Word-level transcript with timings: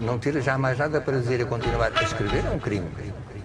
Não 0.00 0.18
ter 0.18 0.40
jamais 0.40 0.78
nada 0.78 1.00
para 1.00 1.18
dizer 1.18 1.40
e 1.40 1.44
continuar 1.44 1.90
a 1.94 2.02
escrever 2.02 2.44
é 2.44 2.50
um 2.50 2.58
crime. 2.58 2.88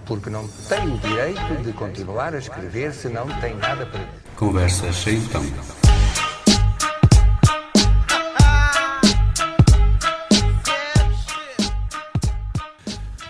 Porque 0.05 0.29
não 0.29 0.47
tem 0.70 0.94
o 0.94 0.97
direito 1.00 1.63
de 1.63 1.74
continuar 1.74 2.36
a 2.36 2.38
escrever 2.38 2.94
se 2.94 3.09
não 3.09 3.28
tem 3.40 3.55
nada 3.55 3.85
para. 3.85 4.01
Conversas 4.35 4.95
sem 4.95 5.19
tom. 5.27 5.43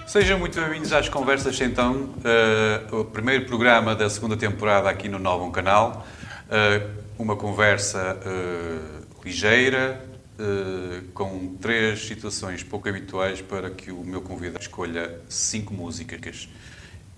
Sejam 0.06 0.38
muito 0.38 0.60
bem-vindos 0.60 0.92
às 0.92 1.08
Conversas 1.08 1.56
Sem 1.56 1.72
Tom, 1.72 1.94
uh, 1.94 3.00
o 3.00 3.06
primeiro 3.06 3.46
programa 3.46 3.96
da 3.96 4.10
segunda 4.10 4.36
temporada 4.36 4.90
aqui 4.90 5.08
no 5.08 5.18
Novo 5.18 5.50
Canal. 5.52 6.06
Uh, 6.48 7.02
uma 7.18 7.38
conversa 7.38 8.18
uh, 8.26 9.06
ligeira, 9.24 10.04
com 11.14 11.56
três 11.60 12.06
situações 12.06 12.64
pouco 12.64 12.88
habituais 12.88 13.42
para 13.42 13.70
que 13.70 13.92
o 13.92 14.04
meu 14.04 14.22
convidado 14.22 14.62
escolha 14.62 15.20
cinco 15.30 15.74
músicas 15.74 16.50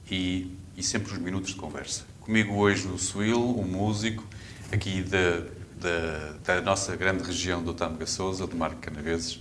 e, 0.10 0.52
e 0.76 0.84
sempre 0.84 1.14
uns 1.14 1.20
minutos 1.20 1.52
de 1.52 1.56
conversa. 1.56 2.04
Comigo 2.22 2.56
hoje 2.56 2.88
o 2.88 2.98
Suil, 2.98 3.40
um 3.40 3.64
músico 3.64 4.24
aqui 4.72 5.02
da, 5.04 5.44
da, 5.80 6.34
da 6.56 6.62
nossa 6.62 6.96
grande 6.96 7.24
região 7.24 7.62
do 7.62 7.74
Tâmega 7.74 8.06
Souza, 8.06 8.48
do 8.48 8.56
Marco 8.56 8.78
Canaveses. 8.78 9.40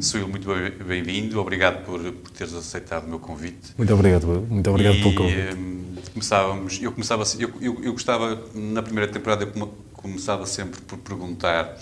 Suil, 0.00 0.26
muito 0.26 0.48
bem-vindo. 0.84 1.40
Obrigado 1.40 1.84
por, 1.84 2.00
por 2.00 2.30
teres 2.30 2.54
aceitado 2.54 3.04
o 3.04 3.08
meu 3.08 3.18
convite. 3.18 3.72
Muito 3.76 3.92
obrigado, 3.92 4.26
muito 4.48 4.70
obrigado 4.70 4.96
e, 4.96 5.02
pelo 5.02 5.14
convite. 5.14 5.54
Um, 5.54 5.94
começávamos, 6.12 6.80
eu 6.82 6.92
começava, 6.92 7.24
eu, 7.38 7.52
eu, 7.60 7.84
eu, 7.84 7.92
gostava 7.92 8.42
na 8.54 8.82
primeira 8.82 9.10
temporada 9.10 9.44
eu 9.44 9.74
começava 9.92 10.46
sempre 10.46 10.80
por 10.80 10.98
perguntar 10.98 11.76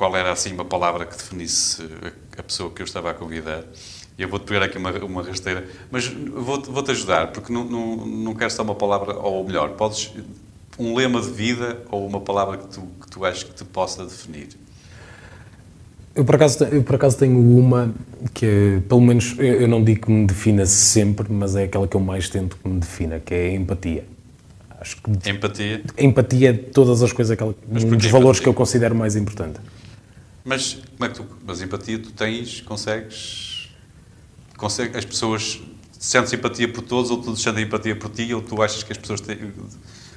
qual 0.00 0.16
era 0.16 0.32
assim 0.32 0.54
uma 0.54 0.64
palavra 0.64 1.04
que 1.04 1.14
definisse 1.14 1.86
a 2.38 2.42
pessoa 2.42 2.70
que 2.70 2.80
eu 2.80 2.86
estava 2.86 3.10
a 3.10 3.14
convidar. 3.14 3.64
Eu 4.18 4.30
vou-te 4.30 4.46
pegar 4.46 4.64
aqui 4.64 4.78
uma, 4.78 4.90
uma 5.04 5.22
rasteira, 5.22 5.68
mas 5.90 6.06
vou-te 6.06 6.70
vou 6.70 6.82
ajudar, 6.88 7.32
porque 7.32 7.52
não, 7.52 7.64
não, 7.64 7.96
não 8.06 8.34
quero 8.34 8.50
só 8.50 8.62
uma 8.62 8.74
palavra, 8.74 9.12
ou 9.18 9.44
melhor, 9.44 9.72
podes 9.72 10.10
um 10.78 10.96
lema 10.96 11.20
de 11.20 11.28
vida 11.28 11.82
ou 11.90 12.06
uma 12.06 12.18
palavra 12.18 12.56
que 12.56 12.68
tu, 12.68 12.80
que 12.98 13.10
tu 13.10 13.26
achas 13.26 13.42
que 13.42 13.52
te 13.52 13.62
possa 13.62 14.02
definir. 14.04 14.48
Eu 16.14 16.24
por, 16.24 16.36
acaso, 16.36 16.64
eu 16.64 16.82
por 16.82 16.94
acaso 16.94 17.18
tenho 17.18 17.38
uma 17.38 17.94
que, 18.32 18.80
pelo 18.88 19.02
menos, 19.02 19.36
eu 19.38 19.68
não 19.68 19.84
digo 19.84 20.06
que 20.06 20.10
me 20.10 20.26
defina 20.26 20.64
sempre, 20.64 21.30
mas 21.30 21.54
é 21.56 21.64
aquela 21.64 21.86
que 21.86 21.94
eu 21.94 22.00
mais 22.00 22.26
tento 22.30 22.56
que 22.56 22.66
me 22.66 22.80
defina, 22.80 23.20
que 23.20 23.34
é 23.34 23.48
a 23.48 23.52
empatia. 23.52 24.04
Acho 24.80 24.96
que 24.96 25.28
empatia? 25.28 25.82
Empatia 25.98 26.48
é 26.48 26.52
todas 26.54 27.02
as 27.02 27.12
coisas, 27.12 27.32
aquela, 27.32 27.54
um 27.68 27.74
dos 27.74 27.84
empatia? 27.84 28.10
valores 28.10 28.40
que 28.40 28.48
eu 28.48 28.54
considero 28.54 28.94
mais 28.94 29.14
importante. 29.14 29.60
Mas 30.44 30.78
como 30.96 31.04
é 31.04 31.08
que 31.08 31.14
tu, 31.14 31.26
mas 31.44 31.60
empatia 31.60 31.98
tu 31.98 32.10
tens, 32.12 32.60
consegues, 32.62 33.70
consegues 34.56 34.96
as 34.96 35.04
pessoas 35.04 35.60
sentem 35.98 36.38
empatia 36.38 36.66
por 36.66 36.82
todos 36.82 37.10
ou 37.10 37.18
todos 37.18 37.42
sentem 37.42 37.64
empatia 37.64 37.94
por 37.94 38.10
ti 38.10 38.32
ou 38.32 38.40
tu 38.40 38.62
achas 38.62 38.82
que 38.82 38.92
as 38.92 38.98
pessoas 38.98 39.20
têm, 39.20 39.36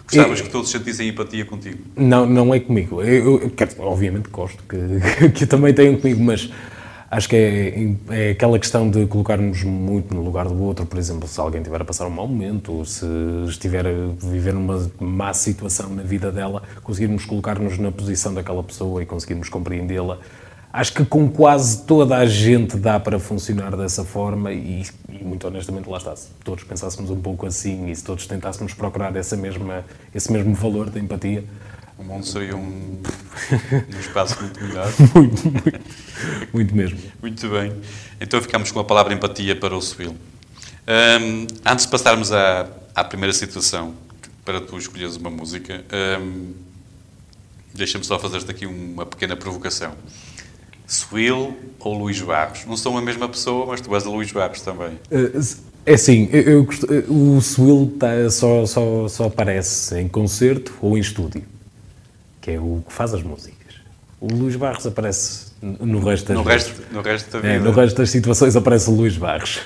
gostavas 0.08 0.40
eu, 0.40 0.46
que 0.46 0.52
todos 0.52 0.72
sentissem 0.72 1.10
empatia 1.10 1.44
contigo? 1.44 1.80
Não, 1.96 2.26
não 2.26 2.54
é 2.54 2.60
comigo. 2.60 3.02
Eu, 3.02 3.42
eu, 3.42 3.54
eu 3.78 3.86
obviamente 3.86 4.30
gosto 4.30 4.64
que, 4.64 5.30
que 5.36 5.46
também 5.46 5.74
tenham 5.74 5.98
comigo, 5.98 6.24
mas 6.24 6.50
acho 7.14 7.30
que 7.30 7.36
é, 7.36 8.28
é 8.28 8.32
aquela 8.32 8.58
questão 8.58 8.90
de 8.90 9.06
colocarmos 9.06 9.64
muito 9.64 10.14
no 10.16 10.22
lugar 10.24 10.48
do 10.48 10.64
outro, 10.64 10.86
por 10.86 10.98
exemplo, 10.98 11.28
se 11.28 11.40
alguém 11.40 11.62
estiver 11.62 11.80
a 11.80 11.86
passar 11.86 12.08
um 12.08 12.10
mau 12.10 12.28
momento, 12.28 12.84
se 12.86 13.06
estiver 13.48 13.86
a 13.86 13.92
viver 14.20 14.56
uma 14.56 14.90
má 15.00 15.32
situação 15.34 15.90
na 15.92 16.02
vida 16.02 16.32
dela, 16.32 16.64
conseguirmos 16.82 17.24
colocar-nos 17.26 17.78
na 17.78 17.92
posição 17.92 18.34
daquela 18.34 18.64
pessoa 18.64 19.04
e 19.04 19.06
conseguirmos 19.06 19.48
compreendê-la. 19.48 20.18
Acho 20.72 20.92
que 20.92 21.06
com 21.06 21.30
quase 21.30 21.84
toda 21.84 22.18
a 22.18 22.26
gente 22.26 22.78
dá 22.78 23.00
para 23.00 23.20
funcionar 23.20 23.78
dessa 23.78 24.04
forma 24.04 24.52
e, 24.52 24.84
e, 25.08 25.24
muito 25.24 25.46
honestamente 25.46 25.88
lá 25.88 26.00
está, 26.00 26.16
se 26.16 26.30
todos 26.44 26.64
pensássemos 26.64 27.12
um 27.12 27.22
pouco 27.22 27.46
assim 27.46 27.92
e 27.92 27.96
se 27.96 28.04
todos 28.04 28.26
tentássemos 28.26 28.74
procurar 28.74 29.16
essa 29.16 29.38
mesma, 29.38 29.86
esse 30.16 30.32
mesmo 30.32 30.56
valor 30.56 30.90
da 30.90 31.00
empatia, 31.00 31.44
o 31.98 32.04
mundo 32.04 32.26
seria 32.26 32.56
um, 32.56 33.00
um 33.96 34.00
espaço 34.00 34.42
muito 34.42 34.64
melhor. 34.64 34.92
muito, 35.14 35.50
muito, 35.50 35.82
muito, 36.52 36.76
mesmo. 36.76 37.00
Muito 37.22 37.50
bem. 37.50 37.74
Então 38.20 38.42
ficamos 38.42 38.72
com 38.72 38.80
a 38.80 38.84
palavra 38.84 39.14
empatia 39.14 39.56
para 39.56 39.76
o 39.76 39.82
Subil. 39.82 40.16
Um, 40.86 41.48
antes 41.66 41.86
de 41.86 41.92
passarmos 41.92 42.32
à, 42.32 42.68
à 42.94 43.04
primeira 43.04 43.34
situação, 43.34 43.94
para 44.44 44.60
tu 44.60 44.78
escolheres 44.78 45.16
uma 45.16 45.30
música, 45.30 45.84
um, 46.22 46.54
deixa-me 47.74 48.04
só 48.04 48.20
fazer-te 48.20 48.52
aqui 48.52 48.66
uma 48.66 49.06
pequena 49.06 49.36
provocação. 49.36 49.94
Suil 50.86 51.56
ou 51.80 51.98
Luís 51.98 52.20
Barros? 52.22 52.66
Não 52.66 52.76
são 52.76 52.98
a 52.98 53.02
mesma 53.02 53.30
pessoa, 53.30 53.66
mas 53.68 53.82
tu 53.82 53.94
és 53.96 54.06
a 54.06 54.10
Luís 54.10 54.32
Barros 54.32 54.62
também. 54.62 55.00
Uh, 55.10 55.74
é 55.86 55.94
assim, 55.94 56.30
eu, 56.32 56.68
eu, 56.90 57.06
o 57.10 57.42
Swill 57.42 57.96
tá, 58.00 58.30
só, 58.30 58.66
só, 58.66 59.08
só 59.08 59.26
aparece 59.26 60.00
em 60.00 60.08
concerto 60.08 60.74
ou 60.82 60.98
em 60.98 61.02
estúdio 61.02 61.53
que 62.44 62.52
é 62.52 62.60
o 62.60 62.84
que 62.86 62.92
faz 62.92 63.14
as 63.14 63.24
músicas. 63.24 63.76
O 64.20 64.28
Luís 64.28 64.58
Barros 64.58 64.86
aparece 64.86 65.54
no 65.62 66.00
resto 66.00 66.28
das 66.28 66.38
no 66.38 66.44
resto, 66.44 66.82
no 66.92 67.02
resto 67.02 67.32
da 67.32 67.40
vida. 67.40 67.54
É, 67.54 67.60
no 67.60 67.72
resto 67.72 67.98
das 67.98 68.10
situações 68.10 68.54
aparece 68.58 68.90
o 68.90 68.94
Luís 68.94 69.16
Barros. 69.16 69.62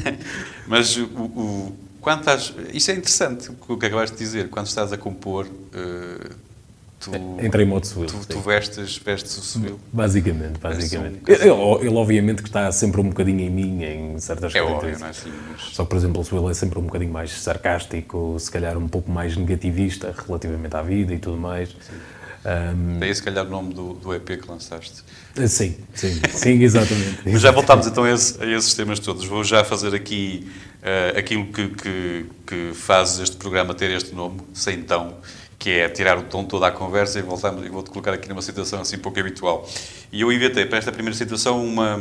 Mas 0.66 0.96
o, 0.96 1.04
o, 1.04 1.76
quando 2.00 2.20
estás, 2.20 2.52
isso 2.74 2.90
é 2.90 2.94
interessante 2.94 3.50
o 3.68 3.76
que 3.76 3.86
acabaste 3.86 4.16
de 4.16 4.24
dizer. 4.24 4.48
Quando 4.48 4.66
estás 4.66 4.92
a 4.92 4.98
compor, 4.98 5.46
uh, 5.46 6.34
tu, 7.00 7.12
Entra 7.40 7.62
em 7.62 7.66
modo 7.66 7.86
civil. 7.86 8.06
Tu, 8.06 8.26
tu, 8.26 8.40
vestes, 8.40 8.98
vestes 8.98 9.36
o 9.36 9.42
civil. 9.42 9.78
Basicamente, 9.92 10.58
basicamente. 10.58 11.20
Ele, 11.26 11.48
ele, 11.48 11.96
obviamente 11.96 12.42
que 12.42 12.48
está 12.48 12.70
sempre 12.72 13.00
um 13.00 13.08
bocadinho 13.08 13.40
em 13.40 13.50
mim 13.50 13.84
em 13.84 14.18
certas 14.18 14.54
é 14.54 14.62
óbvio, 14.62 14.98
não 14.98 15.06
é 15.06 15.10
assim, 15.10 15.32
mas... 15.50 15.62
Só 15.74 15.84
que, 15.84 15.90
por 15.90 15.96
exemplo, 15.96 16.20
o 16.20 16.24
civil 16.24 16.50
é 16.50 16.54
sempre 16.54 16.78
um 16.78 16.82
bocadinho 16.82 17.12
mais 17.12 17.30
sarcástico, 17.32 18.36
se 18.38 18.50
calhar 18.50 18.76
um 18.76 18.88
pouco 18.88 19.10
mais 19.10 19.36
negativista 19.36 20.14
relativamente 20.26 20.74
à 20.76 20.82
vida 20.82 21.14
e 21.14 21.18
tudo 21.18 21.36
mais. 21.36 21.68
Sim. 21.68 21.96
Um... 22.44 22.98
Daí, 22.98 23.14
se 23.14 23.22
calhar, 23.22 23.46
o 23.46 23.50
nome 23.50 23.74
do, 23.74 23.94
do 23.94 24.14
EP 24.14 24.40
que 24.40 24.48
lançaste. 24.48 25.02
Sim, 25.46 25.76
sim, 25.94 26.20
sim, 26.30 26.62
exatamente. 26.62 27.20
Mas 27.26 27.40
já 27.40 27.50
voltámos 27.50 27.86
então 27.86 28.04
a, 28.04 28.12
esse, 28.12 28.42
a, 28.42 28.46
esses 28.46 28.74
temas 28.74 28.98
todos. 28.98 29.24
Vou 29.24 29.44
já 29.44 29.64
fazer 29.64 29.94
aqui 29.94 30.50
uh, 30.82 31.18
aquilo 31.18 31.46
que, 31.46 31.68
que, 31.68 32.26
que 32.46 32.70
faz 32.74 33.18
este 33.18 33.36
programa 33.36 33.74
ter 33.74 33.90
este 33.90 34.14
nome, 34.14 34.40
sem 34.54 34.82
tão, 34.82 35.16
que 35.58 35.70
é 35.70 35.88
tirar 35.88 36.16
o 36.16 36.22
tom 36.22 36.44
toda 36.44 36.68
a 36.68 36.70
conversa 36.70 37.18
e 37.18 37.22
voltamos 37.22 37.66
e 37.66 37.68
vou-te 37.68 37.90
colocar 37.90 38.12
aqui 38.12 38.28
numa 38.28 38.42
situação 38.42 38.80
assim 38.80 38.98
pouco 38.98 39.18
habitual. 39.18 39.68
E 40.12 40.20
eu 40.20 40.32
inventei 40.32 40.66
para 40.66 40.78
esta 40.78 40.92
primeira 40.92 41.16
situação 41.16 41.64
uma... 41.64 42.00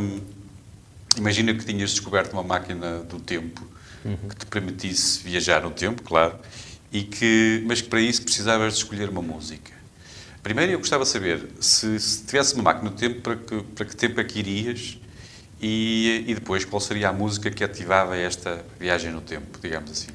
Imagina 1.17 1.53
que 1.53 1.65
tinhas 1.65 1.91
descoberto 1.91 2.33
uma 2.33 2.43
máquina 2.43 2.99
do 2.99 3.19
tempo 3.19 3.65
uhum. 4.05 4.29
que 4.29 4.35
te 4.35 4.45
permitisse 4.45 5.23
viajar 5.23 5.63
no 5.63 5.71
tempo, 5.71 6.03
claro, 6.03 6.35
e 6.91 7.01
que, 7.01 7.63
mas 7.65 7.81
que 7.81 7.89
para 7.89 7.99
isso 7.99 8.21
precisavas 8.21 8.73
de 8.73 8.79
escolher 8.79 9.09
uma 9.09 9.21
música. 9.21 9.71
Primeiro, 10.43 10.71
eu 10.71 10.79
gostava 10.79 11.03
de 11.03 11.09
saber 11.09 11.45
se, 11.59 11.99
se 11.99 12.23
tivesse 12.23 12.53
uma 12.53 12.63
máquina 12.63 12.89
do 12.89 12.95
tempo, 12.95 13.21
para 13.21 13.35
que, 13.35 13.63
para 13.63 13.85
que 13.85 13.95
tempo 13.95 14.21
é 14.21 14.23
que 14.23 14.39
irias 14.39 14.97
e, 15.59 16.23
e 16.27 16.35
depois 16.35 16.63
qual 16.63 16.79
seria 16.79 17.09
a 17.09 17.13
música 17.13 17.49
que 17.49 17.63
ativava 17.63 18.15
esta 18.15 18.63
viagem 18.79 19.11
no 19.11 19.21
tempo, 19.21 19.57
digamos 19.61 19.91
assim? 19.91 20.11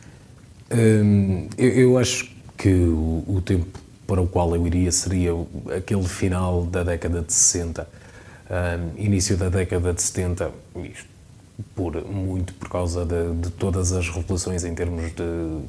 Hum, 0.74 1.48
eu, 1.58 1.68
eu, 1.68 1.98
acho 1.98 2.31
que 2.56 2.68
o, 2.68 3.24
o, 3.26 3.42
tempo 3.44 3.66
para 4.06 4.20
o 4.20 4.26
qual 4.26 4.54
eu 4.54 4.66
iria 4.66 4.92
seria 4.92 5.30
aquele 5.76 6.04
final 6.04 6.64
da 6.64 6.82
década 6.82 7.22
de 7.22 7.32
60, 7.32 7.82
hum, 7.82 8.90
início 8.96 9.36
da 9.36 9.48
década 9.48 9.92
de 9.92 10.02
70, 10.02 10.50
isto 10.84 11.12
por, 11.74 12.04
muito 12.04 12.52
por 12.54 12.68
causa 12.68 13.04
de, 13.04 13.34
de 13.34 13.50
todas 13.50 13.92
as 13.92 14.08
revoluções 14.08 14.64
em 14.64 14.74
termos 14.74 15.10
de, 15.10 15.60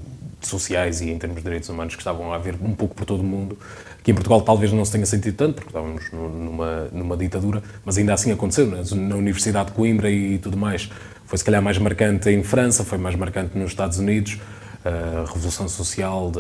de 0.42 0.48
sociais 0.48 1.02
e 1.02 1.10
em 1.10 1.18
termos 1.18 1.38
de 1.38 1.44
direitos 1.44 1.70
humanos 1.70 1.96
que 1.96 2.02
estavam 2.02 2.32
a 2.32 2.36
haver 2.36 2.56
um 2.62 2.74
pouco 2.74 2.96
por 2.96 3.06
todo 3.06 3.22
o 3.22 3.24
mundo 3.24 3.58
que 4.04 4.12
em 4.12 4.14
Portugal 4.14 4.42
talvez 4.42 4.72
não 4.72 4.84
se 4.84 4.92
tenha 4.92 5.06
sentido 5.06 5.36
tanto, 5.36 5.56
porque 5.56 5.70
estávamos 5.70 6.12
numa, 6.12 6.90
numa 6.92 7.16
ditadura, 7.16 7.64
mas 7.86 7.98
ainda 7.98 8.14
assim 8.14 8.32
aconteceu, 8.32 8.68
né? 8.68 8.84
na 8.96 9.16
Universidade 9.16 9.70
de 9.70 9.72
Coimbra 9.76 10.12
e 10.12 10.38
tudo 10.38 10.58
mais. 10.58 10.90
Foi 11.26 11.38
se 11.38 11.44
calhar 11.44 11.62
mais 11.62 11.78
marcante 11.78 12.30
em 12.30 12.44
França, 12.44 12.84
foi 12.84 12.98
mais 12.98 13.16
marcante 13.16 13.58
nos 13.58 13.72
Estados 13.72 13.98
Unidos, 13.98 14.38
a 14.86 15.32
revolução 15.32 15.68
social 15.68 16.32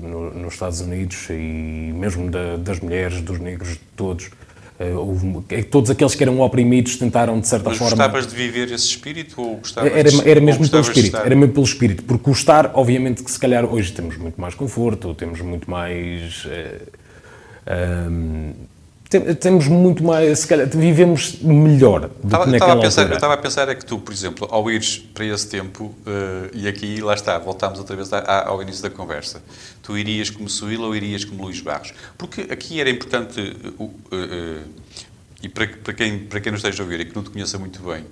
no, 0.00 0.32
nos 0.32 0.54
Estados 0.54 0.80
Unidos 0.80 1.28
e 1.30 1.92
mesmo 1.94 2.30
da, 2.30 2.56
das 2.56 2.80
mulheres, 2.80 3.20
dos 3.20 3.38
negros, 3.38 3.70
de 3.70 3.80
todos. 3.94 4.30
Uh, 4.78 4.98
houve, 4.98 5.42
é 5.48 5.62
todos 5.62 5.90
aqueles 5.90 6.14
que 6.14 6.22
eram 6.22 6.38
oprimidos 6.40 6.96
tentaram, 6.96 7.40
de 7.40 7.48
certa 7.48 7.70
Mas 7.70 7.78
forma... 7.78 7.96
gostavas 7.96 8.26
de 8.26 8.36
viver 8.36 8.70
esse 8.70 8.88
espírito 8.88 9.40
ou 9.40 9.56
gostavas 9.56 9.90
era, 9.90 10.30
era 10.30 10.38
mesmo 10.38 10.68
pelo 10.68 10.82
espírito, 10.82 11.16
era 11.16 11.34
mesmo 11.34 11.54
pelo 11.54 11.64
espírito, 11.64 12.02
porque 12.02 12.28
o 12.28 12.32
estar, 12.32 12.72
obviamente 12.74 13.24
que 13.24 13.30
se 13.30 13.38
calhar 13.38 13.64
hoje 13.64 13.92
temos 13.92 14.18
muito 14.18 14.38
mais 14.38 14.54
conforto, 14.54 15.14
temos 15.14 15.40
muito 15.40 15.70
mais... 15.70 16.44
Uh, 16.44 17.06
temos 19.08 19.68
muito 19.68 20.02
mais, 20.02 20.40
se 20.40 20.46
calhar, 20.48 20.68
vivemos 20.68 21.40
melhor 21.40 22.08
do 22.08 22.26
estava, 22.26 22.44
que 22.44 22.50
naquela 22.50 22.72
estava 22.72 22.72
a 22.72 22.82
pensar, 22.82 23.00
altura. 23.02 23.14
Eu 23.14 23.16
estava 23.16 23.34
a 23.34 23.36
pensar 23.36 23.68
é 23.68 23.74
que 23.74 23.86
tu, 23.86 23.98
por 23.98 24.12
exemplo, 24.12 24.48
ao 24.50 24.70
ires 24.70 24.98
para 24.98 25.24
esse 25.24 25.48
tempo, 25.48 25.84
uh, 25.84 26.50
e 26.52 26.66
aqui, 26.66 27.00
lá 27.00 27.14
está, 27.14 27.38
voltámos 27.38 27.78
outra 27.78 27.94
vez 27.94 28.10
ao 28.12 28.60
início 28.62 28.82
da 28.82 28.90
conversa, 28.90 29.42
tu 29.82 29.96
irias 29.96 30.28
como 30.30 30.48
Suíla 30.48 30.86
ou 30.86 30.96
irias 30.96 31.24
como 31.24 31.44
Luís 31.44 31.60
Barros? 31.60 31.94
Porque 32.18 32.42
aqui 32.50 32.80
era 32.80 32.90
importante 32.90 33.56
uh, 33.78 33.84
uh, 33.84 33.94
e 35.40 35.48
para, 35.48 35.68
para, 35.68 35.92
quem, 35.92 36.18
para 36.18 36.40
quem 36.40 36.50
nos 36.50 36.60
esteja 36.60 36.82
a 36.82 36.84
ouvir 36.84 37.00
e 37.00 37.04
que 37.04 37.14
não 37.14 37.22
te 37.22 37.30
conheça 37.30 37.58
muito 37.58 37.80
bem, 37.82 38.04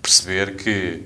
perceber 0.00 0.56
que 0.56 1.02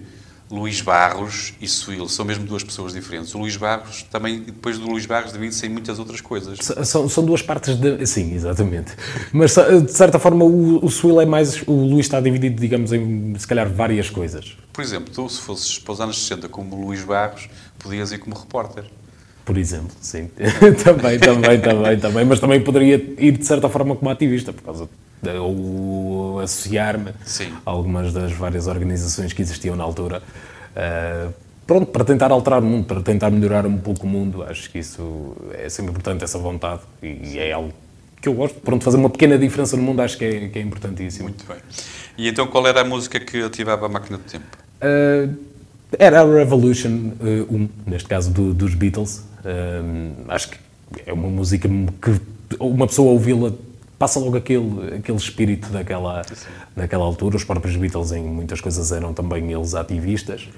Luís 0.51 0.81
Barros 0.81 1.55
e 1.61 1.67
Suíl 1.67 2.09
são 2.09 2.25
mesmo 2.25 2.45
duas 2.45 2.63
pessoas 2.63 2.93
diferentes. 2.93 3.35
O 3.35 3.39
Luís 3.39 3.57
Barros 3.57 4.03
também, 4.05 4.41
depois 4.41 4.79
do 4.79 4.87
Luís 4.87 5.07
Barros, 5.07 5.33
divide-se 5.33 5.67
em 5.67 5.69
muitas 5.69 5.99
outras 5.99 6.21
coisas. 6.21 6.59
São, 6.61 7.09
são 7.09 7.25
duas 7.25 7.43
partes 7.43 7.77
de. 7.77 8.07
Sim, 8.07 8.35
exatamente. 8.35 8.93
Mas 9.33 9.55
de 9.55 9.93
certa 9.93 10.19
forma 10.19 10.45
o, 10.45 10.85
o 10.85 10.91
Suíl 10.91 11.21
é 11.21 11.27
mais. 11.27 11.63
O 11.67 11.73
Luís 11.73 12.07
está 12.07 12.21
dividido, 12.21 12.61
digamos, 12.61 12.93
em 12.93 13.35
se 13.39 13.47
calhar 13.47 13.69
várias 13.69 14.11
coisas. 14.11 14.57
Por 14.73 14.83
exemplo, 14.83 15.13
tu, 15.13 15.29
se 15.29 15.41
fosses 15.41 15.79
para 15.79 15.93
os 15.93 16.01
anos 16.01 16.19
60 16.23 16.49
como 16.49 16.77
Luís 16.85 17.03
Barros, 17.03 17.49
podias 17.79 18.13
ir 18.13 18.19
como 18.19 18.37
repórter. 18.37 18.85
Por 19.45 19.59
exemplo, 19.59 19.91
sim. 20.01 20.31
também, 20.83 21.19
também, 21.19 21.61
também, 21.61 21.99
também. 21.99 22.25
Mas 22.25 22.41
também 22.41 22.61
poderia 22.63 22.95
ir 23.19 23.33
de 23.33 23.45
certa 23.45 23.69
forma 23.69 23.95
como 23.95 24.11
ativista, 24.11 24.53
por 24.53 24.63
causa 24.63 24.85
de, 24.85 24.91
ou 25.33 26.41
associar-me 26.41 27.11
a 27.11 27.71
algumas 27.71 28.13
das 28.13 28.33
várias 28.33 28.67
organizações 28.67 29.33
que 29.33 29.43
existiam 29.43 29.77
na 29.77 29.85
altura. 29.85 30.23
Uh, 30.77 31.33
pronto, 31.67 31.87
para 31.87 32.05
tentar 32.05 32.31
alterar 32.31 32.63
o 32.63 32.67
mundo, 32.67 32.87
para 32.87 33.01
tentar 33.01 33.31
melhorar 33.31 33.67
um 33.67 33.79
pouco 33.79 34.07
o 34.07 34.09
mundo, 34.09 34.43
acho 34.43 34.71
que 34.71 34.79
isso 34.79 35.37
é 35.53 35.69
sempre 35.69 35.93
importante, 35.93 36.25
essa 36.25 36.39
vontade, 36.39 36.83
e 37.03 37.39
é 37.39 37.53
algo 37.53 37.73
que 38.21 38.29
eu 38.29 38.35
gosto. 38.35 38.61
Pronto, 38.61 38.85
fazer 38.85 38.97
uma 38.97 39.11
pequena 39.11 39.39
diferença 39.39 39.77
no 39.77 39.83
mundo 39.83 40.01
acho 40.01 40.17
que 40.17 40.25
é, 40.25 40.49
que 40.49 40.59
é 40.59 40.63
importantíssimo. 40.63 41.29
Muito 41.29 41.47
bem. 41.47 41.59
E 42.17 42.29
então 42.29 42.47
qual 42.47 42.67
era 42.67 42.81
a 42.81 42.85
música 42.85 43.21
que 43.21 43.43
ativava 43.43 43.87
a 43.87 43.89
máquina 43.89 44.19
do 44.19 44.25
tempo? 44.25 44.45
Uh, 44.81 45.35
era 45.99 46.23
a 46.23 46.25
Revolution 46.25 46.89
1, 46.89 46.93
uh, 46.93 47.55
um, 47.55 47.69
neste 47.87 48.09
caso 48.09 48.31
do, 48.31 48.55
dos 48.55 48.75
Beatles. 48.75 49.25
Um, 49.45 50.13
acho 50.29 50.51
que 50.51 50.59
é 51.07 51.13
uma 51.13 51.29
música 51.29 51.69
que 51.69 52.21
uma 52.59 52.87
pessoa 52.87 53.13
ouvi-la 53.13 53.53
passa 53.99 54.19
logo 54.19 54.37
aquele, 54.37 54.97
aquele 54.97 55.19
espírito 55.19 55.69
daquela, 55.71 56.23
daquela 56.77 57.05
altura. 57.05 57.37
Os 57.37 57.45
próprios 57.45 57.77
Beatles, 57.77 58.13
em 58.13 58.23
muitas 58.23 58.61
coisas, 58.61 58.93
eram 58.93 59.13
também 59.13 59.53
eles 59.53 59.75
ativistas. 59.75 60.49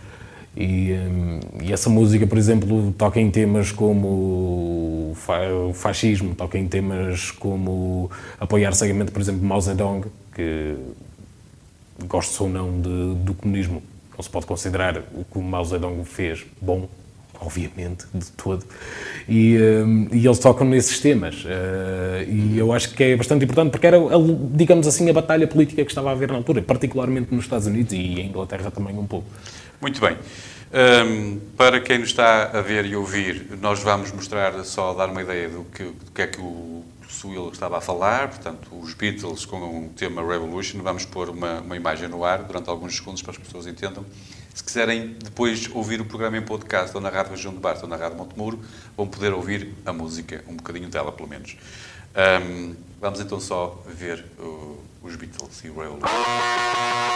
E, 0.57 0.93
um, 0.93 1.41
e, 1.63 1.73
essa 1.73 1.91
música, 1.91 2.27
por 2.27 2.39
exemplo, 2.39 2.93
toca 2.97 3.21
em 3.21 3.31
temas 3.31 3.71
como 3.71 4.09
o 4.09 5.73
fascismo, 5.75 6.35
toca 6.35 6.59
em 6.59 6.67
temas 6.67 7.31
como 7.31 8.11
apoiar 8.41 8.73
cegamente, 8.73 9.11
por 9.11 9.21
exemplo, 9.21 9.45
Mao 9.45 9.61
Zedong, 9.61 10.07
que 10.35 10.75
gosto 12.07 12.45
ou 12.45 12.49
não 12.49 12.81
de, 12.81 13.15
do 13.23 13.35
comunismo, 13.35 13.83
não 14.17 14.23
se 14.23 14.31
pode 14.31 14.47
considerar 14.47 14.97
o 15.15 15.25
que 15.25 15.39
o 15.39 15.43
Mao 15.43 15.65
Zedong 15.65 16.03
fez 16.05 16.47
bom, 16.61 16.89
obviamente, 17.41 18.07
de 18.15 18.31
todo. 18.33 18.65
E, 19.29 19.57
um, 19.59 20.09
e 20.13 20.27
eles 20.27 20.39
tocam 20.39 20.67
nesses 20.67 21.01
temas. 21.01 21.45
Uh, 21.45 22.29
e 22.29 22.59
eu 22.59 22.73
acho 22.73 22.95
que 22.95 23.03
é 23.03 23.17
bastante 23.17 23.45
importante 23.45 23.71
porque 23.71 23.87
era, 23.87 23.99
digamos 24.53 24.87
assim, 24.87 25.09
a 25.09 25.13
batalha 25.13 25.47
política 25.47 25.85
que 25.85 25.91
estava 25.91 26.11
a 26.11 26.13
haver 26.13 26.29
na 26.29 26.37
altura, 26.37 26.63
particularmente 26.63 27.35
nos 27.35 27.45
Estados 27.45 27.67
Unidos 27.67 27.93
e 27.93 28.21
em 28.21 28.27
Inglaterra 28.27 28.71
também 28.71 28.97
um 28.99 29.07
pouco. 29.07 29.27
Muito 29.81 30.01
bem. 30.01 30.17
Um, 30.73 31.39
para 31.57 31.81
quem 31.81 31.99
nos 31.99 32.09
está 32.09 32.51
a 32.53 32.61
ver 32.61 32.85
e 32.87 32.97
ouvir, 32.97 33.47
nós 33.61 33.81
vamos 33.83 34.13
mostrar, 34.13 34.53
só 34.65 34.93
dar 34.95 35.09
uma 35.09 35.23
ideia 35.23 35.49
do 35.49 35.65
que, 35.65 35.85
do 35.85 36.11
que 36.13 36.23
é 36.23 36.27
que 36.27 36.41
o 36.41 36.83
Sewell 37.09 37.51
estava 37.51 37.79
a 37.79 37.81
falar, 37.81 38.29
portanto, 38.29 38.69
os 38.79 38.93
Beatles 38.93 39.45
com 39.45 39.57
o 39.57 39.91
tema 39.97 40.27
Revolution. 40.27 40.81
Vamos 40.83 41.05
pôr 41.05 41.31
uma, 41.31 41.61
uma 41.61 41.77
imagem 41.77 42.09
no 42.09 42.25
ar 42.25 42.43
durante 42.43 42.69
alguns 42.69 42.97
segundos 42.97 43.23
para 43.23 43.33
as 43.33 43.39
pessoas 43.39 43.67
entendam. 43.67 44.05
Se 44.57 44.65
quiserem 44.65 45.15
depois 45.23 45.69
ouvir 45.75 46.01
o 46.01 46.07
programa 46.07 46.39
em 46.39 46.43
podcast, 46.43 46.97
ou 46.97 47.03
na 47.03 47.11
Rádio 47.11 47.33
Região 47.33 47.53
de 47.53 47.61
Basta, 47.61 47.85
ou 47.85 47.91
na 47.91 47.95
Rádio 47.95 48.17
Montemuro, 48.17 48.59
vão 48.97 49.07
poder 49.07 49.35
ouvir 49.35 49.75
a 49.85 49.93
música, 49.93 50.43
um 50.49 50.57
bocadinho 50.57 50.89
dela, 50.89 51.13
pelo 51.13 51.29
menos. 51.29 51.59
Um, 52.17 52.75
vamos 52.99 53.21
então 53.21 53.39
só 53.39 53.85
ver 53.87 54.25
uh, 54.39 54.79
os 55.03 55.15
Beatles 55.15 55.63
e 55.63 55.69
o 55.69 55.79
Revolution. 55.79 57.16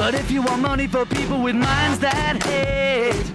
But 0.00 0.14
if 0.14 0.30
you 0.30 0.40
want 0.40 0.62
money 0.62 0.86
for 0.86 1.04
people 1.04 1.42
with 1.42 1.54
minds 1.54 1.98
that 1.98 2.42
hate, 2.42 3.32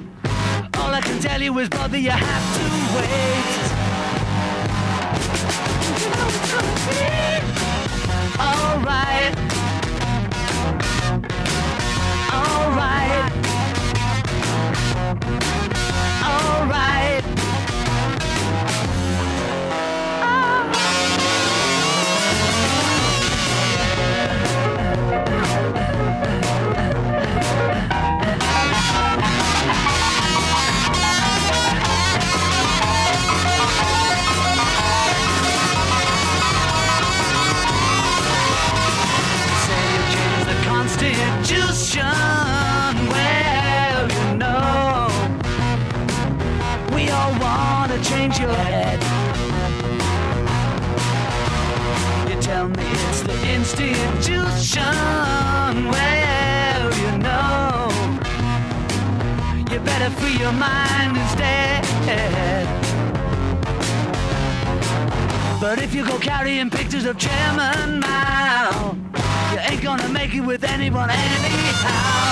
all 0.80 0.92
I 0.92 1.00
can 1.00 1.22
tell 1.22 1.40
you 1.40 1.56
is, 1.60 1.70
brother, 1.70 1.96
you 1.96 2.10
have 2.10 2.56
to 2.58 2.64
wait. 2.96 3.66
You 6.02 6.10
know. 6.10 6.30
Alright. 8.40 9.55
Change 48.36 48.48
your 48.48 48.56
head. 48.56 49.00
You 52.30 52.42
tell 52.42 52.68
me 52.68 52.84
it's 53.08 53.22
the 53.22 53.54
institution. 53.54 54.84
Well, 55.92 56.98
you 56.98 57.18
know, 57.18 57.90
you 59.72 59.80
better 59.80 60.10
free 60.12 60.38
your 60.38 60.54
mind 60.54 61.18
instead. 61.18 61.86
But 65.60 65.82
if 65.82 65.96
you 65.96 66.06
go 66.06 66.20
carrying 66.20 66.70
pictures 66.70 67.06
of 67.06 67.18
Chairman 67.18 68.00
Mao, 68.00 68.96
you 69.52 69.60
ain't 69.70 69.82
gonna 69.82 70.10
make 70.10 70.34
it 70.34 70.42
with 70.42 70.64
anyone 70.64 71.10
anyhow. 71.10 72.26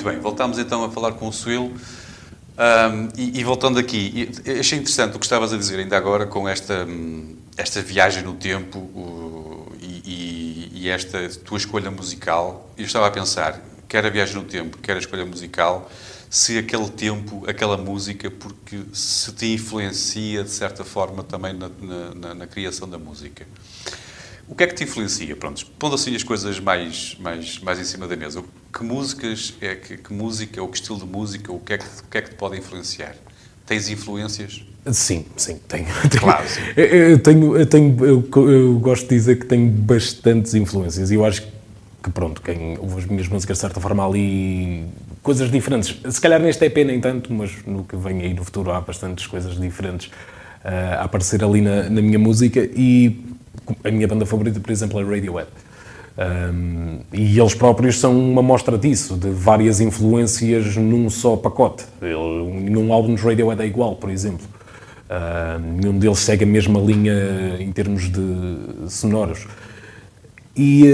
Muito 0.00 0.04
bem, 0.04 0.18
voltamos 0.18 0.58
então 0.58 0.82
a 0.82 0.90
falar 0.90 1.12
com 1.12 1.28
o 1.28 1.32
Suelo. 1.32 1.74
Um, 2.60 3.08
e, 3.16 3.40
e, 3.40 3.44
voltando 3.44 3.78
aqui, 3.78 4.28
achei 4.60 4.78
interessante 4.78 5.16
o 5.16 5.18
que 5.18 5.24
estavas 5.24 5.50
a 5.50 5.56
dizer 5.56 5.78
ainda 5.78 5.96
agora 5.96 6.26
com 6.26 6.46
esta, 6.46 6.84
hum, 6.84 7.38
esta 7.56 7.80
viagem 7.80 8.22
no 8.22 8.34
tempo 8.34 8.78
o, 8.78 9.72
e, 9.80 10.68
e, 10.74 10.88
esta 10.90 11.26
tua 11.42 11.56
escolha 11.56 11.90
musical. 11.90 12.70
Eu 12.76 12.84
estava 12.84 13.06
a 13.06 13.10
pensar, 13.10 13.58
quer 13.88 14.04
a 14.04 14.10
viagem 14.10 14.34
no 14.34 14.44
tempo, 14.44 14.76
quer 14.76 14.94
a 14.94 14.98
escolha 14.98 15.24
musical, 15.24 15.90
se 16.28 16.58
aquele 16.58 16.90
tempo, 16.90 17.48
aquela 17.48 17.78
música, 17.78 18.30
porque 18.30 18.78
se 18.92 19.32
te 19.32 19.46
influencia 19.46 20.44
de 20.44 20.50
certa 20.50 20.84
forma 20.84 21.22
também 21.22 21.54
na, 21.54 21.70
na, 22.14 22.34
na 22.34 22.46
criação 22.46 22.86
da 22.86 22.98
música. 22.98 23.46
O 24.50 24.54
que 24.56 24.64
é 24.64 24.66
que 24.66 24.74
te 24.74 24.82
influencia? 24.82 25.36
Pronto, 25.36 25.64
pondo 25.78 25.94
assim 25.94 26.14
as 26.14 26.24
coisas 26.24 26.58
mais, 26.58 27.16
mais, 27.20 27.60
mais 27.60 27.78
em 27.78 27.84
cima 27.84 28.08
da 28.08 28.16
mesa, 28.16 28.42
que 28.76 28.82
músicas 28.82 29.54
é 29.60 29.76
que, 29.76 29.96
que 29.96 30.12
música, 30.12 30.60
ou 30.60 30.66
que 30.66 30.76
estilo 30.76 30.98
de 30.98 31.06
música, 31.06 31.52
o 31.52 31.60
que, 31.60 31.74
é 31.74 31.78
que, 31.78 31.84
o 31.84 32.10
que 32.10 32.18
é 32.18 32.22
que 32.22 32.30
te 32.30 32.34
pode 32.34 32.58
influenciar? 32.58 33.14
Tens 33.64 33.88
influências? 33.88 34.64
Sim, 34.90 35.24
sim, 35.36 35.60
tenho. 35.68 35.86
Claro, 36.18 36.48
sim. 36.48 36.62
Eu, 36.76 37.20
tenho, 37.20 37.56
eu, 37.56 37.64
tenho 37.64 38.04
eu, 38.04 38.28
eu, 38.48 38.78
gosto 38.80 39.04
de 39.04 39.14
dizer 39.14 39.38
que 39.38 39.46
tenho 39.46 39.70
bastantes 39.70 40.52
influências 40.54 41.12
e 41.12 41.14
eu 41.14 41.24
acho 41.24 41.42
que, 42.02 42.10
pronto, 42.10 42.42
quem 42.42 42.76
ouve 42.80 42.98
as 42.98 43.06
minhas 43.06 43.28
músicas, 43.28 43.56
de 43.56 43.60
certa 43.60 43.80
forma, 43.80 44.04
ali 44.04 44.84
coisas 45.22 45.48
diferentes. 45.48 45.94
Se 46.12 46.20
calhar 46.20 46.40
neste 46.40 46.64
EP 46.64 46.76
nem 46.78 47.00
tanto, 47.00 47.32
mas 47.32 47.52
no 47.64 47.84
que 47.84 47.94
vem 47.94 48.22
aí 48.22 48.34
no 48.34 48.44
futuro 48.44 48.72
há 48.72 48.80
bastantes 48.80 49.28
coisas 49.28 49.60
diferentes 49.60 50.08
uh, 50.08 50.98
a 50.98 51.04
aparecer 51.04 51.44
ali 51.44 51.60
na, 51.60 51.88
na 51.88 52.02
minha 52.02 52.18
música 52.18 52.68
e 52.74 53.30
a 53.84 53.90
minha 53.90 54.06
banda 54.06 54.26
favorita, 54.26 54.60
por 54.60 54.70
exemplo, 54.70 55.00
é 55.00 55.04
Radiohead. 55.04 55.48
Um, 56.18 57.00
e 57.12 57.38
eles 57.38 57.54
próprios 57.54 57.98
são 57.98 58.18
uma 58.18 58.42
mostra 58.42 58.76
disso, 58.76 59.16
de 59.16 59.30
várias 59.30 59.80
influências 59.80 60.76
num 60.76 61.08
só 61.08 61.36
pacote. 61.36 61.84
Ele, 62.02 62.60
nenhum 62.60 62.92
álbum 62.92 63.14
de 63.14 63.22
Radiohead 63.22 63.62
é 63.62 63.66
igual, 63.66 63.96
por 63.96 64.10
exemplo. 64.10 64.46
Uh, 65.08 65.58
nenhum 65.80 65.98
deles 65.98 66.18
segue 66.18 66.44
a 66.44 66.46
mesma 66.46 66.78
linha 66.80 67.56
em 67.58 67.72
termos 67.72 68.10
de 68.10 68.88
sonoros. 68.88 69.46
E, 70.56 70.84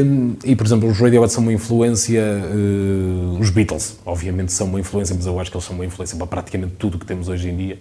e, 0.44 0.54
por 0.54 0.66
exemplo, 0.66 0.88
os 0.88 0.98
Radiohead 0.98 1.32
são 1.32 1.42
uma 1.42 1.52
influência, 1.52 2.22
uh, 2.22 3.38
os 3.40 3.50
Beatles, 3.50 3.98
obviamente, 4.06 4.52
são 4.52 4.68
uma 4.68 4.78
influência, 4.78 5.14
mas 5.14 5.26
eu 5.26 5.40
acho 5.40 5.50
que 5.50 5.56
eles 5.56 5.66
são 5.66 5.74
uma 5.74 5.84
influência 5.84 6.16
para 6.16 6.26
praticamente 6.26 6.74
tudo 6.78 6.96
o 6.96 6.98
que 6.98 7.06
temos 7.06 7.28
hoje 7.28 7.48
em 7.48 7.56
dia 7.56 7.78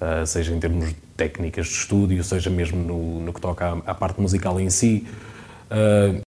uh, 0.00 0.26
seja 0.26 0.54
em 0.54 0.60
termos 0.60 0.88
de 0.88 0.94
técnicas 1.16 1.66
de 1.66 1.72
estúdio, 1.72 2.22
seja 2.22 2.50
mesmo 2.50 2.78
no, 2.82 3.20
no 3.20 3.32
que 3.32 3.40
toca 3.40 3.66
à, 3.66 3.90
à, 3.90 3.94
parte 3.94 4.20
musical 4.20 4.60
em 4.60 4.70
si. 4.70 5.06
Uh, 5.70 6.20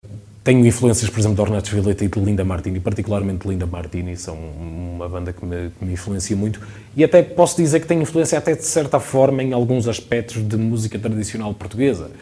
tenho 0.43 0.65
influências, 0.65 1.11
por 1.11 1.19
exemplo, 1.19 1.35
de 1.35 1.41
Ornette 1.43 1.75
Villeta 1.75 2.05
e 2.05 2.09
de 2.09 2.21
Linda 2.21 2.45
Martini, 2.45 2.79
particularmente 2.79 3.49
Linda 3.49 3.67
Martini, 3.67 4.17
são 4.17 4.37
uma 4.37 5.09
banda 5.09 5.33
que 5.33 5.45
me, 5.45 5.71
que 5.71 5.85
me, 5.85 5.93
influencia 5.93 6.37
muito. 6.37 6.61
E 6.95 7.03
até 7.03 7.21
posso 7.21 7.57
dizer 7.57 7.81
que 7.81 7.87
tenho 7.87 8.03
influência, 8.03 8.39
até 8.39 8.55
de 8.55 8.65
certa 8.65 9.01
forma, 9.01 9.43
em 9.43 9.53
alguns 9.53 9.89
aspectos 9.89 10.47
de 10.47 10.57
música 10.57 11.01
tradicional 11.01 11.53
portuguesa. 11.53 12.13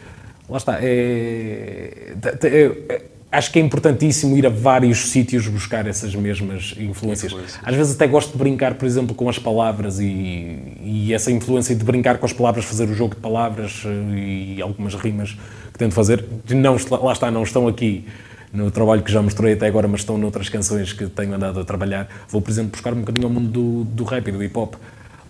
Lá 0.49 0.57
está. 0.57 0.79
É, 0.81 2.15
é, 2.23 2.93
é, 2.93 3.01
acho 3.35 3.51
que 3.51 3.59
é 3.59 3.61
importantíssimo 3.61 4.37
ir 4.37 4.45
a 4.45 4.49
vários 4.49 5.09
sítios 5.09 5.47
buscar 5.47 5.85
essas 5.87 6.15
mesmas 6.15 6.73
influências. 6.77 7.31
influências. 7.31 7.59
Às 7.63 7.75
vezes 7.75 7.95
até 7.95 8.07
gosto 8.07 8.31
de 8.31 8.37
brincar, 8.37 8.75
por 8.75 8.85
exemplo, 8.85 9.13
com 9.13 9.27
as 9.27 9.37
palavras 9.37 9.99
e, 9.99 10.57
e, 10.81 11.13
essa 11.13 11.31
influência 11.31 11.75
de 11.75 11.83
brincar 11.83 12.17
com 12.17 12.25
as 12.25 12.33
palavras, 12.33 12.65
fazer 12.65 12.85
o 12.89 12.93
jogo 12.93 13.15
de 13.15 13.21
palavras 13.21 13.83
eh, 13.85 14.55
e 14.57 14.61
algumas 14.61 14.95
rimas 14.95 15.35
que 15.71 15.77
tento 15.77 15.93
fazer. 15.93 16.25
Não, 16.49 16.77
lá 17.03 17.11
está, 17.11 17.29
não 17.29 17.43
estão 17.43 17.67
aqui 17.67 18.05
no 18.53 18.71
trabalho 18.71 19.01
que 19.01 19.11
já 19.11 19.21
mostrei 19.21 19.53
até 19.53 19.67
agora, 19.67 19.87
mas 19.87 20.01
estão 20.01 20.17
noutras 20.17 20.47
canções 20.47 20.93
que 20.93 21.07
tenho 21.07 21.33
andado 21.33 21.59
a 21.59 21.65
trabalhar. 21.65 22.07
Vou, 22.29 22.41
por 22.41 22.49
exemplo, 22.49 22.71
buscar 22.71 22.93
um 22.93 23.01
bocadinho 23.01 23.27
ao 23.27 23.33
mundo 23.33 23.49
do, 23.49 23.83
do 23.83 24.03
rap 24.05 24.27
e 24.27 24.31
do 24.31 24.41
hip 24.41 24.57
hop. 24.57 24.75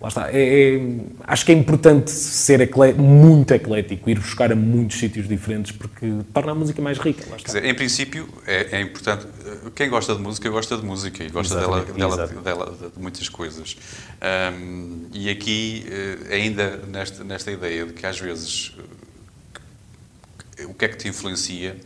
Lá 0.05 0.09
está. 0.09 0.31
É, 0.31 0.75
é, 0.75 0.81
acho 1.23 1.43
que 1.43 1.51
é 1.51 1.55
importante 1.55 2.11
ser 2.11 2.61
eclé 2.61 2.93
muito 2.93 3.51
eclético, 3.51 4.07
ir 4.07 4.19
buscar 4.19 4.51
a 4.51 4.55
muitos 4.55 4.99
sítios 4.99 5.27
diferentes, 5.27 5.71
porque 5.71 6.19
torna 6.31 6.51
a 6.51 6.55
música 6.55 6.79
mais 6.79 6.99
rica. 6.99 7.25
Dizer, 7.43 7.65
em 7.65 7.73
princípio, 7.73 8.29
é, 8.45 8.77
é, 8.77 8.81
importante. 8.81 9.25
Quem 9.73 9.89
gosta 9.89 10.13
de 10.13 10.21
música, 10.21 10.47
gosta 10.47 10.77
de 10.77 10.85
música 10.85 11.23
e 11.23 11.29
gosta 11.29 11.59
dela, 11.59 11.83
dela, 11.85 12.27
dela, 12.27 12.77
de 12.95 13.01
muitas 13.01 13.27
coisas. 13.29 13.77
Um, 14.53 15.07
e 15.11 15.27
aqui, 15.27 15.87
eh, 15.89 16.35
ainda 16.35 16.77
nesta, 16.87 17.23
nesta 17.23 17.51
ideia 17.51 17.87
de 17.87 17.93
que 17.93 18.05
às 18.05 18.19
vezes 18.19 18.73
o 20.67 20.73
que 20.75 20.85
é 20.85 20.87
que 20.87 20.97
te 20.97 21.07
influencia, 21.07 21.77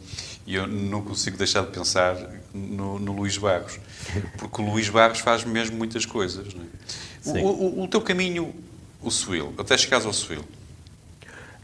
e 0.45 0.55
eu 0.55 0.67
não 0.67 1.01
consigo 1.01 1.37
deixar 1.37 1.61
de 1.61 1.71
pensar 1.71 2.17
no, 2.53 2.99
no 2.99 3.13
Luís 3.13 3.37
Barros, 3.37 3.79
porque 4.37 4.61
o 4.61 4.65
Luís 4.65 4.89
Barros 4.89 5.19
faz 5.19 5.45
mesmo 5.45 5.77
muitas 5.77 6.05
coisas. 6.05 6.53
Não 6.53 6.63
é? 6.63 7.08
O, 7.25 7.31
o, 7.31 7.83
o, 7.83 7.87
teu 7.87 8.01
caminho, 8.01 8.53
o 9.01 9.11
Swil, 9.11 9.53
até 9.57 9.77
chegares 9.77 10.05
ao 10.05 10.13
Swil. 10.13 10.43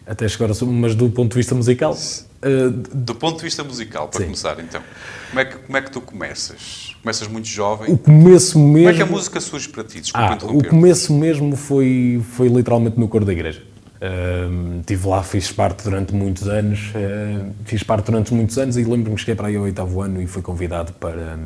Até 0.08 0.28
chegar 0.28 0.50
ao 0.50 0.68
mas 0.68 0.94
do 0.94 1.10
ponto 1.10 1.32
de 1.32 1.38
vista 1.38 1.56
musical? 1.56 1.94
Uh, 1.94 2.70
do 2.70 3.16
ponto 3.16 3.38
de 3.38 3.44
vista 3.44 3.64
musical, 3.64 4.08
para 4.08 4.20
sim. 4.20 4.26
começar 4.26 4.60
então. 4.60 4.82
Como 5.30 5.40
é, 5.40 5.46
que, 5.46 5.58
como 5.58 5.78
é 5.78 5.82
que 5.82 5.92
tu 5.92 6.00
começas? 6.00 6.96
Começas 7.02 7.28
muito 7.28 7.48
jovem? 7.48 7.92
O 7.92 7.98
começo 7.98 8.60
mesmo... 8.60 8.74
Como 8.74 8.90
é 8.90 8.94
que 8.94 9.02
a 9.02 9.06
música 9.06 9.42
surge 9.42 9.68
para 9.68 9.84
ti? 9.84 10.02
Desculpa 10.02 10.38
ah, 10.42 10.46
o 10.46 10.64
começo 10.64 11.12
mesmo 11.12 11.56
foi, 11.56 12.22
foi 12.34 12.48
literalmente 12.50 13.00
no 13.00 13.08
coro 13.08 13.26
da 13.26 13.34
igreja. 13.34 13.64
Uh, 13.96 14.80
estive 14.82 15.08
lá, 15.08 15.24
fiz 15.24 15.52
parte 15.52 15.84
durante 15.84 16.14
muitos 16.14 16.48
anos, 16.48 16.92
uh, 16.92 17.52
fiz 17.64 17.82
parte 17.82 18.06
durante 18.06 18.32
muitos 18.32 18.58
anos 18.60 18.78
e 18.78 18.84
lembro-me 18.84 19.16
que 19.16 19.22
cheguei 19.22 19.36
para 19.36 19.48
aí 19.48 19.56
ao 19.56 19.64
oitavo 19.64 20.02
ano 20.02 20.22
e 20.22 20.28
fui 20.28 20.44
convidado 20.44 20.94
para, 20.94 21.40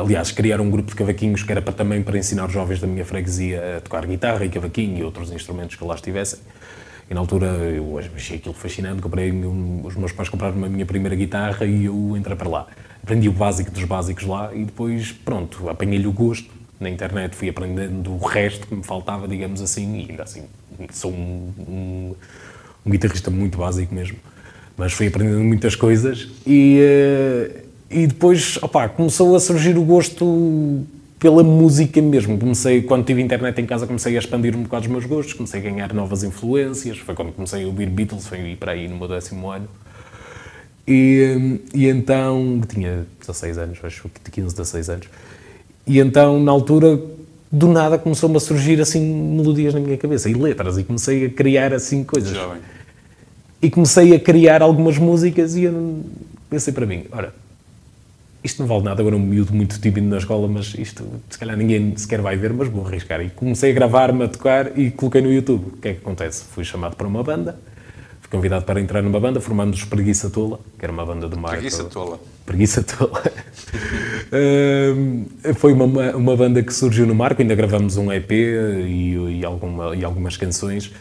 aliás, 0.00 0.32
criar 0.32 0.60
um 0.60 0.70
grupo 0.70 0.90
de 0.90 0.96
cavaquinhos 0.96 1.42
que 1.42 1.52
era 1.52 1.62
para, 1.62 1.72
também 1.72 2.02
para 2.02 2.18
ensinar 2.18 2.46
os 2.46 2.52
jovens 2.52 2.80
da 2.80 2.86
minha 2.86 3.04
freguesia 3.04 3.76
a 3.76 3.80
tocar 3.80 4.04
guitarra 4.06 4.44
e 4.44 4.48
cavaquinho 4.48 4.98
e 4.98 5.04
outros 5.04 5.30
instrumentos 5.30 5.76
que 5.76 5.84
lá 5.84 5.94
estivessem. 5.94 6.40
E 7.10 7.14
na 7.14 7.20
altura 7.20 7.46
eu 7.46 7.98
achei 7.98 8.36
aquilo 8.36 8.54
fascinante, 8.54 9.00
comprei, 9.00 9.30
os 9.30 9.94
meus 9.94 10.12
pais 10.12 10.28
compraram 10.28 10.62
a 10.62 10.68
minha 10.68 10.84
primeira 10.84 11.16
guitarra 11.16 11.64
e 11.64 11.86
eu 11.86 12.16
entrei 12.16 12.36
para 12.36 12.48
lá. 12.48 12.66
Aprendi 13.02 13.28
o 13.28 13.32
básico 13.32 13.70
dos 13.70 13.84
básicos 13.84 14.24
lá 14.24 14.54
e 14.54 14.64
depois, 14.64 15.12
pronto, 15.12 15.68
apanhei-lhe 15.68 16.06
o 16.06 16.12
gosto. 16.12 16.50
Na 16.78 16.90
internet 16.90 17.34
fui 17.34 17.48
aprendendo 17.48 18.12
o 18.12 18.18
resto 18.18 18.66
que 18.66 18.74
me 18.74 18.82
faltava, 18.82 19.26
digamos 19.26 19.62
assim, 19.62 20.00
e 20.00 20.10
ainda 20.10 20.22
assim, 20.22 20.44
sou 20.92 21.10
um, 21.10 21.52
um, 21.66 22.14
um 22.84 22.90
guitarrista 22.90 23.30
muito 23.30 23.58
básico 23.58 23.94
mesmo. 23.94 24.18
Mas 24.76 24.92
fui 24.92 25.06
aprendendo 25.06 25.42
muitas 25.42 25.74
coisas 25.74 26.28
e... 26.46 27.64
E 27.90 28.06
depois, 28.06 28.58
opá, 28.62 28.88
começou 28.88 29.34
a 29.34 29.40
surgir 29.40 29.76
o 29.78 29.82
gosto 29.82 30.84
pela 31.18 31.42
música 31.42 32.00
mesmo. 32.02 32.38
Comecei, 32.38 32.82
quando 32.82 33.04
tive 33.04 33.22
internet 33.22 33.60
em 33.60 33.66
casa, 33.66 33.86
comecei 33.86 34.14
a 34.14 34.18
expandir 34.18 34.54
um 34.54 34.62
bocado 34.62 34.84
os 34.84 34.90
meus 34.90 35.06
gostos, 35.06 35.34
comecei 35.34 35.60
a 35.60 35.62
ganhar 35.62 35.92
novas 35.94 36.22
influências. 36.22 36.98
Foi 36.98 37.14
quando 37.14 37.32
comecei 37.32 37.64
a 37.64 37.66
ouvir 37.66 37.88
Beatles, 37.88 38.26
foi 38.26 38.56
para 38.56 38.72
aí 38.72 38.88
no 38.88 38.96
meu 38.96 39.08
décimo 39.08 39.50
ano. 39.50 39.68
E, 40.86 41.60
e 41.74 41.86
então, 41.86 42.60
tinha 42.66 43.06
16 43.20 43.58
anos, 43.58 43.78
acho 43.82 44.08
que 44.08 44.30
15, 44.30 44.54
16 44.54 44.90
anos. 44.90 45.06
E 45.86 45.98
então, 45.98 46.40
na 46.40 46.52
altura, 46.52 47.00
do 47.50 47.68
nada 47.68 47.98
começou-me 47.98 48.36
a 48.36 48.40
surgir 48.40 48.80
assim 48.80 49.00
melodias 49.00 49.74
na 49.74 49.80
minha 49.80 49.96
cabeça 49.96 50.28
e 50.28 50.34
letras, 50.34 50.78
e 50.78 50.84
comecei 50.84 51.26
a 51.26 51.30
criar 51.30 51.72
assim 51.72 52.04
coisas. 52.04 52.34
Jovem. 52.34 52.60
E 53.60 53.70
comecei 53.70 54.14
a 54.14 54.20
criar 54.20 54.62
algumas 54.62 54.98
músicas 54.98 55.56
e 55.56 55.64
eu 55.64 56.04
pensei 56.48 56.72
para 56.72 56.86
mim, 56.86 57.04
ora, 57.10 57.34
isto 58.42 58.60
não 58.60 58.68
vale 58.68 58.82
nada, 58.84 59.00
agora 59.02 59.16
um 59.16 59.20
miúdo 59.20 59.52
muito 59.52 59.80
tímido 59.80 60.06
na 60.06 60.18
escola, 60.18 60.46
mas 60.46 60.74
isto 60.74 61.04
se 61.28 61.38
calhar 61.38 61.56
ninguém 61.56 61.96
sequer 61.96 62.20
vai 62.20 62.36
ver, 62.36 62.52
mas 62.52 62.68
vou 62.68 62.86
arriscar. 62.86 63.20
E 63.20 63.30
comecei 63.30 63.72
a 63.72 63.74
gravar-me, 63.74 64.24
a 64.24 64.28
tocar 64.28 64.78
e 64.78 64.90
coloquei 64.90 65.20
no 65.20 65.32
YouTube. 65.32 65.66
O 65.66 65.76
que 65.78 65.88
é 65.88 65.92
que 65.94 66.00
acontece? 66.00 66.44
Fui 66.44 66.64
chamado 66.64 66.94
para 66.94 67.06
uma 67.06 67.22
banda, 67.22 67.58
fui 68.20 68.30
convidado 68.30 68.64
para 68.64 68.80
entrar 68.80 69.02
numa 69.02 69.18
banda, 69.18 69.40
formando 69.40 69.74
os 69.74 69.84
Preguiça 69.84 70.30
Tola, 70.30 70.60
que 70.78 70.84
era 70.84 70.92
uma 70.92 71.04
banda 71.04 71.28
de 71.28 71.36
Marco. 71.36 71.56
Preguiça 71.56 71.84
Tola. 71.84 72.20
Preguiça 72.46 72.82
Tola. 72.82 73.22
uh, 74.32 75.54
foi 75.54 75.72
uma, 75.72 75.84
uma 76.16 76.36
banda 76.36 76.62
que 76.62 76.72
surgiu 76.72 77.06
no 77.06 77.14
Marco, 77.14 77.42
ainda 77.42 77.54
gravamos 77.54 77.96
um 77.96 78.12
EP 78.12 78.30
e, 78.30 79.40
e, 79.40 79.44
alguma, 79.44 79.96
e 79.96 80.04
algumas 80.04 80.36
canções 80.36 80.92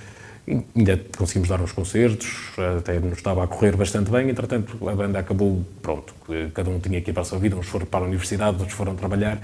ainda 0.76 1.00
conseguimos 1.18 1.50
dar 1.50 1.60
uns 1.62 1.74
concertos, 1.74 2.30
até 2.80 3.00
nos 3.00 3.18
estava 3.18 3.44
a 3.44 3.48
correr 3.48 3.76
bastante 3.76 4.10
bem, 4.10 4.30
entretanto 4.30 4.88
a 4.88 4.96
banda 4.96 5.20
acabou, 5.20 5.66
pronto, 5.82 6.14
cada 6.54 6.70
um 6.70 6.80
tinha 6.80 7.02
que 7.02 7.12
ir 7.12 7.14
para 7.14 7.24
a 7.24 7.26
sua 7.26 7.38
vida, 7.38 7.56
uns 7.56 7.68
foram 7.68 7.86
para 7.86 8.06
a 8.06 8.08
universidade, 8.08 8.58
outros 8.58 8.78
foram 8.78 8.96
trabalhar, 8.96 9.40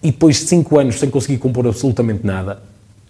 e 0.00 0.12
depois 0.12 0.36
de 0.36 0.46
cinco 0.46 0.78
anos 0.78 1.00
sem 1.00 1.10
conseguir 1.10 1.38
compor 1.38 1.66
absolutamente 1.66 2.24
nada, 2.24 2.62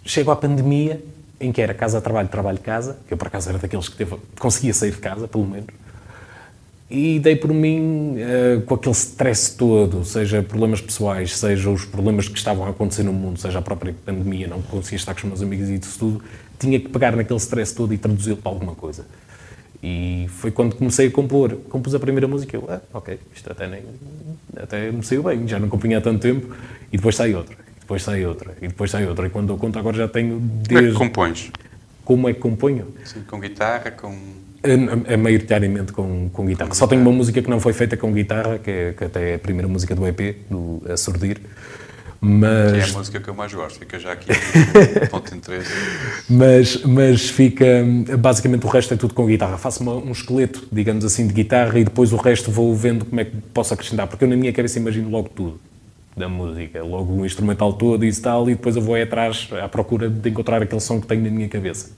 chego 0.03 0.31
à 0.31 0.35
pandemia, 0.35 0.99
em 1.39 1.51
que 1.51 1.61
era 1.61 1.73
casa-trabalho, 1.73 2.29
trabalho-casa, 2.29 2.97
eu 3.09 3.17
por 3.17 3.27
acaso 3.27 3.49
era 3.49 3.59
daqueles 3.59 3.87
que 3.87 3.97
teve, 3.97 4.15
conseguia 4.39 4.73
sair 4.73 4.91
de 4.91 4.97
casa, 4.97 5.27
pelo 5.27 5.45
menos, 5.45 5.67
e 6.89 7.19
dei 7.19 7.35
por 7.35 7.53
mim 7.53 8.17
uh, 8.17 8.61
com 8.61 8.75
aquele 8.75 8.93
stress 8.93 9.55
todo, 9.57 10.05
seja 10.05 10.43
problemas 10.43 10.81
pessoais, 10.81 11.37
seja 11.37 11.69
os 11.69 11.85
problemas 11.85 12.27
que 12.27 12.37
estavam 12.37 12.65
a 12.65 12.69
acontecer 12.69 13.03
no 13.03 13.13
mundo, 13.13 13.39
seja 13.39 13.59
a 13.59 13.61
própria 13.61 13.95
pandemia, 14.05 14.47
não 14.47 14.61
conseguia 14.61 14.97
estar 14.97 15.13
com 15.13 15.19
os 15.19 15.25
meus 15.25 15.41
amigos 15.41 15.69
e 15.69 15.75
isso 15.75 15.97
tudo, 15.97 16.23
tinha 16.59 16.79
que 16.79 16.89
pegar 16.89 17.15
naquele 17.15 17.39
stress 17.39 17.73
todo 17.73 17.93
e 17.93 17.97
traduzi-lo 17.97 18.37
para 18.37 18.51
alguma 18.51 18.75
coisa. 18.75 19.05
E 19.81 20.27
foi 20.29 20.49
quando 20.49 20.75
comecei 20.75 21.07
a 21.07 21.11
compor. 21.11 21.57
Compus 21.69 21.93
a 21.93 21.99
primeira 21.99 22.25
música, 22.25 22.55
eu, 22.55 22.65
ah, 22.69 22.79
ok, 22.93 23.19
isto 23.35 23.51
até, 23.51 23.67
nem, 23.67 23.81
até 24.55 24.89
me 24.89 25.03
saiu 25.03 25.23
bem, 25.23 25.45
já 25.45 25.59
não 25.59 25.67
compunha 25.67 25.97
há 25.97 26.01
tanto 26.01 26.21
tempo, 26.21 26.55
e 26.91 26.95
depois 26.95 27.17
sai 27.17 27.35
outra, 27.35 27.55
e 27.55 27.79
depois 27.81 28.01
sai 28.01 28.25
outra, 28.25 28.55
e 28.61 28.67
depois 28.69 28.89
sai 28.89 29.05
outra, 29.05 29.27
e 29.27 29.29
quando 29.29 29.51
eu 29.51 29.57
conto 29.57 29.77
agora 29.77 29.97
já 29.97 30.07
tenho 30.07 30.39
desde... 30.39 30.69
Como 30.69 30.87
é 30.87 30.91
que 30.91 30.97
compões? 30.97 31.51
Como 32.05 32.29
é 32.29 32.33
que 32.33 32.39
componho? 32.39 32.87
Sim, 33.03 33.23
com 33.27 33.39
guitarra, 33.41 33.91
com... 33.91 34.17
É, 34.63 35.13
é 35.13 35.17
maioritariamente 35.17 35.91
com, 35.91 36.29
com 36.29 36.45
guitarra. 36.45 36.73
Só 36.73 36.87
tenho 36.87 37.01
uma 37.01 37.11
música 37.11 37.41
que 37.41 37.49
não 37.49 37.59
foi 37.59 37.73
feita 37.73 37.97
com 37.97 38.13
guitarra, 38.13 38.57
que, 38.59 38.71
é, 38.71 38.93
que 38.93 39.03
até 39.03 39.31
é 39.31 39.35
a 39.35 39.39
primeira 39.39 39.67
música 39.67 39.93
do 39.93 40.07
EP, 40.07 40.37
do 40.49 40.81
A 40.89 40.95
Surdir, 40.95 41.41
mas... 42.25 42.71
Que 42.71 42.79
é 42.79 42.83
a 42.83 42.97
música 42.97 43.19
que 43.19 43.27
eu 43.27 43.33
mais 43.33 43.53
gosto, 43.53 43.79
fica 43.79 43.99
já 43.99 44.13
aqui 44.13 44.29
ponto 45.11 45.29
de 45.29 45.37
interesse. 45.37 45.69
mas, 46.29 46.81
mas 46.83 47.29
fica, 47.29 47.65
basicamente 48.17 48.65
o 48.65 48.69
resto 48.69 48.93
é 48.93 48.97
tudo 48.97 49.13
com 49.13 49.25
guitarra. 49.25 49.57
Faço 49.57 49.83
uma, 49.83 49.95
um 49.95 50.13
esqueleto, 50.13 50.65
digamos 50.71 51.03
assim, 51.03 51.27
de 51.27 51.33
guitarra 51.33 51.77
e 51.77 51.83
depois 51.83 52.13
o 52.13 52.15
resto 52.15 52.49
vou 52.49 52.73
vendo 52.73 53.03
como 53.03 53.19
é 53.19 53.25
que 53.25 53.35
posso 53.53 53.73
acrescentar, 53.73 54.07
porque 54.07 54.23
eu 54.23 54.29
na 54.29 54.37
minha 54.37 54.53
cabeça 54.53 54.79
imagino 54.79 55.09
logo 55.09 55.27
tudo 55.27 55.59
da 56.15 56.29
música, 56.29 56.81
logo 56.81 57.13
o 57.13 57.25
instrumental 57.25 57.73
todo 57.73 58.05
e 58.05 58.15
tal, 58.15 58.49
e 58.49 58.55
depois 58.55 58.77
eu 58.77 58.81
vou 58.81 58.95
aí 58.95 59.01
atrás 59.01 59.49
à 59.61 59.67
procura 59.67 60.09
de 60.09 60.29
encontrar 60.29 60.61
aquele 60.61 60.79
som 60.79 61.01
que 61.01 61.07
tenho 61.07 61.23
na 61.23 61.29
minha 61.29 61.49
cabeça. 61.49 61.91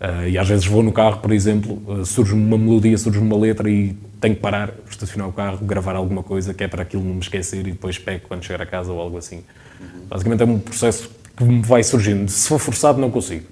Uh, 0.00 0.28
e 0.28 0.38
às 0.38 0.48
vezes 0.48 0.66
vou 0.66 0.82
no 0.82 0.92
carro, 0.92 1.20
por 1.20 1.32
exemplo, 1.32 1.82
uh, 1.86 2.04
surge 2.04 2.32
uma 2.34 2.58
melodia, 2.58 2.96
surge 2.98 3.18
uma 3.18 3.36
letra 3.36 3.70
e 3.70 3.96
tenho 4.20 4.34
que 4.34 4.40
parar, 4.40 4.72
estacionar 4.90 5.28
o 5.28 5.32
carro, 5.32 5.58
gravar 5.58 5.94
alguma 5.94 6.22
coisa 6.22 6.52
que 6.52 6.64
é 6.64 6.68
para 6.68 6.82
aquilo 6.82 7.04
não 7.04 7.14
me 7.14 7.20
esquecer 7.20 7.66
e 7.66 7.72
depois 7.72 7.98
pego 7.98 8.26
quando 8.26 8.44
chegar 8.44 8.62
a 8.62 8.66
casa 8.66 8.92
ou 8.92 9.00
algo 9.00 9.16
assim. 9.16 9.44
Uhum. 9.80 10.06
Basicamente 10.08 10.42
é 10.42 10.46
um 10.46 10.58
processo 10.58 11.10
que 11.36 11.44
me 11.44 11.62
vai 11.62 11.82
surgindo. 11.82 12.28
Se 12.28 12.48
for 12.48 12.58
forçado, 12.58 13.00
não 13.00 13.10
consigo. 13.10 13.46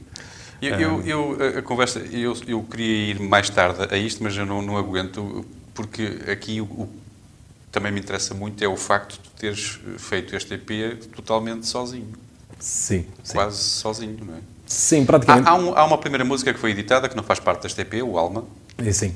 Eu, 0.60 1.02
eu, 1.02 1.36
eu 1.36 1.58
a 1.58 1.62
conversa, 1.62 1.98
eu, 1.98 2.36
eu 2.46 2.62
queria 2.62 3.10
ir 3.10 3.20
mais 3.20 3.50
tarde 3.50 3.92
a 3.92 3.96
isto, 3.96 4.22
mas 4.22 4.36
eu 4.36 4.46
não, 4.46 4.62
não 4.62 4.76
aguento, 4.76 5.44
porque 5.74 6.20
aqui 6.30 6.60
o, 6.60 6.64
o 6.64 6.88
também 7.72 7.90
me 7.90 8.00
interessa 8.00 8.34
muito 8.34 8.62
é 8.62 8.68
o 8.68 8.76
facto 8.76 9.20
de 9.20 9.30
teres 9.30 9.80
feito 9.96 10.36
este 10.36 10.54
EP 10.54 11.02
totalmente 11.16 11.66
sozinho. 11.66 12.12
Sim. 12.60 13.06
Quase 13.32 13.56
sim. 13.56 13.80
sozinho, 13.80 14.18
não 14.24 14.34
é? 14.34 14.40
Sim, 14.72 15.04
praticamente. 15.04 15.46
Há, 15.46 15.52
há, 15.52 15.54
um, 15.54 15.76
há, 15.76 15.84
uma 15.84 15.98
primeira 15.98 16.24
música 16.24 16.52
que 16.52 16.58
foi 16.58 16.70
editada 16.70 17.08
que 17.08 17.14
não 17.14 17.22
faz 17.22 17.38
parte 17.38 17.62
deste 17.62 17.82
EP, 17.82 18.02
o 18.02 18.18
Alma. 18.18 18.44
E 18.82 18.92
sim. 18.92 19.14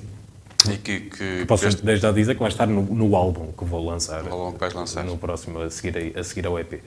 E 0.70 0.76
que, 0.76 1.00
que 1.00 1.44
Posso 1.46 1.66
este... 1.66 1.82
desde 1.82 2.02
já 2.02 2.12
dizer 2.12 2.34
que 2.34 2.40
vai 2.40 2.50
estar 2.50 2.66
no, 2.66 2.82
no 2.82 3.16
álbum 3.16 3.52
que 3.52 3.64
vou 3.64 3.84
lançar. 3.84 4.22
No 4.22 4.32
álbum 4.32 4.52
que 4.52 4.60
vais 4.60 4.74
lançar. 4.74 5.02
No 5.02 5.16
próximo, 5.16 5.60
a 5.60 5.70
seguir, 5.70 6.14
a, 6.14 6.20
a 6.20 6.24
seguir 6.24 6.46
ao 6.46 6.58
EP. 6.58 6.82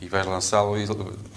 E 0.00 0.08
vais 0.08 0.24
lançá-lo 0.24 0.78
e 0.78 0.86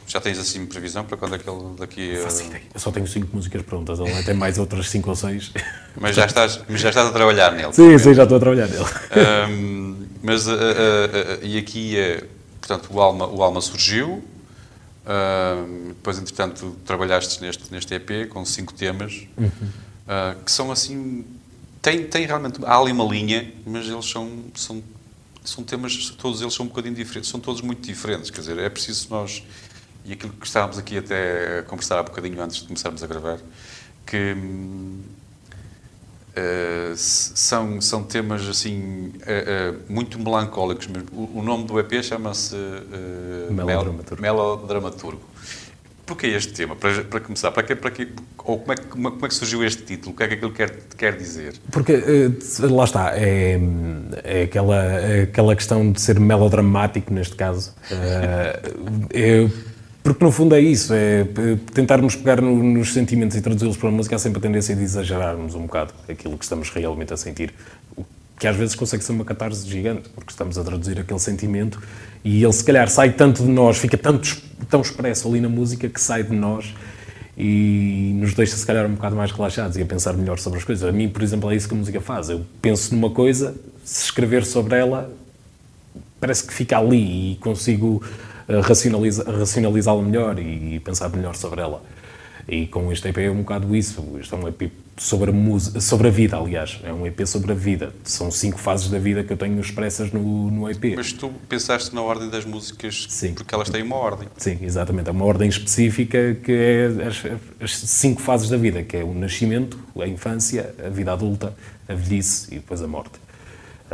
já 0.08 0.22
tens 0.22 0.40
assim 0.40 0.66
previsão 0.66 1.04
para 1.04 1.18
quando 1.18 1.36
é 1.36 1.38
que 1.38 1.50
ele 1.50 1.76
daqui 1.78 2.16
a... 2.16 2.24
Faço 2.24 2.44
ideia. 2.44 2.64
Eu 2.74 2.80
só 2.80 2.92
tenho 2.92 3.06
cinco 3.08 3.28
músicas 3.36 3.62
prontas, 3.64 4.00
ele 4.00 4.24
tem 4.24 4.34
mais 4.34 4.58
outras 4.58 4.90
cinco 4.90 5.10
ou 5.10 5.18
seis. 5.18 5.52
Mas 6.00 6.16
já 6.16 6.26
estás, 6.26 6.62
já 6.70 6.90
estás 6.90 7.10
a 7.10 7.12
trabalhar 7.12 7.52
nele. 7.52 7.74
Sim, 7.74 7.98
sim, 7.98 8.14
já 8.14 8.24
estou 8.24 8.38
a 8.38 8.40
trabalhar 8.40 8.68
nele. 8.68 8.86
Um, 9.50 10.08
mas, 10.22 10.48
uh, 10.48 10.52
uh, 10.52 10.54
uh, 10.54 11.46
e 11.46 11.58
aqui, 11.58 11.98
portanto, 12.62 12.88
o 12.90 13.02
Alma, 13.02 13.28
o 13.28 13.44
Alma 13.44 13.60
surgiu, 13.60 14.24
depois, 15.90 16.18
entretanto, 16.18 16.78
trabalhaste 16.86 17.42
neste, 17.42 17.72
neste 17.72 17.94
EP 17.94 18.30
com 18.30 18.46
cinco 18.46 18.74
temas, 18.74 19.28
uhum. 19.38 20.42
que 20.46 20.52
são 20.52 20.72
assim... 20.72 21.26
Tem, 21.82 22.06
tem 22.06 22.26
realmente... 22.26 22.60
Há 22.64 22.78
ali 22.78 22.92
uma 22.92 23.04
linha, 23.04 23.54
mas 23.66 23.88
eles 23.88 24.10
são, 24.10 24.46
são 24.56 24.82
são 25.44 25.64
temas, 25.64 26.10
todos 26.12 26.42
eles 26.42 26.54
são 26.54 26.66
um 26.66 26.70
bocadinho 26.70 26.96
diferentes, 26.96 27.30
são 27.30 27.40
todos 27.40 27.62
muito 27.62 27.82
diferentes, 27.82 28.30
quer 28.30 28.40
dizer, 28.40 28.58
é 28.58 28.70
preciso 28.70 29.08
nós, 29.10 29.44
e 30.06 30.14
aquilo 30.14 30.32
que 30.34 30.46
estávamos 30.46 30.78
aqui 30.78 30.98
até 30.98 31.60
a 31.60 31.64
conversar 31.64 32.00
há 32.00 32.04
bocadinho 32.04 32.42
antes 32.42 32.58
de 32.58 32.68
começarmos 32.68 33.04
a 33.04 33.08
gravar, 33.08 33.40
que 34.06 34.36
uh, 36.38 36.96
são, 36.96 37.80
são 37.82 38.04
temas 38.04 38.48
assim 38.48 39.12
uh, 39.16 39.76
uh, 39.76 39.80
muito 39.88 40.20
melancólicos 40.20 40.88
mesmo. 40.88 41.08
O, 41.12 41.40
o, 41.40 41.44
nome 41.44 41.66
do 41.66 41.80
EP 41.80 42.04
chama-se 42.04 42.56
Melodramaturgo. 43.50 44.22
Melodramaturgo. 44.22 45.22
Porquê 46.06 46.28
este 46.28 46.52
tema? 46.52 46.76
Para, 46.76 47.04
para 47.06 47.20
começar, 47.22 47.52
para 47.52 47.64
quê, 47.64 47.76
para 47.76 47.92
ou 48.46 48.60
como 48.60 48.74
é, 48.74 48.76
que, 48.76 48.88
como 48.88 49.26
é 49.26 49.28
que 49.28 49.34
surgiu 49.34 49.64
este 49.64 49.84
título? 49.84 50.14
O 50.14 50.18
que 50.18 50.24
é 50.24 50.28
que 50.28 50.34
aquilo 50.34 50.52
quer, 50.52 50.70
quer 50.98 51.16
dizer? 51.16 51.54
Porque, 51.72 51.98
lá 52.60 52.84
está, 52.84 53.14
é, 53.16 53.58
é, 54.22 54.42
aquela, 54.44 54.84
é 54.84 55.22
aquela 55.22 55.56
questão 55.56 55.94
de 55.94 56.02
ser 56.02 56.20
melodramático, 56.20 57.14
neste 57.14 57.38
caso. 57.38 57.74
É, 57.90 59.48
porque, 60.04 60.24
no 60.24 60.32
fundo, 60.32 60.54
é 60.54 60.60
isso, 60.60 60.94
é 60.94 61.26
tentarmos 61.74 62.16
pegar 62.16 62.42
no, 62.42 62.62
nos 62.62 62.92
sentimentos 62.92 63.38
e 63.38 63.42
traduzi-los 63.42 63.78
para 63.78 63.90
a 63.90 63.92
música, 63.92 64.16
há 64.16 64.20
sempre 64.20 64.40
a 64.40 64.42
tendência 64.42 64.76
de 64.76 64.84
exagerarmos 64.84 65.56
um 65.56 65.62
bocado 65.62 65.94
aquilo 66.10 66.38
que 66.38 66.44
estamos 66.44 66.70
realmente 66.70 67.14
a 67.14 67.18
sentir 67.18 67.54
que 68.44 68.48
às 68.48 68.58
vezes 68.58 68.76
consegue 68.76 69.02
ser 69.02 69.14
uma 69.14 69.24
catarse 69.24 69.66
gigante, 69.66 70.10
porque 70.10 70.32
estamos 70.32 70.58
a 70.58 70.64
traduzir 70.66 71.00
aquele 71.00 71.20
sentimento 71.20 71.82
e 72.26 72.44
ele 72.44 72.52
se 72.52 72.62
calhar 72.62 72.90
sai 72.90 73.14
tanto 73.14 73.44
de 73.44 73.50
nós, 73.50 73.78
fica 73.78 73.98
tanto, 73.98 74.38
tão 74.70 74.82
expresso 74.82 75.30
ali 75.30 75.40
na 75.40 75.48
música 75.48 75.88
que 75.88 76.02
sai 76.02 76.24
de 76.24 76.36
nós 76.36 76.74
e 77.38 78.12
nos 78.16 78.34
deixa 78.34 78.58
se 78.58 78.66
calhar 78.66 78.86
um 78.86 78.96
bocado 78.96 79.16
mais 79.16 79.32
relaxados 79.32 79.78
e 79.78 79.82
a 79.82 79.86
pensar 79.86 80.12
melhor 80.14 80.40
sobre 80.40 80.60
as 80.60 80.66
coisas. 80.66 80.88
A 80.88 80.92
mim, 80.92 81.08
por 81.08 81.24
exemplo, 81.24 81.50
é 81.52 81.56
isso 81.56 81.70
que 81.70 81.74
a 81.74 81.78
música 81.78 82.02
faz. 82.02 82.30
Eu 82.30 82.46
penso 82.62 82.94
numa 82.94 83.10
coisa, 83.10 83.56
se 83.86 84.06
escrever 84.06 84.46
sobre 84.46 84.78
ela, 84.78 85.10
parece 86.20 86.46
que 86.46 86.54
fica 86.54 86.78
ali 86.78 87.32
e 87.32 87.36
consigo 87.38 88.04
eh, 88.48 88.60
racionalizá-la 88.60 89.38
racionalizá 89.40 89.96
melhor 89.96 90.40
e 90.40 90.80
pensar 90.80 91.10
melhor 91.10 91.36
sobre 91.36 91.62
ela. 91.62 91.82
E 92.48 92.68
com 92.68 92.92
este 92.92 93.08
EP 93.08 93.18
é 93.20 93.32
um 93.32 93.38
bocado 93.38 93.74
isso. 93.76 94.04
Este 94.20 94.34
é 94.34 94.38
um 94.38 94.48
EP 94.48 94.72
sobre 94.98 95.30
a, 95.30 95.34
música, 95.34 95.80
sobre 95.80 96.10
a 96.10 96.12
vida, 96.12 96.38
aliás. 96.38 96.80
É 96.84 96.92
um 96.92 97.08
EP 97.08 97.26
sobre 97.26 97.54
a 97.54 97.56
vida. 97.56 97.94
São 98.04 98.30
cinco 98.30 98.60
fases 98.60 98.90
da 98.90 99.00
vida 99.00 99.24
que 99.24 99.32
eu 99.32 99.38
tenho 99.38 99.60
expressas 99.60 100.12
no, 100.12 100.52
no 100.52 100.70
EP. 100.70 100.96
Mas 100.96 101.14
tu 101.14 101.32
pensaste 101.48 101.96
na 101.96 102.02
ordem 102.02 102.30
das 102.30 102.44
músicas 102.44 103.08
Sim. 103.10 103.34
porque 103.34 103.56
elas 103.56 103.70
têm 103.70 103.82
uma 103.82 103.96
ordem. 103.96 104.28
Sim, 104.38 104.58
exatamente. 104.62 105.08
É 105.08 105.12
uma 105.12 105.26
ordem 105.26 105.48
específica 105.48 106.36
que 106.44 106.52
é 106.52 107.08
as, 107.08 107.24
as 107.62 107.78
cinco 107.78 108.22
fases 108.22 108.50
da 108.50 108.58
vida, 108.58 108.84
que 108.84 108.98
é 108.98 109.04
o 109.04 109.14
nascimento, 109.14 109.80
a 109.98 110.08
infância, 110.08 110.76
a 110.86 110.90
vida 110.90 111.14
adulta, 111.14 111.56
a 111.88 111.94
velhice 111.94 112.48
e 112.54 112.56
depois 112.56 112.82
a 112.82 112.88
morte. 112.88 113.24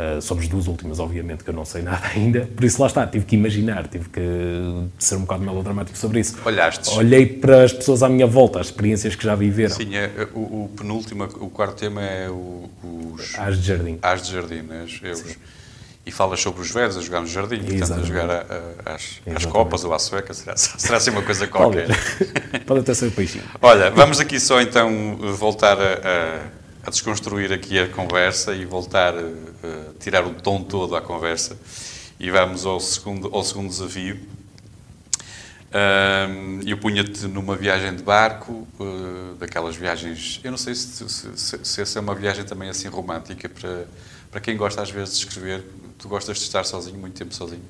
Uh, 0.00 0.22
sobre 0.22 0.44
as 0.44 0.48
duas 0.48 0.66
últimas, 0.66 0.98
obviamente, 0.98 1.44
que 1.44 1.50
eu 1.50 1.54
não 1.54 1.64
sei 1.64 1.82
nada 1.82 2.06
ainda. 2.14 2.48
Por 2.56 2.64
isso, 2.64 2.80
lá 2.80 2.86
está, 2.86 3.06
tive 3.06 3.26
que 3.26 3.36
imaginar, 3.36 3.86
tive 3.86 4.08
que 4.08 4.20
ser 4.98 5.16
um 5.16 5.22
bocado 5.22 5.42
melodramático 5.42 5.98
sobre 5.98 6.20
isso. 6.20 6.38
Olhaste. 6.42 6.88
Olhei 6.96 7.26
para 7.26 7.64
as 7.64 7.72
pessoas 7.72 8.02
à 8.02 8.08
minha 8.08 8.26
volta, 8.26 8.60
as 8.60 8.68
experiências 8.68 9.14
que 9.14 9.24
já 9.24 9.34
viveram. 9.34 9.74
Sim, 9.74 9.94
é, 9.94 10.04
é 10.04 10.28
o, 10.32 10.64
o 10.64 10.70
penúltimo, 10.74 11.24
o 11.24 11.50
quarto 11.50 11.74
tema 11.74 12.02
é 12.02 12.30
o, 12.30 12.70
os... 13.12 13.38
As 13.38 13.60
de 13.60 13.66
Jardim. 13.66 13.98
As 14.00 14.22
de 14.22 14.32
Jardim, 14.32 14.62
né? 14.62 14.84
Os, 14.84 15.00
e 16.06 16.10
falas 16.10 16.40
sobre 16.40 16.62
os 16.62 16.70
velhos 16.70 16.96
a 16.96 17.00
jogar 17.00 17.20
no 17.20 17.26
jardim, 17.26 17.56
Exatamente. 17.56 17.78
portanto, 17.78 18.00
a 18.00 18.06
jogar 18.06 18.30
a, 18.30 18.90
a, 18.90 18.94
às, 18.94 19.20
às, 19.36 19.44
copas 19.44 19.84
ou 19.84 19.92
à 19.92 19.98
sueca, 19.98 20.32
será, 20.32 20.56
será 20.56 20.96
assim 20.96 21.10
uma 21.10 21.22
coisa 21.22 21.46
qualquer. 21.46 21.86
Pode, 21.86 22.64
Pode 22.64 22.80
até 22.80 22.94
ser 22.94 23.08
o 23.08 23.10
peixinho. 23.10 23.44
Olha, 23.60 23.90
vamos 23.90 24.18
aqui 24.18 24.40
só 24.40 24.60
então 24.60 25.16
voltar 25.36 25.78
a, 25.78 25.92
a 26.02 26.59
desconstruir 26.88 27.52
aqui 27.52 27.78
a 27.78 27.88
conversa 27.88 28.54
e 28.54 28.64
voltar 28.64 29.14
uh, 29.14 29.94
tirar 29.98 30.24
o 30.24 30.34
tom 30.34 30.62
todo 30.62 30.96
à 30.96 31.02
conversa 31.02 31.58
e 32.18 32.30
vamos 32.30 32.64
ao 32.64 32.80
segundo, 32.80 33.28
ao 33.32 33.42
segundo 33.42 33.68
desafio. 33.68 34.16
Uh, 35.70 36.60
eu 36.66 36.76
punha-te 36.78 37.26
numa 37.26 37.54
viagem 37.54 37.94
de 37.94 38.02
barco, 38.02 38.66
uh, 38.78 39.34
daquelas 39.38 39.76
viagens. 39.76 40.40
Eu 40.42 40.50
não 40.50 40.58
sei 40.58 40.74
se, 40.74 41.08
se, 41.08 41.36
se, 41.36 41.58
se, 41.62 41.80
essa 41.80 41.98
é 41.98 42.02
uma 42.02 42.14
viagem 42.14 42.44
também 42.44 42.68
assim 42.68 42.88
romântica 42.88 43.48
para, 43.48 43.86
para 44.30 44.40
quem 44.40 44.56
gosta 44.56 44.82
às 44.82 44.90
vezes 44.90 45.18
de 45.18 45.26
escrever. 45.26 45.64
Tu 45.98 46.08
gostas 46.08 46.38
de 46.38 46.44
estar 46.44 46.64
sozinho, 46.64 46.98
muito 46.98 47.14
tempo 47.14 47.32
sozinho? 47.32 47.62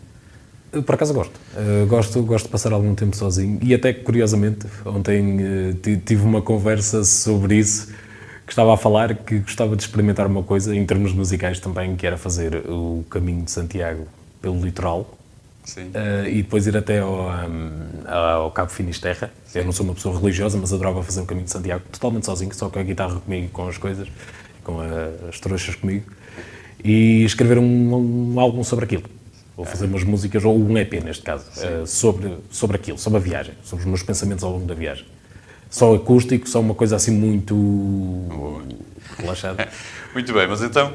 Por 0.87 0.95
acaso 0.95 1.13
gosto. 1.13 1.39
Uh, 1.55 1.87
gosto. 1.87 2.23
Gosto 2.23 2.47
de 2.47 2.53
passar 2.53 2.73
algum 2.73 2.95
tempo 2.95 3.15
sozinho 3.17 3.59
e 3.63 3.75
até 3.75 3.93
curiosamente, 3.93 4.67
ontem 4.87 5.79
tive 6.05 6.23
uma 6.23 6.41
conversa 6.41 7.05
sobre 7.05 7.57
isso 7.57 7.89
que 8.51 8.55
estava 8.55 8.75
a 8.75 8.77
falar 8.77 9.15
que 9.15 9.39
gostava 9.39 9.77
de 9.77 9.83
experimentar 9.85 10.27
uma 10.27 10.43
coisa 10.43 10.75
em 10.75 10.85
termos 10.85 11.13
musicais 11.13 11.61
também, 11.61 11.95
que 11.95 12.05
era 12.05 12.17
fazer 12.17 12.69
o 12.69 13.05
caminho 13.09 13.45
de 13.45 13.51
Santiago 13.53 14.09
pelo 14.43 14.61
litoral 14.61 15.03
uh, 15.03 16.27
e 16.29 16.43
depois 16.43 16.67
ir 16.67 16.77
até 16.77 16.99
ao, 16.99 17.31
um, 17.31 17.71
ao 18.09 18.51
Cabo 18.51 18.73
Finisterra. 18.73 19.31
Sim. 19.45 19.61
Eu 19.61 19.67
não 19.67 19.71
sou 19.71 19.87
uma 19.87 19.95
pessoa 19.95 20.19
religiosa, 20.19 20.59
mas 20.59 20.73
adorava 20.73 21.01
fazer 21.01 21.21
o 21.21 21.27
caminho 21.27 21.45
de 21.45 21.53
Santiago 21.53 21.85
totalmente 21.93 22.27
sozinho, 22.27 22.53
só 22.53 22.69
com 22.69 22.81
a 22.81 22.83
guitarra 22.83 23.21
comigo, 23.21 23.49
com 23.51 23.69
as 23.69 23.79
coisas, 23.79 24.09
com 24.65 24.81
a, 24.81 25.29
as 25.29 25.39
trouxas 25.39 25.77
comigo, 25.77 26.11
e 26.83 27.23
escrever 27.23 27.57
um, 27.57 28.33
um, 28.33 28.41
álbum 28.41 28.65
sobre 28.65 28.85
aquilo. 28.85 29.05
Ou 29.57 29.65
fazer 29.65 29.87
umas 29.87 30.03
músicas, 30.03 30.45
ou 30.45 30.59
um 30.59 30.77
EP 30.77 30.95
neste 31.05 31.23
caso, 31.23 31.45
uh, 31.55 31.87
sobre, 31.87 32.37
sobre 32.51 32.77
aquilo, 32.77 32.99
sobre 32.99 33.19
a 33.19 33.23
viagem, 33.23 33.55
sobre 33.63 33.85
os 33.85 33.89
meus 33.89 34.03
pensamentos 34.03 34.43
ao 34.43 34.51
longo 34.51 34.67
da 34.67 34.75
viagem 34.75 35.07
só 35.71 35.95
acústico, 35.95 36.49
só 36.49 36.61
uma 36.61 36.75
coisa 36.75 36.97
assim 36.97 37.13
muito 37.13 38.63
relaxada. 39.17 39.69
muito 40.13 40.33
bem, 40.33 40.47
mas 40.47 40.61
então 40.61 40.93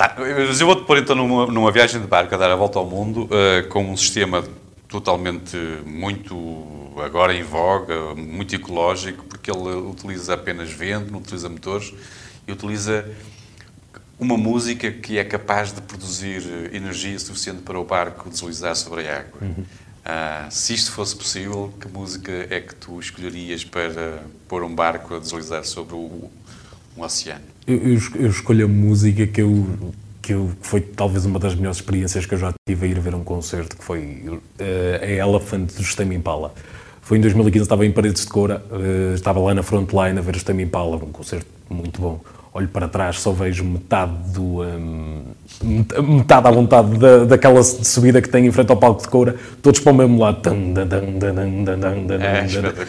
Tá, 0.00 0.16
eu 0.18 0.66
vou-te 0.66 0.86
pôr 0.86 0.96
então 0.96 1.14
numa, 1.14 1.46
numa, 1.46 1.70
viagem 1.70 2.00
de 2.00 2.06
barco 2.06 2.34
a 2.34 2.38
dar 2.38 2.50
a 2.50 2.56
volta 2.56 2.78
ao 2.78 2.86
mundo 2.86 3.24
uh, 3.24 3.68
com 3.68 3.84
um 3.84 3.94
sistema 3.98 4.42
totalmente 4.88 5.58
muito 5.84 6.94
agora 7.04 7.34
em 7.34 7.42
voga, 7.42 8.14
muito 8.14 8.54
ecológico, 8.54 9.24
porque 9.24 9.50
ele 9.50 9.76
utiliza 9.76 10.32
apenas 10.32 10.70
vento, 10.70 11.12
não 11.12 11.18
utiliza 11.18 11.50
motores, 11.50 11.92
e 12.48 12.52
utiliza 12.52 13.08
uma 14.18 14.38
música 14.38 14.90
que 14.90 15.18
é 15.18 15.24
capaz 15.24 15.70
de 15.70 15.82
produzir 15.82 16.70
energia 16.72 17.18
suficiente 17.18 17.60
para 17.60 17.78
o 17.78 17.84
barco 17.84 18.30
deslizar 18.30 18.74
sobre 18.76 19.06
a 19.06 19.18
água. 19.18 19.40
Uhum. 19.42 19.64
Ah, 20.04 20.48
se 20.50 20.74
isto 20.74 20.92
fosse 20.92 21.14
possível, 21.14 21.72
que 21.80 21.88
música 21.88 22.46
é 22.50 22.60
que 22.60 22.74
tu 22.74 22.98
escolherias 22.98 23.64
para 23.64 24.22
pôr 24.48 24.62
um 24.62 24.74
barco 24.74 25.14
a 25.14 25.18
deslizar 25.18 25.64
sobre 25.64 25.94
o, 25.94 26.30
um 26.96 27.02
oceano? 27.02 27.44
Eu, 27.66 27.78
eu, 28.16 28.30
escolho 28.30 28.64
a 28.64 28.68
música 28.68 29.26
que 29.26 29.42
eu 29.42 29.66
que 30.22 30.34
eu, 30.34 30.50
foi 30.60 30.80
talvez 30.80 31.24
uma 31.24 31.38
das 31.38 31.54
melhores 31.54 31.78
experiências 31.78 32.26
que 32.26 32.34
eu 32.34 32.38
já 32.38 32.52
tive 32.68 32.86
a 32.86 32.90
ir 32.90 33.00
ver 33.00 33.14
um 33.14 33.24
concerto, 33.24 33.76
que 33.76 33.82
foi 33.82 34.22
uh, 34.26 34.40
a 35.02 35.06
Elephant 35.06 35.72
do 35.72 35.96
Tame 35.96 36.14
Impala. 36.14 36.52
Foi 37.00 37.16
em 37.16 37.20
2015, 37.22 37.62
estava 37.62 37.86
em 37.86 37.90
Paredes 37.90 38.24
de 38.24 38.28
Coura, 38.28 38.62
uh, 38.70 39.14
estava 39.14 39.40
lá 39.40 39.54
na 39.54 39.62
frontline 39.62 40.18
a 40.18 40.20
ver 40.20 40.36
o 40.36 40.44
Tame 40.44 40.62
Impala, 40.62 40.96
um 40.96 41.10
concerto 41.10 41.46
muito 41.70 42.00
bom. 42.00 42.20
Olho 42.52 42.66
para 42.66 42.88
trás, 42.88 43.20
só 43.20 43.30
vejo 43.30 43.62
metade 43.62 44.12
do. 44.32 44.62
Um, 44.62 45.22
metade 46.16 46.48
à 46.48 46.50
vontade 46.50 46.98
da, 46.98 47.24
daquela 47.24 47.62
subida 47.62 48.20
que 48.20 48.28
tem 48.28 48.44
em 48.44 48.50
frente 48.50 48.70
ao 48.70 48.76
palco 48.76 49.00
de 49.02 49.08
Coura, 49.08 49.36
todos 49.62 49.78
para 49.78 49.92
o 49.92 49.94
mesmo 49.94 50.18
lado, 50.18 50.42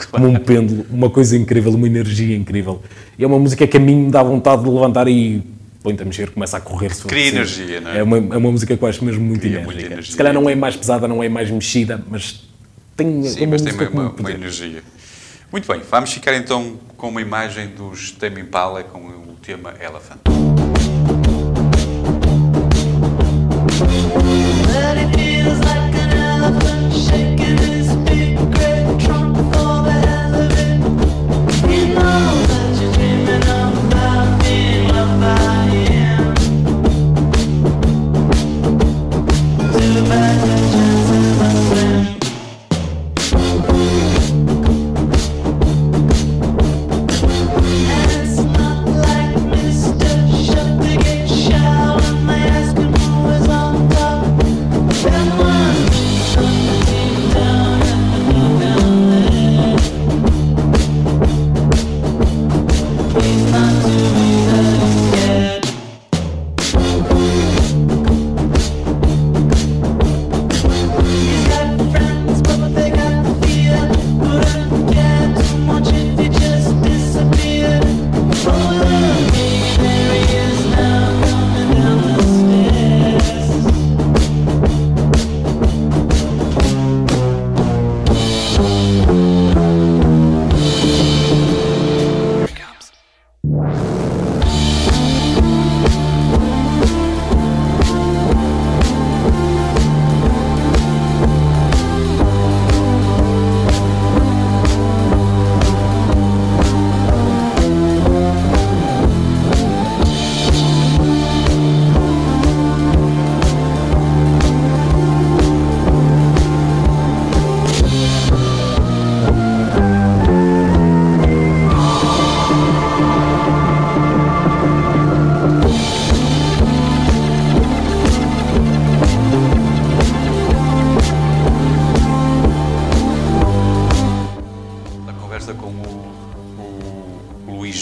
como 0.10 0.28
um 0.28 0.36
pêndulo, 0.36 0.86
uma 0.90 1.12
coisa 1.12 1.38
incrível, 1.38 1.72
uma 1.74 1.86
energia 1.86 2.36
incrível. 2.36 2.82
E 3.20 3.24
é 3.24 3.28
uma 3.28 3.38
música 3.38 3.68
que 3.68 3.78
a 3.78 3.80
mim 3.80 4.06
me 4.06 4.12
dá 4.12 4.24
vontade 4.24 4.64
de 4.64 4.70
levantar 4.70 5.08
e 5.08 5.44
põe-te 5.84 6.02
a 6.02 6.06
mexer, 6.06 6.32
começa 6.32 6.58
a 6.58 6.62
correr. 6.62 6.92
Cria 7.06 7.28
energia, 7.28 7.82
não 7.82 7.92
é? 7.92 8.00
É 8.00 8.04
uma, 8.04 8.18
é 8.18 8.38
uma 8.38 8.52
música 8.52 8.76
que 8.76 8.84
eu 8.84 8.88
acho 8.88 9.06
mesmo 9.06 9.24
muito 9.24 9.46
enérgica. 9.46 9.86
energia. 9.86 10.12
Se 10.12 10.18
calhar 10.18 10.34
não 10.34 10.50
é 10.50 10.56
mais 10.56 10.76
pesada, 10.76 11.08
não 11.08 11.22
é 11.22 11.30
mais 11.30 11.52
mexida, 11.52 12.04
mas 12.10 12.44
tem 12.98 13.24
Sim, 13.24 13.46
mas 13.48 13.62
tem 13.62 13.74
uma, 13.90 14.10
uma 14.10 14.32
energia. 14.32 14.84
Muito 15.52 15.68
bem, 15.68 15.82
vamos 15.82 16.14
ficar 16.14 16.34
então 16.34 16.80
com 16.96 17.10
uma 17.10 17.22
imagem 17.22 17.68
dos 17.68 18.12
Tame 18.12 18.40
Impala 18.40 18.84
com 18.84 19.00
o 19.00 19.36
tema 19.42 19.74
Elephant. 19.82 20.22
It 24.98 25.16
feels 25.16 25.60
like 25.60 25.81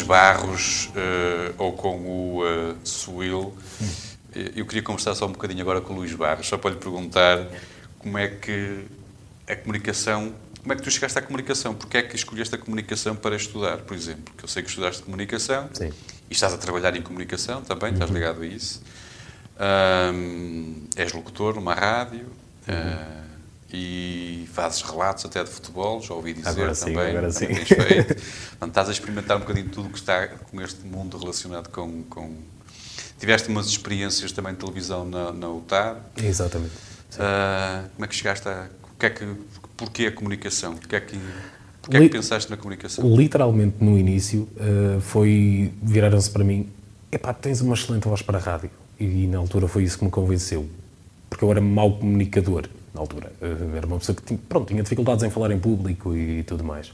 Barros 0.09 0.89
eh, 0.95 1.53
ou 1.59 1.71
com 1.73 1.97
o 1.99 2.41
uh, 2.41 2.75
Suil, 2.83 3.55
eh, 4.33 4.53
eu 4.55 4.65
queria 4.65 4.81
conversar 4.81 5.13
só 5.13 5.27
um 5.27 5.31
bocadinho 5.31 5.61
agora 5.61 5.81
com 5.81 5.93
o 5.93 5.97
Luís 5.97 6.15
Barros, 6.15 6.47
só 6.47 6.57
para 6.57 6.71
lhe 6.71 6.77
perguntar 6.77 7.45
como 7.99 8.17
é 8.17 8.27
que 8.27 8.85
a 9.47 9.55
comunicação, 9.55 10.33
como 10.61 10.73
é 10.73 10.75
que 10.75 10.81
tu 10.81 10.89
chegaste 10.89 11.19
à 11.19 11.21
comunicação? 11.21 11.75
Porquê 11.75 11.97
é 11.99 12.01
que 12.01 12.15
escolheste 12.15 12.55
a 12.55 12.57
comunicação 12.57 13.15
para 13.15 13.35
estudar, 13.35 13.77
por 13.77 13.95
exemplo? 13.95 14.23
Porque 14.23 14.45
eu 14.45 14.49
sei 14.49 14.63
que 14.63 14.69
estudaste 14.69 15.03
comunicação 15.03 15.69
Sim. 15.73 15.91
e 16.27 16.33
estás 16.33 16.55
a 16.55 16.57
trabalhar 16.57 16.95
em 16.95 17.03
comunicação 17.03 17.61
também, 17.61 17.93
estás 17.93 18.09
ligado 18.09 18.41
a 18.41 18.47
isso. 18.47 18.81
Ahm, 19.59 20.87
és 20.95 21.13
locutor 21.13 21.53
numa 21.53 21.75
rádio 21.75 22.25
ah, 22.67 23.28
e 23.71 24.47
fazes 24.51 24.81
relatos 24.81 25.25
até 25.25 25.43
de 25.43 25.49
futebol, 25.49 26.01
já 26.01 26.13
ouvi 26.13 26.33
dizer 26.33 26.49
Agora 26.49 26.73
sim, 26.73 26.85
também. 26.85 27.09
agora 27.09 27.31
também 27.31 27.55
sim. 27.55 27.65
feito. 27.65 28.15
Portanto, 28.15 28.69
estás 28.69 28.89
a 28.89 28.91
experimentar 28.91 29.37
um 29.37 29.41
bocadinho 29.41 29.69
tudo 29.69 29.87
o 29.87 29.91
que 29.91 29.99
está 29.99 30.27
com 30.27 30.61
este 30.61 30.85
mundo 30.85 31.17
relacionado 31.17 31.69
com. 31.69 32.03
com... 32.03 32.35
Tiveste 33.19 33.49
umas 33.49 33.67
experiências 33.67 34.31
também 34.31 34.53
de 34.53 34.59
televisão 34.59 35.05
na, 35.05 35.31
na 35.31 35.49
UTAR. 35.49 35.97
Exatamente. 36.17 36.73
Ah, 37.19 37.85
como 37.93 38.05
é 38.05 38.07
que 38.07 38.15
chegaste 38.15 38.47
a. 38.47 38.69
O 38.91 38.99
que 38.99 39.05
é 39.05 39.09
que, 39.09 39.25
porquê 39.77 40.05
a 40.07 40.11
comunicação? 40.11 40.75
Porquê 40.75 40.95
é 40.97 40.99
que, 40.99 41.19
porquê 41.81 41.97
é 41.97 41.99
que 42.01 42.09
pensaste 42.09 42.49
na 42.49 42.57
comunicação? 42.57 43.15
Literalmente 43.15 43.77
no 43.79 43.97
início 43.97 44.47
uh, 44.57 44.99
foi 44.99 45.73
viraram-se 45.81 46.29
para 46.29 46.43
mim 46.43 46.69
epá, 47.11 47.33
tens 47.33 47.61
uma 47.61 47.75
excelente 47.75 48.07
voz 48.07 48.21
para 48.21 48.37
a 48.37 48.41
rádio 48.41 48.69
e, 48.99 49.27
na 49.27 49.37
altura 49.37 49.67
foi 49.67 49.83
isso 49.83 49.97
que 49.97 50.03
me 50.03 50.11
convenceu 50.11 50.69
porque 51.29 51.43
eu 51.43 51.51
era 51.51 51.61
mau 51.61 51.97
comunicador 51.97 52.67
na 52.93 53.01
altura 53.01 53.31
Uh, 53.41 53.75
era 53.77 53.85
uma 53.87 53.97
pessoa 53.99 54.15
que 54.15 54.21
tinha, 54.23 54.39
pronto, 54.49 54.67
tinha 54.67 54.83
dificuldades 54.83 55.23
em 55.23 55.29
falar 55.29 55.51
em 55.51 55.59
público 55.59 56.15
e 56.15 56.43
tudo 56.43 56.63
mais 56.63 56.91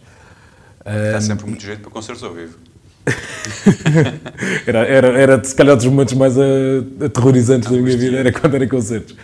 Dá 0.86 1.20
sempre 1.20 1.48
muito 1.48 1.64
jeito 1.64 1.82
para 1.82 1.90
concertos 1.90 2.24
ao 2.24 2.34
vivo. 2.34 2.58
era, 4.68 4.80
era, 4.86 5.08
era 5.20 5.44
se 5.44 5.56
calhar 5.56 5.76
dos 5.76 5.86
momentos 5.86 6.14
mais 6.14 6.38
uh, 6.38 7.06
aterrorizantes 7.06 7.70
da 7.72 7.78
minha 7.78 7.98
vida, 7.98 8.18
era 8.18 8.32
quando 8.32 8.56
era 8.56 8.68
concertos. 8.68 9.16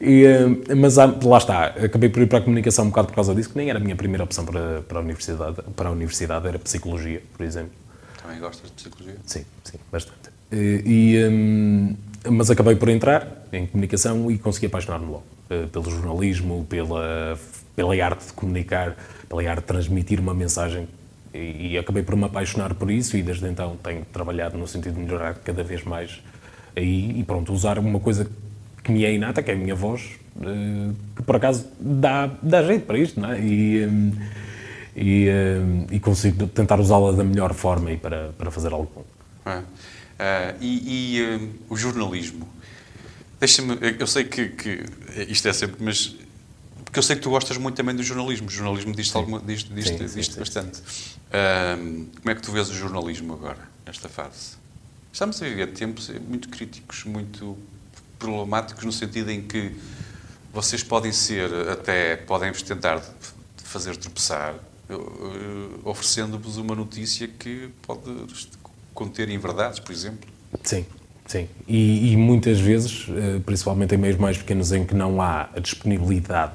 E, 0.00 0.24
uh, 0.26 0.76
mas 0.76 0.98
há- 0.98 1.06
lá 1.22 1.38
está, 1.38 1.66
acabei 1.66 2.08
por 2.08 2.22
ir 2.22 2.26
para 2.26 2.38
a 2.38 2.40
comunicação 2.40 2.84
um 2.84 2.88
bocado 2.88 3.08
por 3.08 3.14
causa 3.14 3.34
disso, 3.34 3.50
que 3.50 3.56
nem 3.56 3.70
era 3.70 3.78
a 3.78 3.82
minha 3.82 3.96
primeira 3.96 4.24
opção 4.24 4.44
para, 4.44 4.82
para, 4.82 4.98
a, 4.98 5.00
universidade, 5.00 5.56
para 5.76 5.88
a 5.88 5.92
universidade, 5.92 6.46
era 6.48 6.58
psicologia, 6.58 7.22
por 7.36 7.44
exemplo. 7.44 7.72
Também 8.20 8.38
gostas 8.40 8.68
de 8.70 8.76
psicologia? 8.76 9.16
Sim, 9.24 9.44
sim, 9.64 9.78
bastante. 9.90 10.30
E, 10.52 10.82
e, 10.84 11.24
hum, 11.28 11.96
mas 12.30 12.50
acabei 12.50 12.74
por 12.76 12.88
entrar 12.88 13.46
em 13.52 13.66
comunicação 13.66 14.30
e 14.30 14.38
consegui 14.38 14.66
apaixonar-me 14.66 15.06
logo. 15.06 15.24
eh, 15.50 15.66
Pelo 15.72 15.90
jornalismo, 15.90 16.66
pela, 16.68 17.38
pela 17.74 17.94
arte 18.04 18.26
de 18.26 18.32
comunicar, 18.32 18.96
pela 19.28 19.42
arte 19.48 19.60
de 19.60 19.66
transmitir 19.66 20.20
uma 20.20 20.34
mensagem. 20.34 20.88
E, 21.34 21.72
e 21.72 21.78
acabei 21.78 22.02
por 22.02 22.16
me 22.16 22.24
apaixonar 22.24 22.74
por 22.74 22.90
isso 22.90 23.16
e 23.16 23.22
desde 23.22 23.46
então 23.46 23.76
tenho 23.82 24.04
trabalhado 24.12 24.56
no 24.56 24.66
sentido 24.66 24.94
de 24.94 25.00
melhorar 25.00 25.34
cada 25.44 25.62
vez 25.62 25.84
mais 25.84 26.22
aí 26.74 27.18
e 27.18 27.24
pronto, 27.24 27.52
usar 27.52 27.78
uma 27.78 28.00
coisa 28.00 28.26
que 28.82 28.90
me 28.92 29.04
é 29.04 29.12
inata, 29.12 29.42
que 29.42 29.50
é 29.50 29.54
a 29.54 29.56
minha 29.56 29.74
voz, 29.74 30.12
eh, 30.40 30.92
que 31.16 31.22
por 31.22 31.36
acaso 31.36 31.66
dá, 31.80 32.30
dá 32.42 32.62
jeito 32.62 32.86
para 32.86 32.98
isto, 32.98 33.20
não 33.20 33.32
é? 33.32 33.40
E, 33.40 33.86
hum, 33.86 34.12
e, 34.96 35.28
e 35.90 36.00
consigo 36.00 36.46
tentar 36.46 36.80
usá-la 36.80 37.12
da 37.12 37.22
melhor 37.22 37.52
forma 37.52 37.92
e 37.92 37.96
para, 37.98 38.30
para 38.38 38.50
fazer 38.50 38.72
algo 38.72 38.90
bom. 38.94 39.04
É. 39.50 39.62
Ah, 40.18 40.54
e 40.60 41.16
e, 41.18 41.22
hum, 41.36 41.52
o 41.68 41.76
jornalismo? 41.76 42.48
Deixa-me. 43.38 43.76
Eu 43.98 44.06
sei 44.06 44.24
que, 44.24 44.48
que 44.50 44.84
isto 45.28 45.46
é 45.48 45.52
sempre. 45.52 45.82
Mas 45.84 46.14
Porque 46.84 46.98
eu 46.98 47.02
sei 47.02 47.16
que 47.16 47.22
tu 47.22 47.30
gostas 47.30 47.56
muito 47.58 47.74
também 47.76 47.94
do 47.94 48.02
jornalismo. 48.02 48.46
O 48.46 48.50
jornalismo 48.50 48.94
diz-te 48.94 49.16
alguma- 49.16 49.40
diz, 49.40 49.64
diz, 49.64 49.88
Sim, 49.88 49.96
diz, 49.98 50.12
sim, 50.12 50.22
sim. 50.22 50.38
bastante. 50.38 50.80
Ahm, 51.32 52.06
como 52.16 52.30
é 52.30 52.34
que 52.34 52.40
tu 52.42 52.52
vês 52.52 52.70
o 52.70 52.74
jornalismo 52.74 53.34
agora, 53.34 53.68
nesta 53.84 54.08
fase? 54.08 54.56
Estamos 55.12 55.40
a 55.42 55.46
viver 55.46 55.72
tempos 55.72 56.08
muito 56.28 56.48
críticos, 56.48 57.04
muito 57.04 57.58
problemáticos, 58.18 58.84
no 58.84 58.92
sentido 58.92 59.30
em 59.30 59.42
que 59.42 59.74
vocês 60.52 60.82
podem 60.82 61.12
ser, 61.12 61.52
até 61.68 62.16
podem 62.16 62.50
vos 62.52 62.62
tentar 62.62 63.02
fazer 63.62 63.96
tropeçar, 63.96 64.54
oferecendo-vos 65.84 66.56
uma 66.56 66.74
notícia 66.74 67.28
que 67.28 67.68
pode 67.82 68.02
conter 68.96 69.28
inverdades, 69.28 69.78
por 69.78 69.92
exemplo. 69.92 70.28
Sim, 70.64 70.84
sim. 71.26 71.46
E, 71.68 72.12
e 72.12 72.16
muitas 72.16 72.58
vezes, 72.58 73.06
eh, 73.10 73.40
principalmente 73.44 73.94
em 73.94 73.98
meios 73.98 74.16
mais 74.16 74.38
pequenos 74.38 74.72
em 74.72 74.84
que 74.84 74.94
não 74.94 75.20
há 75.22 75.48
a 75.54 75.60
disponibilidade 75.60 76.54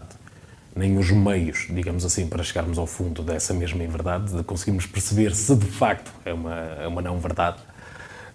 nem 0.76 0.98
os 0.98 1.12
meios, 1.12 1.68
digamos 1.70 2.04
assim, 2.06 2.26
para 2.28 2.42
chegarmos 2.44 2.78
ao 2.78 2.88
fundo 2.88 3.22
dessa 3.22 3.54
mesma 3.54 3.84
inverdade, 3.84 4.34
de 4.34 4.42
conseguirmos 4.42 4.86
perceber 4.86 5.36
se 5.36 5.54
de 5.56 5.66
facto 5.66 6.10
é 6.26 6.34
uma, 6.34 6.56
é 6.56 6.88
uma 6.88 7.02
não-verdade, 7.02 7.58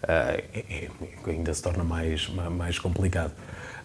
eh, 0.06 0.44
é- 0.54 0.84
é- 0.84 1.30
ainda 1.30 1.52
se 1.52 1.62
torna 1.62 1.82
mais, 1.82 2.28
ma- 2.28 2.50
mais 2.50 2.78
complicado. 2.78 3.32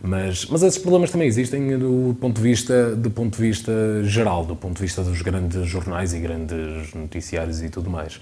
Mas, 0.04 0.46
mas 0.48 0.64
esses 0.64 0.80
problemas 0.80 1.12
também 1.12 1.28
existem 1.28 1.78
do 1.78 2.16
ponto, 2.20 2.36
de 2.38 2.42
vista, 2.42 2.96
do 2.96 3.10
ponto 3.12 3.38
de 3.38 3.42
vista 3.42 3.72
geral, 4.04 4.44
do 4.46 4.56
ponto 4.56 4.76
de 4.78 4.82
vista 4.82 5.02
dos 5.04 5.22
grandes 5.22 5.66
jornais 5.68 6.12
e 6.14 6.20
grandes 6.20 6.94
noticiários 6.94 7.62
e 7.62 7.70
tudo 7.70 7.90
mais. 7.90 8.20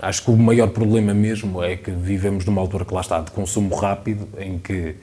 Acho 0.00 0.24
que 0.24 0.30
o 0.30 0.36
maior 0.36 0.68
problema 0.68 1.12
mesmo 1.12 1.62
é 1.62 1.76
que 1.76 1.90
vivemos 1.90 2.44
numa 2.44 2.60
altura 2.60 2.84
que 2.84 2.94
lá 2.94 3.00
está, 3.00 3.20
de 3.20 3.30
consumo 3.32 3.74
rápido, 3.74 4.28
em 4.38 4.58
que 4.58 4.94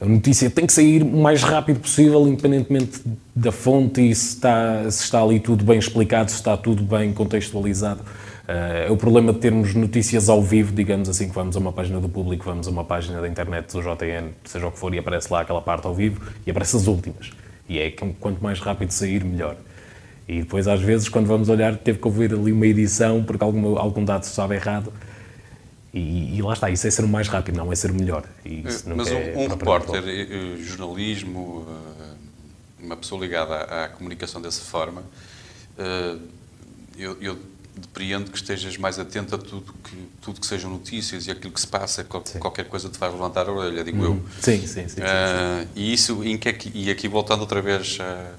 a 0.00 0.06
notícia 0.06 0.48
tem 0.48 0.64
que 0.64 0.72
sair 0.72 1.02
o 1.02 1.16
mais 1.16 1.42
rápido 1.42 1.80
possível, 1.80 2.26
independentemente 2.28 3.02
da 3.34 3.50
fonte 3.50 4.00
e 4.00 4.14
se 4.14 4.36
está, 4.36 4.88
se 4.88 5.02
está 5.02 5.20
ali 5.20 5.40
tudo 5.40 5.64
bem 5.64 5.78
explicado, 5.78 6.30
se 6.30 6.36
está 6.36 6.56
tudo 6.56 6.84
bem 6.84 7.12
contextualizado. 7.12 8.00
Eh, 8.46 8.86
é 8.88 8.92
o 8.92 8.96
problema 8.96 9.32
de 9.32 9.40
termos 9.40 9.74
notícias 9.74 10.28
ao 10.28 10.40
vivo, 10.40 10.72
digamos 10.72 11.08
assim, 11.08 11.28
que 11.28 11.34
vamos 11.34 11.56
a 11.56 11.58
uma 11.58 11.72
página 11.72 12.00
do 12.00 12.08
público, 12.08 12.44
vamos 12.44 12.68
a 12.68 12.70
uma 12.70 12.84
página 12.84 13.20
da 13.20 13.26
internet 13.26 13.72
do 13.72 13.82
JN, 13.82 14.30
seja 14.44 14.68
o 14.68 14.70
que 14.70 14.78
for, 14.78 14.94
e 14.94 14.98
aparece 15.00 15.32
lá 15.32 15.40
aquela 15.40 15.60
parte 15.60 15.88
ao 15.88 15.94
vivo 15.94 16.20
e 16.46 16.50
aparece 16.50 16.76
as 16.76 16.86
últimas. 16.86 17.30
E 17.68 17.80
é 17.80 17.90
que 17.90 18.06
quanto 18.20 18.40
mais 18.40 18.60
rápido 18.60 18.92
sair, 18.92 19.24
melhor. 19.24 19.56
E 20.28 20.40
depois, 20.40 20.68
às 20.68 20.80
vezes, 20.80 21.08
quando 21.08 21.26
vamos 21.26 21.48
olhar, 21.48 21.76
teve 21.78 21.98
que 21.98 22.06
ouvir 22.06 22.32
ali 22.34 22.52
uma 22.52 22.66
edição 22.66 23.24
porque 23.24 23.42
algum, 23.42 23.78
algum 23.78 24.04
dado 24.04 24.24
estava 24.24 24.54
errado. 24.54 24.92
E, 25.92 26.36
e 26.36 26.42
lá 26.42 26.52
está, 26.52 26.68
isso 26.68 26.86
é 26.86 26.90
ser 26.90 27.04
o 27.04 27.08
mais 27.08 27.28
rápido, 27.28 27.56
não 27.56 27.72
é 27.72 27.74
ser 27.74 27.92
melhor. 27.92 28.24
E 28.44 28.60
isso 28.68 28.86
nunca 28.88 28.96
Mas 29.04 29.08
é 29.08 29.14
um, 29.16 29.48
propriamente 29.48 29.58
repórter, 29.58 30.02
bom. 30.02 30.08
eh, 30.08 30.54
eh, 30.60 30.62
jornalismo, 30.62 31.66
eh, 31.66 32.84
uma 32.84 32.96
pessoa 32.96 33.20
ligada 33.20 33.54
à, 33.54 33.84
à 33.86 33.88
comunicação 33.88 34.40
dessa 34.42 34.60
forma, 34.62 35.02
eh, 35.78 36.16
eu, 36.98 37.16
eu 37.22 37.38
depreendo 37.74 38.30
que 38.30 38.36
estejas 38.36 38.76
mais 38.76 38.98
atento 38.98 39.34
a 39.34 39.38
tudo 39.38 39.72
que, 39.82 39.96
tudo 40.20 40.40
que 40.40 40.46
sejam 40.46 40.70
notícias 40.70 41.26
e 41.26 41.30
aquilo 41.30 41.52
que 41.52 41.60
se 41.60 41.66
passa, 41.66 42.04
qual- 42.04 42.22
qualquer 42.38 42.66
coisa 42.66 42.88
te 42.90 42.98
faz 42.98 43.12
levantar 43.12 43.48
a 43.48 43.52
orelha, 43.52 43.82
digo 43.82 44.04
eu. 44.04 44.22
Sim, 44.40 44.58
sim, 44.60 44.66
sim. 44.66 44.88
sim, 44.88 45.00
Ah, 45.00 45.64
e 45.74 45.92
isso, 45.92 46.22
em 46.22 46.36
que 46.36 46.48
é 46.50 46.52
que, 46.52 46.70
e 46.74 46.90
aqui 46.90 47.08
voltando 47.08 47.40
outra 47.40 47.62
vez, 47.62 47.96
ah, 48.00 48.32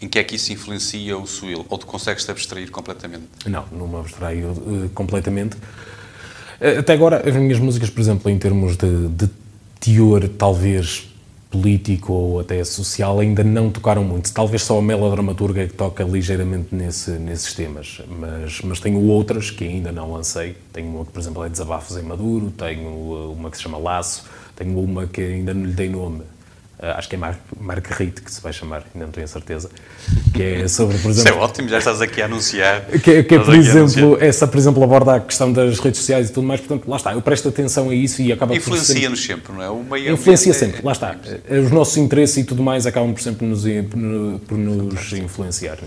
em 0.00 0.08
que 0.08 0.18
é 0.18 0.24
que 0.24 0.36
isso 0.36 0.52
influencia 0.52 1.16
o 1.16 1.26
SWIL? 1.26 1.64
Ou 1.68 1.78
tu 1.78 1.86
consegues 1.86 2.24
te 2.24 2.30
abstrair 2.30 2.70
completamente? 2.70 3.24
Não, 3.46 3.64
não 3.72 3.88
me 3.88 3.96
abstraio 3.96 4.50
eh, 4.50 4.88
completamente. 4.94 5.56
Eh, 6.60 6.78
Até 6.78 6.92
agora, 6.92 7.28
as 7.28 7.34
minhas 7.34 7.58
músicas, 7.58 7.90
por 7.90 8.00
exemplo, 8.00 8.30
em 8.30 8.38
termos 8.38 8.76
de, 8.76 9.08
de 9.08 9.28
teor, 9.80 10.28
talvez 10.28 11.08
político 11.50 12.12
ou 12.12 12.40
até 12.40 12.64
social, 12.64 13.20
ainda 13.20 13.44
não 13.44 13.70
tocaram 13.70 14.02
muito. 14.02 14.32
Talvez 14.32 14.62
só 14.62 14.76
a 14.78 14.82
melodramaturga 14.82 15.62
é 15.62 15.66
que 15.68 15.72
toca 15.74 16.02
ligeiramente 16.02 16.74
nesse, 16.74 17.12
nesses 17.12 17.54
temas. 17.54 18.00
Mas, 18.08 18.60
mas 18.62 18.80
tenho 18.80 19.00
outras 19.00 19.52
que 19.52 19.62
ainda 19.62 19.92
não 19.92 20.12
lancei. 20.12 20.56
Tenho 20.72 20.88
uma 20.88 21.04
que, 21.04 21.12
por 21.12 21.20
exemplo, 21.20 21.44
é 21.44 21.48
Desabafos 21.48 21.96
em 21.96 22.02
Maduro, 22.02 22.50
tenho 22.50 22.88
eh, 22.88 23.32
uma 23.38 23.50
que 23.50 23.56
se 23.56 23.62
chama 23.62 23.78
Laço, 23.78 24.24
tenho 24.56 24.76
uma 24.80 25.06
que 25.06 25.20
ainda 25.20 25.54
não 25.54 25.64
lhe 25.64 25.72
dei 25.72 25.88
nome. 25.88 26.22
Eh, 26.84 26.90
acho 26.98 27.08
que 27.08 27.14
é 27.14 27.18
Mar 27.18 27.38
Marguerite 27.58 28.20
que 28.20 28.30
se 28.30 28.42
vai 28.42 28.52
chamar, 28.52 28.84
ainda 28.94 29.06
não 29.06 29.10
tenho 29.12 29.24
a 29.24 29.28
certeza. 29.28 29.70
Que 30.34 30.42
é 30.42 30.68
sobre, 30.68 30.98
por 30.98 31.10
Isso 31.10 31.20
exemplo... 31.20 31.40
é 31.40 31.42
ótimo, 31.42 31.68
já 31.68 31.78
estás 31.78 32.02
aqui 32.02 32.20
a 32.20 32.26
anunciar. 32.26 32.84
Que, 33.02 33.22
que 33.22 33.34
é, 33.36 33.38
por 33.38 33.54
exemplo, 33.54 34.18
essa, 34.20 34.46
por 34.46 34.58
exemplo, 34.58 34.84
aborda 34.84 35.14
a 35.14 35.20
questão 35.20 35.50
das 35.50 35.78
redes 35.78 36.00
sociais 36.00 36.28
e 36.28 36.32
tudo 36.34 36.46
mais, 36.46 36.60
portanto, 36.60 36.86
lá 36.86 36.98
está, 36.98 37.14
eu 37.14 37.22
presto 37.22 37.48
atenção 37.48 37.88
a 37.88 37.94
isso 37.94 38.20
e 38.20 38.30
acaba 38.30 38.52
sempre- 38.52 38.68
Influencia-nos 38.70 39.24
sempre, 39.24 39.52
não 39.54 39.62
é? 39.62 39.70
O 39.70 39.82
meio 39.82 40.12
Influencia 40.12 40.50
é- 40.50 40.54
sempre, 40.54 40.82
lá 40.84 40.92
está. 40.92 41.16
Os 41.64 41.70
nossos 41.70 41.96
interesses 41.96 42.36
e 42.36 42.44
tudo 42.44 42.62
mais 42.62 42.84
acabam 42.86 43.14
por 43.14 43.22
sempre 43.22 43.46
nos, 43.46 43.62
por, 43.62 44.40
por 44.46 44.58
nos 44.58 45.12
influenciar. 45.14 45.78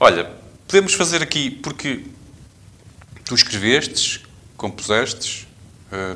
Olha, 0.00 0.30
podemos 0.66 0.94
fazer 0.94 1.22
aqui, 1.22 1.50
porque 1.50 2.00
tu 3.26 3.34
escrevestes, 3.34 4.20
compusestes, 4.56 5.46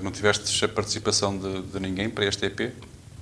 não 0.02 0.11
tiveste 0.11 0.64
a 0.64 0.68
participação 0.68 1.37
de, 1.37 1.61
de 1.61 1.81
ninguém 1.81 2.09
para 2.09 2.24
este 2.24 2.46
EP? 2.46 2.72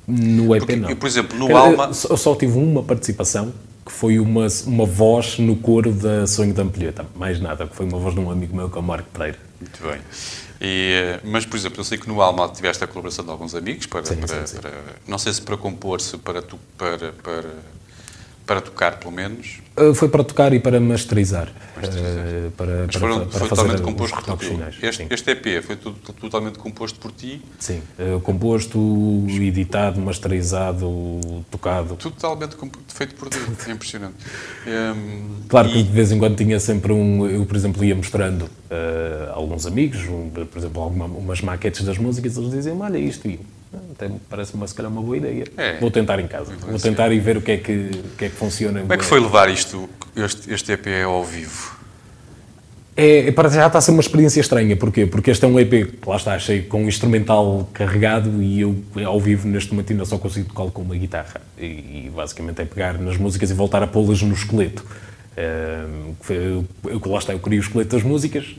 No 0.06 0.54
EP, 0.54 0.60
Porque, 0.60 0.76
não. 0.76 0.90
eu, 0.90 0.96
por 0.96 1.06
exemplo, 1.06 1.38
no 1.38 1.46
dizer, 1.46 1.58
Alma- 1.58 1.90
Eu 2.10 2.16
só 2.16 2.34
tive 2.34 2.58
uma 2.58 2.82
participação, 2.82 3.52
que 3.86 3.92
foi 3.92 4.18
uma, 4.18 4.46
uma 4.66 4.84
voz 4.86 5.38
no 5.38 5.56
coro 5.56 5.92
da 5.92 6.26
Sonho 6.26 6.52
da 6.52 6.62
Ampulheta. 6.62 7.06
Mais 7.16 7.40
nada, 7.40 7.66
que 7.66 7.74
foi 7.74 7.86
uma 7.86 7.98
voz 7.98 8.14
de 8.14 8.20
um 8.20 8.30
amigo 8.30 8.54
meu, 8.56 8.68
que 8.68 8.76
é 8.76 8.80
o 8.80 8.82
Marco 8.84 9.08
Pereira. 9.12 9.38
Muito 9.60 9.82
bem. 9.82 10.00
E, 10.60 10.92
eh, 10.94 11.20
mas, 11.24 11.44
por 11.46 11.56
exemplo, 11.56 11.80
eu 11.80 11.84
sei 11.84 11.98
que 11.98 12.08
no 12.08 12.20
Alma 12.22 12.48
tiveste 12.48 12.82
a 12.84 12.86
colaboração 12.86 13.24
de 13.24 13.30
alguns 13.30 13.54
amigos, 13.54 13.86
para, 13.86 14.04
Sim, 14.04 14.16
para, 14.16 14.46
sim, 14.46 14.54
sim. 14.56 14.60
para- 14.60 14.72
não 15.06 15.18
sei 15.18 15.32
se 15.32 15.42
para 15.42 15.56
compor, 15.56 16.00
se 16.00 16.16
para, 16.18 16.40
tu, 16.42 16.58
para, 16.78 17.12
para, 17.22 17.44
para 18.46 18.60
tocar, 18.60 18.98
pelo 18.98 19.12
menos. 19.12 19.60
Uh, 19.76 19.92
Foi 19.94 20.08
para 20.08 20.22
tocar 20.22 20.52
e 20.52 20.60
para 20.60 20.78
masterizar. 20.78 21.50
Masterizar. 21.76 22.24
Uh, 22.46 22.50
Para, 22.52 22.72
Mas 22.86 22.90
para, 22.96 23.00
foram, 23.00 23.20
para 23.20 23.30
foi 23.30 23.48
fazer 23.48 23.48
totalmente 23.48 23.74
os 23.80 23.80
composto 23.80 24.22
por 24.22 24.38
ti. 24.38 24.46
finais. 24.46 24.74
Este, 24.82 25.06
este 25.10 25.30
EP 25.32 25.62
foi 25.64 25.76
tudo, 25.76 25.96
totalmente 26.20 26.58
composto 26.58 26.98
por 27.00 27.10
ti, 27.10 27.42
Sim, 27.58 27.80
uh, 27.98 28.20
composto, 28.20 28.78
editado, 29.28 30.00
masterizado, 30.00 31.44
tocado. 31.50 31.96
totalmente 31.96 32.56
feito 32.88 33.14
por 33.16 33.28
ti. 33.28 33.38
É 33.66 33.72
impressionante. 33.72 34.14
Ehm, 34.66 35.44
Claro 35.48 35.68
e- 35.68 35.72
que 35.72 35.82
de 35.82 35.90
vez 35.90 36.10
em 36.12 36.18
quando 36.18 36.36
tinha 36.36 36.58
sempre 36.60 36.92
um. 36.92 37.26
Eu, 37.26 37.44
por 37.44 37.56
exemplo, 37.56 37.84
ia 37.84 37.94
mostrando 37.94 38.48
a 38.70 39.32
alguns 39.32 39.66
amigos, 39.66 40.00
um, 40.08 40.30
por 40.30 40.58
exemplo, 40.58 40.82
alguma, 40.82 41.04
umas 41.06 41.40
maquetes 41.42 41.84
das 41.84 41.98
músicas, 41.98 42.36
eles 42.36 42.50
diziam: 42.50 42.80
Olha 42.80 42.98
isto, 42.98 43.28
e 43.28 43.34
eu, 43.34 43.40
"Ah, 43.42 43.53
até 43.92 44.08
me 44.08 44.20
parece-me 44.28 44.66
se 44.66 44.74
calhar 44.74 44.90
uma 44.90 45.02
boa 45.02 45.16
ideia. 45.16 45.44
É. 45.56 45.78
Vou 45.78 45.90
tentar 45.90 46.18
em 46.18 46.26
casa, 46.26 46.52
vou 46.56 46.78
tentar 46.78 47.12
e 47.12 47.18
ver 47.18 47.36
o 47.36 47.42
que 47.42 47.52
é 47.52 47.56
que, 47.56 47.72
o 47.72 48.16
que, 48.16 48.24
é 48.26 48.28
que 48.28 48.36
funciona. 48.36 48.80
Como 48.80 48.92
é 48.92 48.96
que 48.96 49.04
foi 49.04 49.20
levar 49.20 49.48
isto, 49.48 49.88
este, 50.16 50.52
este 50.52 50.72
EP 50.72 50.86
ao 51.04 51.24
vivo? 51.24 51.74
É, 52.96 53.28
é, 53.28 53.32
para 53.32 53.48
já 53.48 53.66
está 53.66 53.78
a 53.78 53.80
ser 53.80 53.90
uma 53.90 54.00
experiência 54.00 54.40
estranha, 54.40 54.76
porquê? 54.76 55.04
Porque 55.04 55.30
este 55.30 55.44
é 55.44 55.48
um 55.48 55.58
EP 55.58 55.70
que 56.00 56.08
lá 56.08 56.16
está, 56.16 56.38
cheio 56.38 56.64
com 56.66 56.84
um 56.84 56.88
instrumental 56.88 57.68
carregado 57.72 58.40
e 58.40 58.60
eu 58.60 58.76
ao 59.04 59.20
vivo 59.20 59.48
neste 59.48 59.72
momento 59.72 59.92
ainda 59.92 60.04
só 60.04 60.16
consigo 60.16 60.48
tocá-lo 60.48 60.70
com 60.70 60.82
uma 60.82 60.94
guitarra. 60.94 61.40
E, 61.58 61.64
e 61.64 62.12
basicamente 62.14 62.62
é 62.62 62.64
pegar 62.64 62.96
nas 62.98 63.16
músicas 63.16 63.50
e 63.50 63.54
voltar 63.54 63.82
a 63.82 63.86
pô-las 63.88 64.22
no 64.22 64.32
esqueleto. 64.32 64.84
Ehm, 65.36 66.14
eu, 66.30 66.64
eu, 66.84 67.02
lá 67.06 67.18
está, 67.18 67.32
eu 67.32 67.40
crio 67.40 67.58
o 67.58 67.62
esqueleto 67.64 67.96
das 67.96 68.04
músicas, 68.04 68.54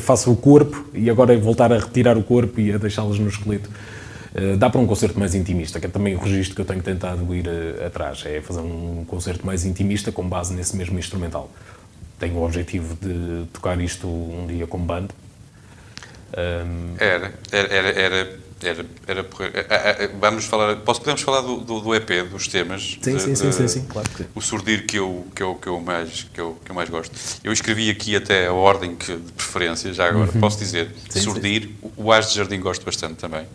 faço 0.00 0.30
o 0.32 0.36
corpo 0.36 0.86
e 0.94 1.10
agora 1.10 1.34
é 1.34 1.36
voltar 1.36 1.72
a 1.72 1.78
retirar 1.78 2.16
o 2.16 2.22
corpo 2.22 2.60
e 2.60 2.72
a 2.72 2.78
deixá-las 2.78 3.18
no 3.18 3.28
esqueleto. 3.28 3.68
Eh, 4.34 4.56
dá 4.56 4.70
para 4.70 4.80
um 4.80 4.86
concerto 4.86 5.18
mais 5.18 5.34
intimista, 5.34 5.80
que 5.80 5.86
é 5.86 5.88
também 5.88 6.14
o 6.14 6.18
registro 6.18 6.54
que 6.54 6.60
eu 6.60 6.64
tenho 6.64 6.82
tentado 6.82 7.34
ir 7.34 7.46
eh, 7.46 7.86
atrás, 7.86 8.22
é 8.24 8.40
fazer 8.40 8.60
um 8.60 9.04
concerto 9.06 9.44
mais 9.44 9.64
intimista 9.64 10.12
com 10.12 10.28
base 10.28 10.54
nesse 10.54 10.76
mesmo 10.76 10.98
instrumental. 10.98 11.50
Tenho 12.18 12.36
o 12.36 12.44
objetivo 12.44 12.96
de 13.00 13.46
tocar 13.52 13.80
isto 13.80 14.06
um 14.06 14.46
dia 14.46 14.66
com 14.66 14.78
banda. 14.78 15.12
Ahm, 16.36 16.94
Era, 16.98 17.32
era, 17.50 17.68
era, 17.74 17.88
era, 17.88 18.38
era, 18.62 18.84
era. 19.06 19.20
Ah, 19.22 19.74
ah, 19.74 20.04
ah, 20.04 20.08
Vamos 20.20 20.44
falar, 20.44 20.76
posso, 20.76 21.00
podemos 21.00 21.22
falar 21.22 21.40
do, 21.40 21.58
do, 21.58 21.80
do 21.80 21.94
EP, 21.94 22.28
dos 22.30 22.46
temas? 22.46 22.98
Sim, 23.00 23.16
de- 23.16 23.20
sim, 23.22 23.34
sim, 23.34 23.48
de- 23.48 23.54
sim, 23.54 23.68
sim, 23.68 23.84
claro 23.86 24.08
que 24.10 24.22
sim. 24.24 24.28
O 24.34 24.40
surdir 24.40 24.86
que 24.86 24.98
eu, 24.98 25.26
que, 25.34 25.42
eu, 25.42 25.54
que, 25.54 25.66
eu 25.66 25.80
mais, 25.80 26.26
que, 26.32 26.40
eu, 26.40 26.58
que 26.64 26.70
eu 26.70 26.74
mais 26.74 26.88
gosto. 26.90 27.14
Eu 27.42 27.52
escrevi 27.52 27.88
aqui 27.90 28.14
até 28.16 28.46
a 28.46 28.52
ordem 28.52 28.94
que, 28.96 29.16
de 29.16 29.32
preferência, 29.32 29.92
já 29.92 30.08
agora, 30.08 30.30
posso 30.32 30.58
dizer. 30.58 30.86
Uhum. 30.86 30.92
Sim, 31.08 31.18
Uhum. 31.18 31.24
surdir, 31.24 31.70
o- 31.82 31.92
o 32.04 32.12
As 32.12 32.30
de 32.30 32.36
Jardim 32.36 32.60
gosto 32.60 32.84
bastante 32.84 33.14
também. 33.14 33.46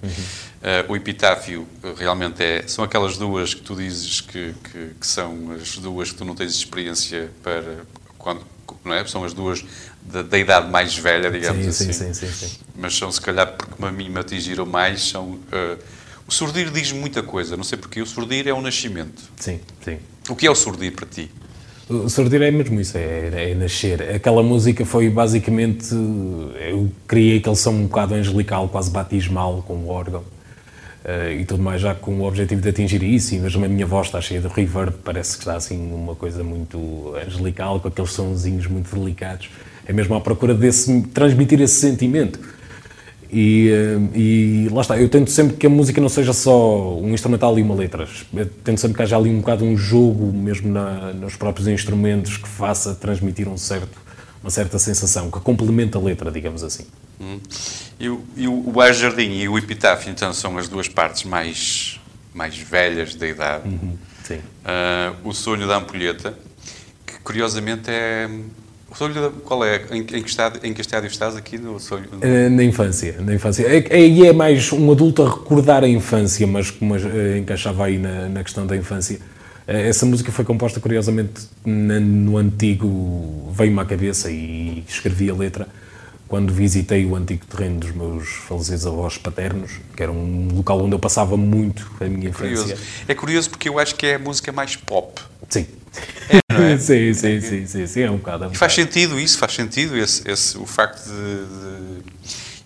Ah, 0.64 0.86
o 0.88 0.96
Epitáfio, 0.96 1.68
eh, 1.84 1.94
realmente, 1.98 2.42
é, 2.44 2.64
são 2.68 2.84
aquelas 2.84 3.18
duas 3.18 3.54
que 3.54 3.62
tu 3.62 3.76
dizes 3.76 4.22
que, 4.22 4.54
que, 4.72 4.92
que 5.00 5.08
são 5.08 5.52
as 5.52 5.78
duas 5.78 6.12
que 6.12 6.18
tu 6.18 6.26
não 6.26 6.34
tens 6.36 6.54
experiência 6.56 7.30
para... 7.44 7.86
Quando, 8.18 8.42
não 8.84 8.94
é? 8.96 9.06
São 9.06 9.24
as 9.24 9.34
duas 9.34 9.64
da, 10.12 10.22
da 10.22 10.38
idade 10.38 10.70
mais 10.70 10.98
velha, 10.98 11.30
digamos 11.30 11.64
sim, 11.64 11.70
assim 11.70 11.94
sim, 11.94 12.14
sim, 12.14 12.28
sim, 12.28 12.48
sim. 12.48 12.58
mas 12.76 12.96
são 12.96 13.12
se 13.12 13.20
calhar 13.20 13.54
porque 13.54 13.84
a 13.84 13.92
mim 13.92 14.10
me 14.10 14.20
atingiram 14.20 14.66
mais, 14.66 15.10
são... 15.10 15.40
eh, 15.52 15.78
o 16.28 16.32
surdir 16.32 16.72
diz 16.72 16.92
muita 16.92 17.22
coisa, 17.22 17.56
não 17.56 17.64
sei 17.64 17.78
porquê. 17.78 18.02
O 18.02 18.06
surdir 18.06 18.48
é 18.48 18.54
um 18.54 18.62
nascimento. 18.62 19.22
Sim, 19.38 19.60
sim. 19.84 20.00
O 20.28 20.36
que 20.36 20.48
é 20.48 20.52
o 20.52 20.56
surdir 20.56 20.92
para 20.94 21.06
ti? 21.06 21.30
O 21.88 22.10
Sordir 22.10 22.42
é 22.42 22.50
mesmo 22.50 22.82
isso, 22.82 22.98
é, 22.98 23.52
é 23.52 23.54
nascer. 23.54 24.02
Aquela 24.16 24.42
música 24.42 24.84
foi 24.84 25.08
basicamente. 25.08 25.94
Eu 25.94 26.92
criei 27.08 27.38
aquele 27.38 27.56
som 27.56 27.72
um 27.72 27.84
bocado 27.86 28.16
angelical, 28.16 28.68
quase 28.68 28.90
batismal, 28.90 29.64
com 29.68 29.76
o 29.76 29.90
órgão. 29.90 30.24
Uh, 31.06 31.40
e 31.40 31.46
tudo 31.46 31.62
mais, 31.62 31.80
já 31.80 31.94
com 31.94 32.22
o 32.22 32.24
objetivo 32.24 32.60
de 32.60 32.70
atingir 32.70 33.04
isso, 33.04 33.36
e 33.36 33.40
mesmo 33.40 33.64
a 33.64 33.68
minha 33.68 33.86
voz 33.86 34.08
está 34.08 34.20
cheia 34.20 34.42
de 34.42 34.48
reverb, 34.48 34.96
parece 35.04 35.34
que 35.34 35.44
está 35.44 35.56
assim 35.56 35.94
uma 35.94 36.16
coisa 36.16 36.44
muito 36.44 37.14
angelical, 37.24 37.80
com 37.80 37.88
aqueles 37.88 38.12
sonzinhos 38.12 38.66
muito 38.66 38.96
delicados. 38.96 39.48
É 39.86 39.94
mesmo 39.94 40.16
à 40.16 40.22
procura 40.22 40.54
desse, 40.54 41.02
transmitir 41.14 41.62
esse 41.62 41.80
sentimento. 41.80 42.40
E, 43.32 43.70
uh, 43.70 44.18
e 44.18 44.70
lá 44.72 44.82
está, 44.82 44.98
eu 44.98 45.10
tento 45.10 45.30
sempre 45.30 45.58
que 45.58 45.66
a 45.66 45.70
música 45.70 46.00
não 46.00 46.10
seja 46.10 46.32
só 46.32 46.98
um 46.98 47.14
instrumental 47.14 47.58
e 47.60 47.62
uma 47.62 47.76
letra. 47.76 48.08
Eu 48.34 48.46
tento 48.46 48.80
sempre 48.80 48.98
que 48.98 49.04
haja 49.04 49.18
ali 49.18 49.30
um 49.30 49.40
bocado 49.40 49.66
um 49.66 49.76
jogo, 49.76 50.32
mesmo 50.32 50.72
na, 50.72 51.14
nos 51.14 51.36
próprios 51.36 51.68
instrumentos, 51.68 52.38
que 52.38 52.48
faça 52.48 52.96
transmitir 52.96 53.48
um 53.48 53.58
certo, 53.58 53.98
uma 54.42 54.50
certa 54.50 54.80
sensação, 54.80 55.30
que 55.30 55.40
complemente 55.40 55.98
a 55.98 56.00
letra, 56.00 56.32
digamos 56.32 56.64
assim. 56.64 56.86
Hum. 57.20 57.40
E, 58.00 58.10
o, 58.10 58.24
e 58.36 58.48
o 58.48 58.82
Ar 58.82 58.94
Jardim 58.94 59.32
e 59.32 59.48
o 59.50 59.58
Epitáfio, 59.58 60.12
então, 60.12 60.34
são 60.34 60.58
as 60.58 60.68
duas 60.68 60.88
partes 60.88 61.24
mais, 61.24 62.00
mais 62.34 62.58
velhas 62.58 63.16
da 63.16 63.28
idade. 63.28 63.68
Uhum. 63.68 63.98
Sim. 64.24 64.38
Uh, 64.38 65.30
o 65.30 65.34
Sonho 65.34 65.68
da 65.68 65.78
Ampulheta, 65.78 66.38
que 67.06 67.20
curiosamente 67.20 67.90
é. 67.90 68.30
O 68.96 68.98
sonho 68.98 69.14
da, 69.14 69.30
qual 69.44 69.66
é? 69.66 69.84
Em, 69.92 70.04
que 70.06 70.16
estado, 70.16 70.58
em 70.64 70.74
que 70.74 70.80
estádio 70.80 71.08
estás 71.08 71.36
aqui 71.36 71.58
no 71.58 71.78
sonho? 71.82 72.06
Uh, 72.14 72.50
na 72.50 72.64
infância, 72.64 73.18
na 73.20 73.36
infância. 73.36 73.68
Aí 73.68 73.86
é, 73.90 74.00
é, 74.00 74.28
é, 74.28 74.32
mais 74.32 74.72
um 74.72 74.90
adulto 74.90 75.22
a 75.22 75.30
recordar 75.30 75.84
a 75.84 75.88
infância, 75.88 76.48
mas, 76.48 76.74
mas 76.80 77.04
uh, 77.04 77.38
encaixava 77.38 77.88
aí 77.88 77.98
na, 77.98 78.30
na 78.30 78.42
questão 78.42 78.66
da 78.66 78.74
infância. 78.74 79.20
Essa 79.68 80.06
música 80.06 80.32
foi 80.32 80.46
composta, 80.46 80.80
curiosamente, 80.80 81.42
no 81.66 82.38
antigo, 82.38 83.52
veio-me 83.52 83.82
à 83.82 83.86
cabeça 83.86 84.32
e 84.32 84.86
escrevi 84.88 85.30
a 85.30 85.34
letra 85.34 85.68
quando 86.28 86.54
visitei 86.54 87.06
o 87.06 87.16
antigo 87.16 87.46
terreno 87.48 87.80
dos 87.80 87.92
meus 87.92 88.30
falecidos 88.30 88.86
avós 88.86 89.18
paternos, 89.18 89.72
que 89.98 90.04
era 90.04 90.12
um 90.12 90.50
local 90.54 90.82
onde 90.82 90.94
eu 90.94 91.00
passava 91.00 91.36
muito 91.36 91.92
a 92.00 92.06
minha 92.06 92.30
infância. 92.30 92.64
Curioso. 92.64 92.84
É 93.08 93.14
curioso 93.16 93.50
porque 93.50 93.68
eu 93.68 93.78
acho 93.78 93.96
que 93.96 94.06
é 94.06 94.16
a 94.16 94.20
música 94.20 94.52
mais 94.52 94.76
pop. 94.76 95.20
Sim. 95.50 95.66
É, 96.62 96.74
é? 96.74 96.78
sim, 96.78 97.14
sim, 97.14 97.42
sim, 97.42 97.66
sim, 97.66 97.88
sim, 97.88 98.02
é 98.02 98.12
um 98.12 98.18
bocado. 98.18 98.46
É 98.46 98.48
um 98.48 98.52
e 98.52 98.56
faz 98.56 98.74
sentido 98.74 99.20
isso, 99.20 99.38
faz 99.38 99.54
sentido 99.54 99.98
esse, 99.98 100.30
esse 100.30 100.58
o 100.58 100.66
facto 100.66 101.04
de, 101.06 101.12
de, 101.12 102.12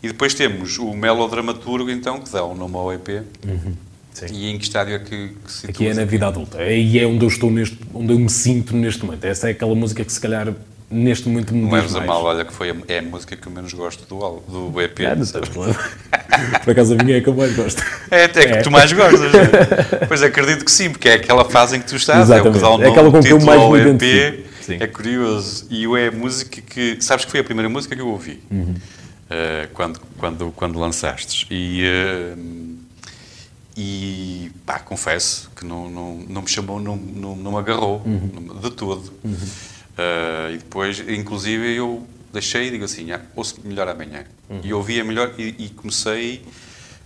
E 0.04 0.08
depois 0.08 0.34
temos 0.34 0.78
o 0.78 0.94
melodramaturgo, 0.94 1.90
então, 1.90 2.20
que 2.20 2.32
dá 2.32 2.44
o 2.44 2.56
nome 2.56 2.76
ao 2.76 2.94
EP. 2.94 3.10
Uhum. 3.46 3.74
E 4.32 4.50
em 4.50 4.58
que 4.58 4.66
estádio 4.66 4.96
é 4.96 5.00
que, 5.00 5.30
que 5.46 5.52
se 5.52 5.68
Aqui 5.68 5.88
é 5.88 5.94
na 5.94 6.04
vida 6.04 6.28
adulta. 6.28 6.62
E 6.64 7.00
é 7.00 7.06
onde 7.06 7.24
eu 7.24 7.30
estou 7.30 7.50
neste, 7.50 7.80
onde 7.94 8.12
eu 8.12 8.20
me 8.20 8.30
sinto 8.30 8.76
neste 8.76 9.06
momento. 9.06 9.24
Essa 9.24 9.48
é 9.48 9.52
aquela 9.52 9.74
música 9.74 10.04
que 10.04 10.12
se 10.12 10.20
calhar 10.20 10.54
neste 10.90 11.28
momento 11.28 11.54
me 11.54 11.62
Não 11.62 11.72
leves 11.72 11.96
a 11.96 12.02
mal, 12.02 12.24
olha 12.24 12.44
que 12.44 12.54
foi 12.54 12.72
a, 12.72 12.76
é 12.88 13.00
a 13.00 13.02
música 13.02 13.36
que 13.36 13.48
eu 13.48 13.52
menos 13.52 13.74
gosto 13.74 14.06
do, 14.06 14.70
do 14.70 14.82
EP. 14.82 15.00
É, 15.02 15.16
Por 16.64 16.72
acaso 16.72 16.96
a 17.00 17.04
minha 17.04 17.18
é 17.18 17.22
que 17.22 17.30
eu 17.30 17.36
mais 17.36 17.56
gosto. 17.56 17.84
É 18.10 18.26
até 18.26 18.48
que 18.48 18.54
é. 18.54 18.62
tu 18.62 18.72
mais 18.72 18.92
gostas. 18.92 19.22
Né? 19.22 19.40
pois 20.08 20.24
acredito 20.24 20.66
que 20.66 20.72
sim, 20.72 20.90
porque 20.90 21.10
é 21.10 21.14
aquela 21.14 21.46
fase 21.46 21.78
em 21.78 21.80
que 21.80 21.88
tu 21.88 21.96
estás, 21.96 22.30
Exatamente. 22.30 22.48
é 22.48 22.50
o 22.50 22.54
que 22.54 22.60
dá 22.60 22.70
o 22.70 22.72
nome, 22.72 22.84
é 22.86 22.90
aquela 22.90 23.12
com 23.12 23.22
que 23.22 23.30
eu 23.30 23.42
mais 23.42 23.62
ao 23.62 23.78
EP. 23.78 24.46
É 24.70 24.88
curioso. 24.88 25.66
E 25.70 25.86
é 25.98 26.08
a 26.08 26.12
música 26.12 26.62
que. 26.62 26.98
Sabes 27.02 27.26
que 27.26 27.32
foi 27.32 27.40
a 27.40 27.44
primeira 27.44 27.70
música 27.70 27.96
que 27.96 28.02
eu 28.02 28.08
ouvi 28.08 28.40
uhum. 28.52 28.76
uh, 28.76 29.68
quando, 29.74 30.00
quando, 30.18 30.54
quando 30.56 30.80
lançaste. 30.80 31.48
E. 31.50 31.84
Uh, 32.36 32.70
e 33.82 34.52
pá, 34.66 34.78
confesso 34.78 35.50
que 35.56 35.66
não, 35.66 35.90
não, 35.90 36.16
não 36.28 36.42
me 36.42 36.50
chamou, 36.50 36.82
não, 36.82 36.98
não, 36.98 37.34
não 37.34 37.52
me 37.54 37.58
agarrou 37.58 38.02
uhum. 38.06 38.60
de 38.62 38.72
todo. 38.72 39.14
Uhum. 39.24 39.38
Uh, 40.00 40.54
e 40.54 40.58
depois, 40.60 41.00
inclusive, 41.00 41.76
eu 41.76 42.08
deixei 42.32 42.68
e 42.68 42.72
digo 42.72 42.86
assim, 42.86 43.12
ah, 43.12 43.22
ouço 43.36 43.56
melhor 43.66 43.88
amanhã. 43.88 44.24
Uhum. 44.50 44.62
E 44.64 44.74
ouvia 44.74 45.04
melhor 45.04 45.34
e, 45.38 45.56
e 45.58 45.70
comecei, 45.70 46.46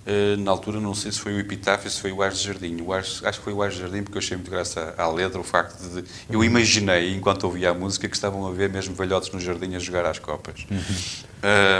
uh, 0.06 0.38
na 0.38 0.52
altura, 0.52 0.80
não 0.80 0.94
sei 0.94 1.12
se 1.12 1.20
foi 1.20 1.34
o 1.34 1.40
Epitáfio, 1.40 1.90
se 1.90 2.00
foi 2.00 2.12
o 2.12 2.22
Ars 2.22 2.38
de 2.40 2.46
Jardim. 2.46 2.82
O 2.82 2.94
Ars, 2.94 3.22
acho 3.24 3.40
que 3.40 3.44
foi 3.44 3.54
o 3.54 3.64
Ars 3.64 3.74
de 3.74 3.82
Jardim 3.82 4.04
porque 4.04 4.18
eu 4.18 4.22
achei 4.22 4.38
muito 4.38 4.52
graça 4.52 4.94
à, 4.98 5.08
letra, 5.08 5.40
o 5.40 5.44
facto 5.44 5.82
de... 5.82 6.04
Eu 6.30 6.40
Uhum. 6.40 6.46
imaginei, 6.46 7.16
enquanto 7.16 7.46
ouvia 7.46 7.72
a 7.72 7.74
música, 7.74 8.08
que 8.08 8.16
estavam 8.16 8.46
a 8.46 8.52
ver 8.52 8.70
mesmo 8.70 8.94
velhotes 8.94 9.32
no 9.32 9.40
jardim 9.40 9.76
a 9.76 9.80
jogar 9.80 10.06
às 10.06 10.20
copas. 10.20 10.66
Uhum. 10.70 10.78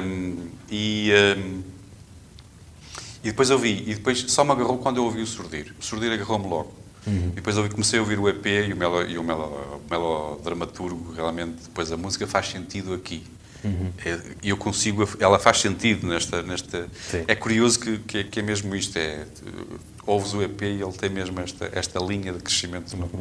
Um, 0.04 0.48
e... 0.72 1.12
Um, 1.38 1.62
e 3.24 3.28
depois 3.28 3.50
ouvi, 3.52 3.84
e 3.88 3.96
depois 3.96 4.26
só 4.28 4.44
me 4.44 4.52
agarrou 4.52 4.78
quando 4.80 4.98
eu 4.98 5.06
ouvi 5.06 5.22
o 5.22 5.26
Surdir. 5.26 5.74
O 5.80 5.84
Surdir 5.84 6.12
agarrou-me 6.12 6.46
logo. 6.46 6.74
Uhum. 7.06 7.30
E 7.32 7.36
depois 7.36 7.58
eu 7.58 7.70
comecei 7.70 8.00
a 8.00 8.02
ouvir 8.02 8.20
o 8.20 8.30
EP 8.30 8.46
e 8.46 8.74
o, 8.74 8.78
melo, 8.78 9.02
e 9.02 9.18
o, 9.18 9.24
melo, 9.24 9.46
o 9.46 9.90
melodramaturgo, 9.90 11.14
realmente, 11.14 11.64
depois 11.64 11.92
a 11.92 11.98
música 11.98 12.26
faz 12.26 12.50
sentido 12.50 12.94
aqui. 12.94 13.24
Uhum. 13.64 13.92
E 14.42 14.50
eu 14.50 14.58
consigo, 14.58 15.08
ela 15.20 15.40
faz 15.40 15.60
sentido 15.60 16.06
nesta... 16.08 16.42
nesta 16.42 16.88
Sim. 17.10 17.24
é 17.28 17.36
curioso 17.36 17.80
que, 17.80 17.98
que, 18.00 18.18
é, 18.20 18.24
que 18.24 18.40
é 18.40 18.44
mesmo 18.44 18.76
isto, 18.76 18.98
é, 18.98 19.26
ouves 20.06 20.34
o 20.34 20.42
EP 20.42 20.62
e 20.62 20.82
ele 20.82 20.92
tem 20.92 21.10
mesmo 21.10 21.40
esta, 21.40 21.70
esta 21.72 22.00
linha 22.00 22.34
de 22.34 22.40
crescimento 22.40 22.90
de 22.90 22.96
uma, 22.96 23.08
de 23.08 23.14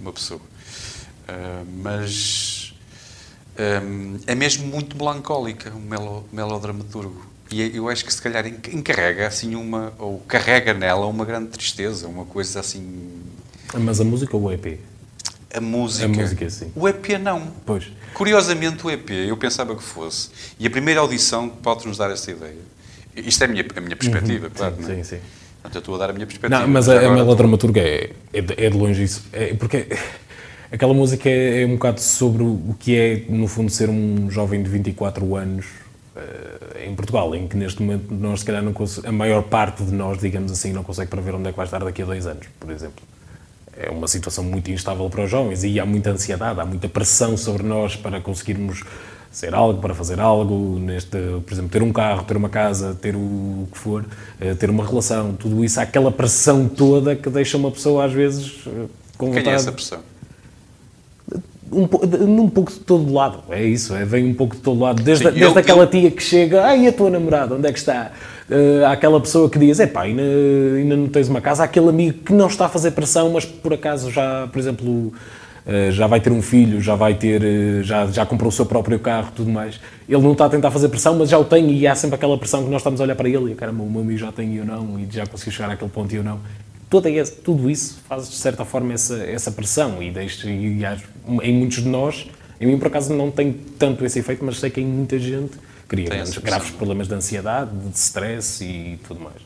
uma 0.00 0.12
pessoa. 0.12 0.40
Uh, 0.40 1.66
mas 1.82 2.74
um, 3.84 4.18
é 4.26 4.34
mesmo 4.34 4.66
muito 4.66 4.96
melancólica 4.96 5.70
o 5.70 5.80
melo, 5.80 6.28
melodramaturgo. 6.32 7.26
E 7.52 7.76
eu 7.76 7.88
acho 7.88 8.04
que 8.04 8.14
se 8.14 8.22
calhar 8.22 8.46
encarrega 8.46 9.26
assim 9.26 9.56
uma, 9.56 9.92
ou 9.98 10.20
carrega 10.20 10.72
nela 10.72 11.06
uma 11.06 11.24
grande 11.24 11.48
tristeza, 11.48 12.06
uma 12.06 12.24
coisa 12.24 12.60
assim. 12.60 13.10
Mas 13.74 14.00
a 14.00 14.04
música 14.04 14.36
ou 14.36 14.44
o 14.44 14.52
EP? 14.52 14.78
A 15.52 15.60
música. 15.60 16.04
A 16.04 16.08
música, 16.08 16.48
sim. 16.48 16.70
O 16.76 16.88
EP 16.88 17.08
não. 17.20 17.48
Pois. 17.66 17.90
Curiosamente, 18.14 18.86
o 18.86 18.90
EP 18.90 19.10
eu 19.10 19.36
pensava 19.36 19.74
que 19.74 19.82
fosse. 19.82 20.30
E 20.60 20.66
a 20.66 20.70
primeira 20.70 21.00
audição 21.00 21.48
pode 21.48 21.86
nos 21.88 21.98
dar 21.98 22.10
essa 22.10 22.30
ideia. 22.30 22.54
Isto 23.16 23.42
é 23.42 23.44
a 23.46 23.48
minha, 23.48 23.64
a 23.74 23.80
minha 23.80 23.96
perspectiva, 23.96 24.46
uhum. 24.46 24.52
claro. 24.54 24.76
Sim, 24.76 24.82
não 24.82 24.90
é? 24.90 24.94
sim, 24.96 25.02
sim. 25.16 25.18
Portanto, 25.60 25.74
eu 25.74 25.78
estou 25.80 25.94
a 25.96 25.98
dar 25.98 26.10
a 26.10 26.12
minha 26.12 26.26
perspectiva. 26.26 26.60
Não, 26.60 26.68
mas 26.68 26.88
a, 26.88 27.00
a 27.00 27.10
melodramaturga 27.10 27.80
é, 27.80 28.12
é, 28.32 28.40
de, 28.40 28.64
é 28.64 28.70
de 28.70 28.76
longe 28.76 29.02
isso. 29.02 29.24
É, 29.32 29.54
porque 29.54 29.88
aquela 30.70 30.94
música 30.94 31.28
é, 31.28 31.62
é 31.62 31.66
um 31.66 31.72
bocado 31.72 32.00
sobre 32.00 32.44
o 32.44 32.76
que 32.78 32.96
é, 32.96 33.24
no 33.28 33.48
fundo, 33.48 33.70
ser 33.70 33.90
um 33.90 34.30
jovem 34.30 34.62
de 34.62 34.70
24 34.70 35.34
anos 35.34 35.66
em 36.84 36.94
Portugal, 36.94 37.34
em 37.34 37.46
que 37.46 37.56
neste 37.56 37.82
momento 37.82 38.12
nós, 38.12 38.40
se 38.40 38.46
calhar, 38.46 38.62
não 38.62 38.74
a 39.04 39.12
maior 39.12 39.42
parte 39.42 39.84
de 39.84 39.92
nós, 39.92 40.18
digamos 40.18 40.50
assim, 40.50 40.72
não 40.72 40.82
consegue 40.82 41.10
prever 41.10 41.34
onde 41.34 41.48
é 41.48 41.50
que 41.52 41.56
vai 41.56 41.66
estar 41.66 41.82
daqui 41.84 42.02
a 42.02 42.04
dois 42.04 42.26
anos, 42.26 42.46
por 42.58 42.70
exemplo. 42.70 43.02
É 43.76 43.88
uma 43.90 44.08
situação 44.08 44.44
muito 44.44 44.70
instável 44.70 45.08
para 45.08 45.24
os 45.24 45.30
jovens 45.30 45.64
e 45.64 45.78
há 45.78 45.86
muita 45.86 46.10
ansiedade, 46.10 46.60
há 46.60 46.64
muita 46.64 46.88
pressão 46.88 47.36
sobre 47.36 47.62
nós 47.62 47.96
para 47.96 48.20
conseguirmos 48.20 48.82
ser 49.30 49.54
algo, 49.54 49.80
para 49.80 49.94
fazer 49.94 50.18
algo, 50.20 50.78
neste, 50.80 51.16
por 51.46 51.52
exemplo, 51.52 51.70
ter 51.70 51.82
um 51.82 51.92
carro, 51.92 52.24
ter 52.24 52.36
uma 52.36 52.48
casa, 52.48 52.96
ter 53.00 53.14
o 53.14 53.68
que 53.70 53.78
for, 53.78 54.02
uh, 54.02 54.54
ter 54.56 54.68
uma 54.68 54.84
relação, 54.84 55.34
tudo 55.34 55.64
isso, 55.64 55.78
há 55.78 55.84
aquela 55.84 56.10
pressão 56.10 56.68
toda 56.68 57.14
que 57.14 57.30
deixa 57.30 57.56
uma 57.56 57.70
pessoa 57.70 58.04
às 58.04 58.12
vezes 58.12 58.66
uh, 58.66 58.90
com 59.16 59.26
Quem 59.26 59.36
vontade... 59.36 59.50
é 59.50 59.54
essa 59.54 59.72
pressão? 59.72 60.00
Um, 61.72 62.40
um 62.42 62.48
pouco 62.48 62.72
de 62.72 62.80
todo 62.80 63.12
lado, 63.12 63.40
é 63.50 63.62
isso, 63.64 63.94
é, 63.94 64.04
vem 64.04 64.26
um 64.26 64.34
pouco 64.34 64.56
de 64.56 64.62
todo 64.62 64.80
lado, 64.80 65.02
desde, 65.02 65.24
Sim, 65.24 65.30
desde 65.32 65.52
eu- 65.54 65.58
aquela 65.58 65.82
eu- 65.82 65.86
tia 65.86 66.10
que 66.10 66.22
chega, 66.22 66.62
ai, 66.64 66.86
a 66.86 66.92
tua 66.92 67.10
namorada, 67.10 67.54
onde 67.54 67.66
é 67.68 67.72
que 67.72 67.78
está? 67.78 68.10
Uh, 68.48 68.84
há 68.84 68.92
aquela 68.92 69.20
pessoa 69.20 69.48
que 69.48 69.58
diz, 69.60 69.78
epá, 69.78 70.02
ainda, 70.02 70.22
ainda 70.76 70.96
não 70.96 71.06
tens 71.08 71.28
uma 71.28 71.40
casa, 71.40 71.62
há 71.62 71.66
aquele 71.66 71.88
amigo 71.88 72.18
que 72.24 72.32
não 72.32 72.48
está 72.48 72.66
a 72.66 72.68
fazer 72.68 72.90
pressão, 72.90 73.30
mas 73.30 73.44
por 73.44 73.72
acaso 73.72 74.10
já, 74.10 74.48
por 74.52 74.58
exemplo, 74.58 74.90
uh, 74.90 75.92
já 75.92 76.08
vai 76.08 76.20
ter 76.20 76.32
um 76.32 76.42
filho, 76.42 76.80
já 76.80 76.96
vai 76.96 77.14
ter, 77.14 77.40
uh, 77.42 77.82
já, 77.84 78.06
já 78.06 78.26
comprou 78.26 78.48
o 78.48 78.52
seu 78.52 78.66
próprio 78.66 78.98
carro, 78.98 79.30
tudo 79.36 79.48
mais. 79.50 79.78
Ele 80.08 80.20
não 80.22 80.32
está 80.32 80.46
a 80.46 80.48
tentar 80.48 80.72
fazer 80.72 80.88
pressão, 80.88 81.14
mas 81.16 81.28
já 81.30 81.38
o 81.38 81.44
tem 81.44 81.70
e 81.70 81.86
há 81.86 81.94
sempre 81.94 82.16
aquela 82.16 82.36
pressão 82.36 82.64
que 82.64 82.70
nós 82.70 82.80
estamos 82.80 83.00
a 83.00 83.04
olhar 83.04 83.14
para 83.14 83.28
ele 83.28 83.52
e, 83.52 83.54
caramba, 83.54 83.84
o 83.84 83.88
meu 83.88 84.00
amigo 84.00 84.18
já 84.18 84.32
tem 84.32 84.52
e 84.54 84.56
eu 84.56 84.64
não, 84.64 84.98
e 84.98 85.06
já 85.08 85.24
conseguiu 85.26 85.52
chegar 85.52 85.70
àquele 85.70 85.90
ponto 85.90 86.12
e 86.12 86.16
eu 86.16 86.24
não. 86.24 86.40
Toda 86.90 87.08
esse, 87.08 87.32
tudo 87.32 87.70
isso 87.70 87.98
faz, 88.08 88.28
de 88.28 88.34
certa 88.36 88.64
forma, 88.64 88.92
essa, 88.92 89.16
essa 89.22 89.50
pressão 89.52 90.02
e, 90.02 90.10
deixa, 90.10 90.50
e 90.50 90.82
em 91.42 91.52
muitos 91.54 91.82
de 91.82 91.88
nós, 91.88 92.26
em 92.60 92.66
mim, 92.66 92.78
por 92.78 92.88
acaso, 92.88 93.14
não 93.14 93.30
tem 93.30 93.52
tanto 93.78 94.04
esse 94.04 94.18
efeito, 94.18 94.44
mas 94.44 94.58
sei 94.58 94.68
que 94.70 94.80
em 94.80 94.84
muita 94.86 95.16
gente 95.18 95.52
cria 95.86 96.06
grandes, 96.08 96.36
graves 96.38 96.70
problemas 96.70 97.06
de 97.06 97.14
ansiedade, 97.14 97.70
de 97.70 97.96
stress 97.96 98.64
e 98.64 98.98
tudo 99.06 99.20
mais. 99.20 99.36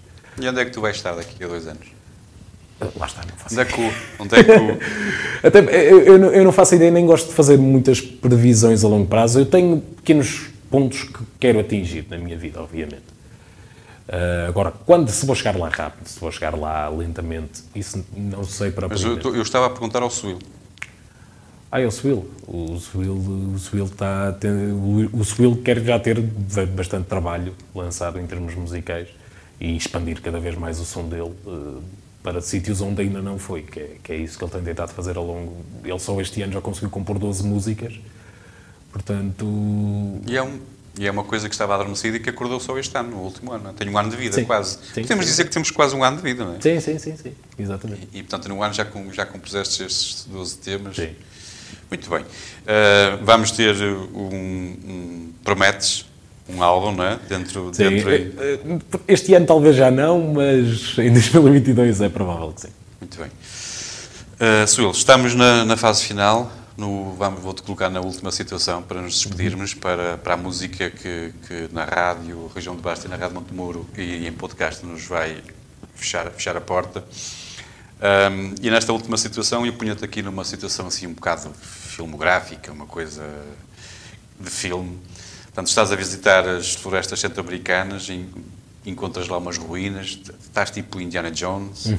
E 0.41 0.49
onde 0.49 0.59
é 0.61 0.65
que 0.65 0.71
tu 0.71 0.81
vais 0.81 0.97
estar 0.97 1.13
daqui 1.13 1.45
a 1.45 1.47
dois 1.47 1.67
anos? 1.69 1.87
Ah, 2.81 2.89
Lá 2.97 3.07
está, 3.07 3.21
não 3.23 3.37
faço 3.37 3.55
o. 3.81 3.93
Onde 4.19 4.35
é 4.37 4.43
que 4.45 5.47
Até, 5.47 5.59
eu, 5.93 6.01
eu 6.03 6.19
não- 6.19 6.31
eu 6.33 6.45
não 6.45 6.51
faço 6.53 6.75
ideia, 6.75 6.91
nem 6.91 7.07
gosto 7.07 7.29
de 7.29 7.35
fazer 7.35 7.57
muitas 7.59 8.01
previsões 8.01 8.83
a 8.85 8.89
longo 8.89 9.07
prazo. 9.07 9.39
Eu 9.39 9.47
tenho 9.47 9.81
pequenos 9.97 10.47
pontos 10.71 11.05
que 11.05 11.21
quero 11.39 11.61
atingir 11.61 12.07
na 12.11 12.19
minha 12.19 12.37
vida, 12.37 12.61
obviamente. 12.61 13.14
Ah, 14.09 14.47
agora, 14.49 14.71
quando 14.85 15.09
se 15.11 15.25
vou 15.27 15.35
chegar 15.35 15.57
lá 15.57 15.69
rápido, 15.69 16.07
se 16.07 16.19
vou 16.21 16.31
chegar 16.31 16.55
lá 16.57 16.89
lentamente, 16.89 17.63
isso 17.75 18.05
não 18.17 18.45
sei 18.45 18.71
para 18.71 18.89
mas 18.89 19.03
eu, 19.03 19.17
eu 19.19 19.43
estava 19.43 19.67
a 19.67 19.71
perguntar 19.71 20.03
ao 20.03 20.11
Suil. 20.11 20.39
Ah, 21.73 21.81
é 21.81 21.87
o 21.87 21.91
Swill. 21.91 22.31
O 22.47 22.79
Swill, 22.79 23.15
o 23.15 23.59
Swill 23.59 23.87
está 23.87 24.33
o, 25.13 25.25
Swill 25.25 25.57
quer 25.65 25.81
já 25.83 25.99
ter 25.99 26.21
ba- 26.21 26.67
bastante 26.67 27.07
trabalho 27.07 27.53
lançado 27.75 28.21
em 28.21 28.27
termos 28.29 28.55
musicais 28.55 29.09
e 29.61 29.77
expandir 29.77 30.21
cada 30.23 30.39
vez 30.39 30.57
mais 30.57 30.79
o 30.79 30.85
som 30.85 31.09
dele 31.09 31.33
eh, 31.45 31.81
para 32.23 32.41
sítios 32.41 32.81
onde 32.81 33.03
ainda 33.03 33.21
não 33.21 33.41
foi, 33.41 33.63
que 33.63 33.81
é, 33.81 33.97
que 34.05 34.13
é 34.13 34.17
isso 34.17 34.39
que 34.39 34.45
ele 34.45 34.53
tem 34.53 34.63
tentado 34.63 34.93
fazer 34.93 35.17
ao 35.17 35.27
longo. 35.27 35.65
Ele 35.83 35.99
só 35.99 36.21
este 36.21 36.43
ano 36.43 36.53
já 36.53 36.61
conseguiu 36.61 36.91
compor 36.91 37.19
12 37.19 37.43
músicas, 37.45 37.99
portanto. 38.93 39.45
E 40.29 40.37
é 40.37 40.43
um, 40.45 40.61
E 40.99 41.07
é 41.07 41.11
uma 41.11 41.25
coisa 41.25 41.49
que 41.49 41.55
estava 41.55 41.75
adormecida 41.75 42.17
e 42.17 42.21
que 42.21 42.31
acordou 42.31 42.61
só 42.61 42.79
este 42.79 42.97
ano, 42.97 43.11
no 43.11 43.17
último 43.19 43.53
ano. 43.53 43.73
Tenho 43.73 43.91
um 43.91 43.99
ano 43.99 44.11
de 44.11 44.17
vida, 44.17 44.35
Sim. 44.37 44.45
quase. 44.45 44.79
Sim, 44.95 45.03
Podemos 45.03 45.25
sim. 45.25 45.31
dizer 45.31 45.45
que 45.45 45.51
temos 45.51 45.71
quase 45.71 45.95
um 45.97 46.05
ano 46.05 46.17
de 46.19 46.23
vida, 46.23 46.45
não 46.45 46.55
é? 46.55 46.61
Sim, 46.61 46.79
sim, 46.81 46.99
sim, 46.99 47.17
sim. 47.17 47.33
Exatamente. 47.59 48.09
E, 48.13 48.23
portanto, 48.23 48.49
num 48.49 48.63
ano 48.63 48.73
já, 48.73 48.85
com, 48.85 49.13
já 49.13 49.27
compuseste 49.27 49.83
estes 49.83 50.25
12 50.31 50.59
temas. 50.59 50.97
Sim. 50.97 51.11
Muito 51.91 52.09
bem. 52.09 52.21
Uh, 52.21 53.25
vamos 53.25 53.51
ter 53.51 53.75
um, 53.75 54.19
um- 54.21 55.33
Prometes 55.43 56.07
um 56.49 56.63
álbum, 56.63 56.93
não 56.93 57.05
é? 57.05 57.19
Dentro, 57.29 57.71
Sim, 57.75 57.89
dentro 57.91 58.11
eh, 58.11 58.31
eh, 58.39 58.79
Este 59.09 59.35
ano 59.35 59.47
talvez 59.47 59.75
já 59.77 59.91
não, 59.91 60.33
mas 60.35 60.97
em 60.99 61.13
2022 61.13 62.01
é 62.03 62.09
provável 62.09 62.53
que 62.53 62.63
sim. 62.63 62.69
Muito 63.01 63.19
bem. 63.19 63.29
Uh, 63.29 64.67
Suil, 64.67 64.91
estamos 64.91 65.35
na, 65.35 65.65
na 65.65 65.77
fase 65.77 66.05
final. 66.05 66.51
No, 66.77 67.13
vamos, 67.15 67.41
vou-te 67.41 67.63
colocar 67.63 67.89
na 67.89 68.01
última 68.01 68.33
situação 68.33 68.83
para 68.83 69.01
nos 69.01 69.21
despedirmos 69.21 69.75
para, 69.75 70.19
para 70.19 70.35
a 70.35 70.37
música 70.37 70.91
que, 70.91 71.33
que 71.47 71.69
na 71.73 71.85
rádio 71.85 72.51
Região 72.53 72.75
de 72.75 72.83
Basta 72.83 73.07
e 73.07 73.11
na 73.11 73.15
Rádio 73.17 73.37
Montemuro 73.37 73.87
e 73.97 74.27
em 74.27 74.33
podcast 74.33 74.85
nos 74.85 75.05
vai 75.07 75.41
fechar, 75.95 76.29
fechar 76.33 76.57
a 76.57 76.61
porta. 76.61 77.05
Um, 78.33 78.55
e 78.61 78.71
nesta 78.71 78.93
última 78.93 79.17
situação, 79.17 79.65
eu 79.65 79.73
punha-te 79.75 80.05
aqui 80.05 80.21
numa 80.21 80.45
situação 80.45 80.89
assim 80.89 81.07
um 81.07 81.13
bocado 81.15 81.53
filmográfica, 81.55 82.73
uma 82.73 82.87
coisa 82.87 83.23
de 84.41 84.51
filme. 84.51 84.99
Portanto, 85.45 85.69
estás 85.69 85.93
a 85.93 85.97
visitar 85.97 86.47
as 86.49 86.75
florestas 86.75 87.21
centro-americanas, 87.21 88.11
en- 88.11 88.27
encontras 88.87 89.29
lá 89.29 89.39
umas 89.39 89.57
ruínas, 89.57 90.19
estás 90.43 90.71
tipo 90.71 91.01
Indiana 91.01 91.31
Jones, 91.31 91.93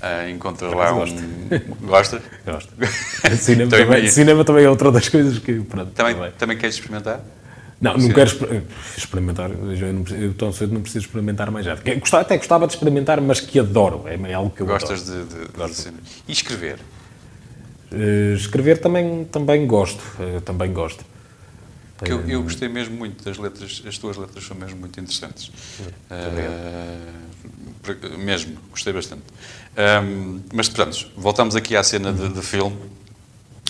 ah, 0.00 0.28
encontras 0.30 0.72
lá 0.72 0.92
um... 0.94 0.98
Gostas? 1.86 2.22
Gosto. 2.46 2.72
cinema, 3.36 3.66
Então, 3.66 3.78
também, 3.78 3.86
imagina- 3.86 4.12
cinema 4.12 4.44
também 4.44 4.64
é 4.64 4.70
outra 4.70 4.92
das 4.92 5.08
coisas 5.08 5.38
que. 5.38 5.60
Pronto, 5.60 5.90
Também, 5.92 6.14
também. 6.14 6.30
também 6.32 6.56
queres 6.58 6.74
experimentar? 6.76 7.20
Não, 7.80 7.96
não 7.96 8.08
quero 8.10 8.28
exper- 8.30 8.62
experimentar. 8.96 9.50
Eu, 9.50 9.92
não 9.94 10.32
tão 10.34 10.52
cedo 10.52 10.74
não 10.74 10.82
preciso 10.82 11.06
experimentar 11.06 11.50
mais 11.50 11.64
nada. 11.64 11.80
Gostava- 11.96 12.22
Até 12.22 12.36
gostava 12.36 12.66
de 12.66 12.74
experimentar, 12.74 13.20
mas 13.22 13.40
que 13.40 13.58
adoro. 13.58 14.04
É 14.06 14.14
é 14.30 14.34
algo 14.34 14.50
que 14.50 14.60
eu 14.60 14.66
Gostas 14.66 15.08
adoro. 15.10 15.24
de, 15.26 15.46
de, 15.46 15.52
Gosto. 15.56 15.74
cinema? 15.74 16.02
E 16.28 16.32
escrever? 16.32 16.78
Eh, 17.92 18.34
escrever 18.36 18.78
também, 18.78 19.24
também 19.24 19.66
gosto. 19.66 20.02
eh, 20.20 20.40
também 20.40 20.72
gosto. 20.72 21.04
Porque 22.00 22.12
eu, 22.14 22.26
eu 22.28 22.42
gostei 22.42 22.66
mesmo 22.68 22.96
muito 22.96 23.22
das 23.22 23.36
letras, 23.36 23.82
as 23.86 23.98
tuas 23.98 24.16
letras 24.16 24.42
são 24.44 24.56
mesmo 24.56 24.78
muito 24.80 24.98
interessantes. 24.98 25.50
Por- 27.82 28.18
mesmo, 28.18 28.56
gostei 28.70 28.92
bastante. 28.92 29.22
Ahm, 29.76 30.40
mas, 30.52 30.68
portanto, 30.68 31.08
voltamos 31.16 31.56
aqui 31.56 31.76
à 31.76 31.82
cena 31.82 32.12
de, 32.12 32.28
de 32.28 32.42
filme. 32.42 32.76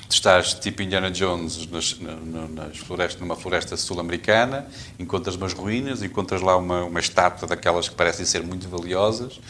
Tu 0.09 0.14
estás 0.14 0.55
tipo 0.55 0.83
Indiana 0.83 1.11
Jones 1.11 1.66
nas, 1.70 1.99
na- 2.01 2.16
na- 2.16 2.49
nas 2.66 2.78
florestas, 2.78 3.20
numa 3.20 3.37
floresta 3.37 3.76
sul-americana, 3.76 4.66
encontras 4.99 5.37
umas 5.37 5.53
ruínas, 5.53 6.03
encontras 6.03 6.41
lá 6.41 6.57
uma, 6.57 6.83
uma 6.85 6.99
estátua 7.01 7.47
daquelas 7.47 7.89
que 7.89 7.95
parecem 7.95 8.26
ser 8.26 8.43
muito 8.43 8.68
valiosas 8.68 9.41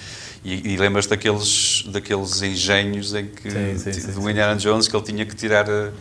e, 0.44 0.72
e 0.74 0.76
lembras 0.76 1.06
daqueles, 1.06 1.84
daqueles 1.86 2.42
engenhos 2.42 3.14
em 3.14 3.26
que, 3.26 3.50
Sim, 3.50 3.78
sim, 3.78 3.92
sim, 3.92 4.12
do. 4.12 4.28
Indiana 4.30 4.54
Jones 4.56 4.86
que 4.86 4.94
ele 4.94 5.04
tinha 5.04 5.24
que 5.24 5.34
tirar 5.34 5.64
a, 5.68 5.72
estátua, 5.72 5.92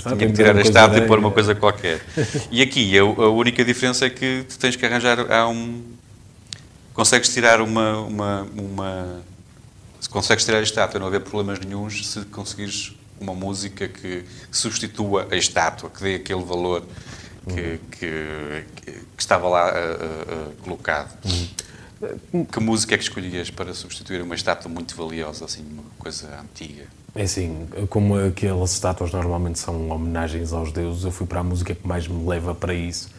tinha 0.00 0.28
que 0.30 0.32
tirar 0.36 0.56
a 0.56 0.60
estátua 0.62 0.98
e 0.98 1.06
pôr 1.06 1.18
uma 1.18 1.30
coisa 1.30 1.54
qualquer. 1.54 2.00
E 2.50 2.62
aqui 2.62 2.98
a, 2.98 3.02
a 3.02 3.28
única 3.30 3.64
diferença 3.64 4.06
é 4.06 4.10
que 4.10 4.44
tu 4.48 4.58
tens 4.58 4.74
que 4.76 4.84
arranjar 4.86 5.30
há 5.30 5.46
um 5.48 5.82
consegues 6.94 7.32
tirar 7.32 7.60
uma 7.60 7.98
uma, 8.00 8.42
uma 8.54 9.20
se 10.00 10.08
consegues 10.08 10.44
tirar 10.44 10.58
a 10.58 10.62
estátua 10.62 10.98
não 11.00 11.06
haver 11.06 11.20
problemas 11.20 11.58
nenhuns 11.60 12.06
se 12.10 12.20
conseguires 12.26 12.94
uma 13.20 13.34
música 13.34 13.86
que 13.86 14.24
substitua 14.50 15.28
a 15.30 15.36
estátua, 15.36 15.88
que 15.90 16.02
dê 16.02 16.14
aquele 16.16 16.42
valor 16.42 16.82
que, 17.46 17.78
que, 17.98 18.64
que- 18.76 18.92
que 18.92 19.02
estava 19.18 19.48
lá 19.48 19.68
ah, 19.68 19.96
ah, 20.28 20.50
colocado. 20.62 21.16
Que 22.50 22.58
música 22.60 22.94
é 22.94 22.98
que 22.98 23.04
escolhias 23.04 23.48
para 23.48 23.72
substituir 23.74 24.20
uma 24.22 24.34
estátua 24.34 24.68
muito 24.68 24.96
valiosa, 24.96 25.44
assim, 25.44 25.64
uma 25.70 25.84
coisa 26.00 26.28
antiga? 26.40 26.86
É 27.14 27.22
assim, 27.24 27.66
como 27.90 28.16
aquelas 28.16 28.72
estátuas 28.72 29.12
normalmente 29.12 29.58
são 29.58 29.90
homenagens 29.90 30.52
aos 30.52 30.72
deuses, 30.72 31.04
eu 31.04 31.10
fui 31.10 31.26
para 31.26 31.40
a 31.40 31.44
música 31.44 31.74
que 31.74 31.86
mais 31.86 32.08
me 32.08 32.26
leva 32.26 32.54
para 32.54 32.72
isso, 32.72 33.10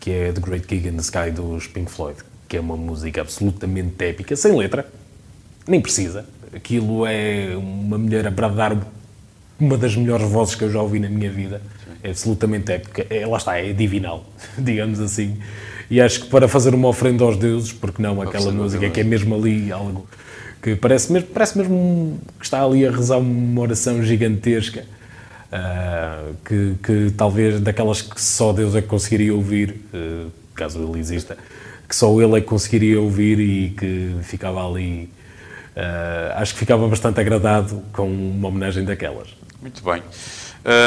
que 0.00 0.10
é 0.10 0.32
The 0.32 0.40
Great 0.40 0.66
Gig 0.66 0.88
in 0.88 0.92
the 0.92 1.02
Sky 1.02 1.30
dos 1.30 1.66
Pink 1.66 1.90
Floyd, 1.90 2.18
que 2.48 2.56
é 2.56 2.60
uma 2.60 2.76
música 2.76 3.20
absolutamente 3.20 4.02
épica, 4.02 4.34
sem 4.34 4.56
letra, 4.56 4.90
nem 5.66 5.78
precisa. 5.78 6.24
Aquilo 6.54 7.04
é 7.06 7.54
uma 7.54 7.98
mulher 7.98 8.26
a 8.26 8.30
bradar 8.30 8.74
uma 9.60 9.76
das 9.76 9.94
melhores 9.94 10.26
vozes 10.26 10.54
que 10.54 10.64
eu 10.64 10.70
já 10.70 10.80
ouvi 10.80 10.98
na 10.98 11.10
minha 11.10 11.30
vida. 11.30 11.60
É 12.02 12.08
absolutamente 12.08 12.72
épica. 12.72 13.06
É, 13.10 13.26
lá 13.26 13.36
está, 13.36 13.58
é 13.58 13.74
divinal, 13.74 14.24
digamos 14.56 15.00
assim. 15.00 15.36
E 15.90 16.00
acho 16.00 16.22
que 16.22 16.28
para 16.28 16.48
fazer 16.48 16.74
uma 16.74 16.88
ofrenda 16.88 17.24
aos 17.24 17.36
deuses, 17.36 17.72
porque 17.72 18.00
não 18.00 18.22
aquela 18.22 18.50
música 18.52 18.88
que 18.88 19.00
é 19.00 19.04
mesmo 19.04 19.34
ali 19.34 19.70
algo 19.70 20.06
que 20.62 20.74
parece 20.76 21.12
mesmo, 21.12 21.28
parece 21.28 21.56
mesmo 21.58 21.74
um- 21.74 22.18
que 22.38 22.44
está 22.44 22.64
ali 22.64 22.86
a 22.86 22.90
rezar 22.90 23.18
uma 23.18 23.60
oração 23.60 24.02
gigantesca, 24.02 24.84
ah, 25.52 26.30
que, 26.44 26.74
que 26.82 27.10
talvez 27.16 27.60
daquelas 27.60 28.02
que 28.02 28.20
só 28.20 28.52
Deus 28.52 28.74
é 28.74 28.82
que 28.82 28.88
conseguiria 28.88 29.34
ouvir, 29.34 29.76
eh, 29.94 30.26
caso 30.54 30.82
ele 30.82 30.98
exista, 31.00 31.36
que 31.88 31.94
só 31.96 32.20
ele 32.20 32.36
é 32.36 32.40
que 32.40 32.46
conseguiria 32.46 33.00
ouvir 33.00 33.38
e 33.40 33.70
que 33.70 34.16
ficava 34.22 34.66
ali. 34.68 35.08
ah, 35.76 36.34
acho 36.42 36.52
que 36.54 36.58
ficava 36.60 36.86
bastante 36.88 37.20
agradado 37.20 37.82
com 37.92 38.06
uma 38.08 38.48
homenagem 38.48 38.84
daquelas. 38.84 39.28
Muito 39.62 39.82
bem. 39.84 40.02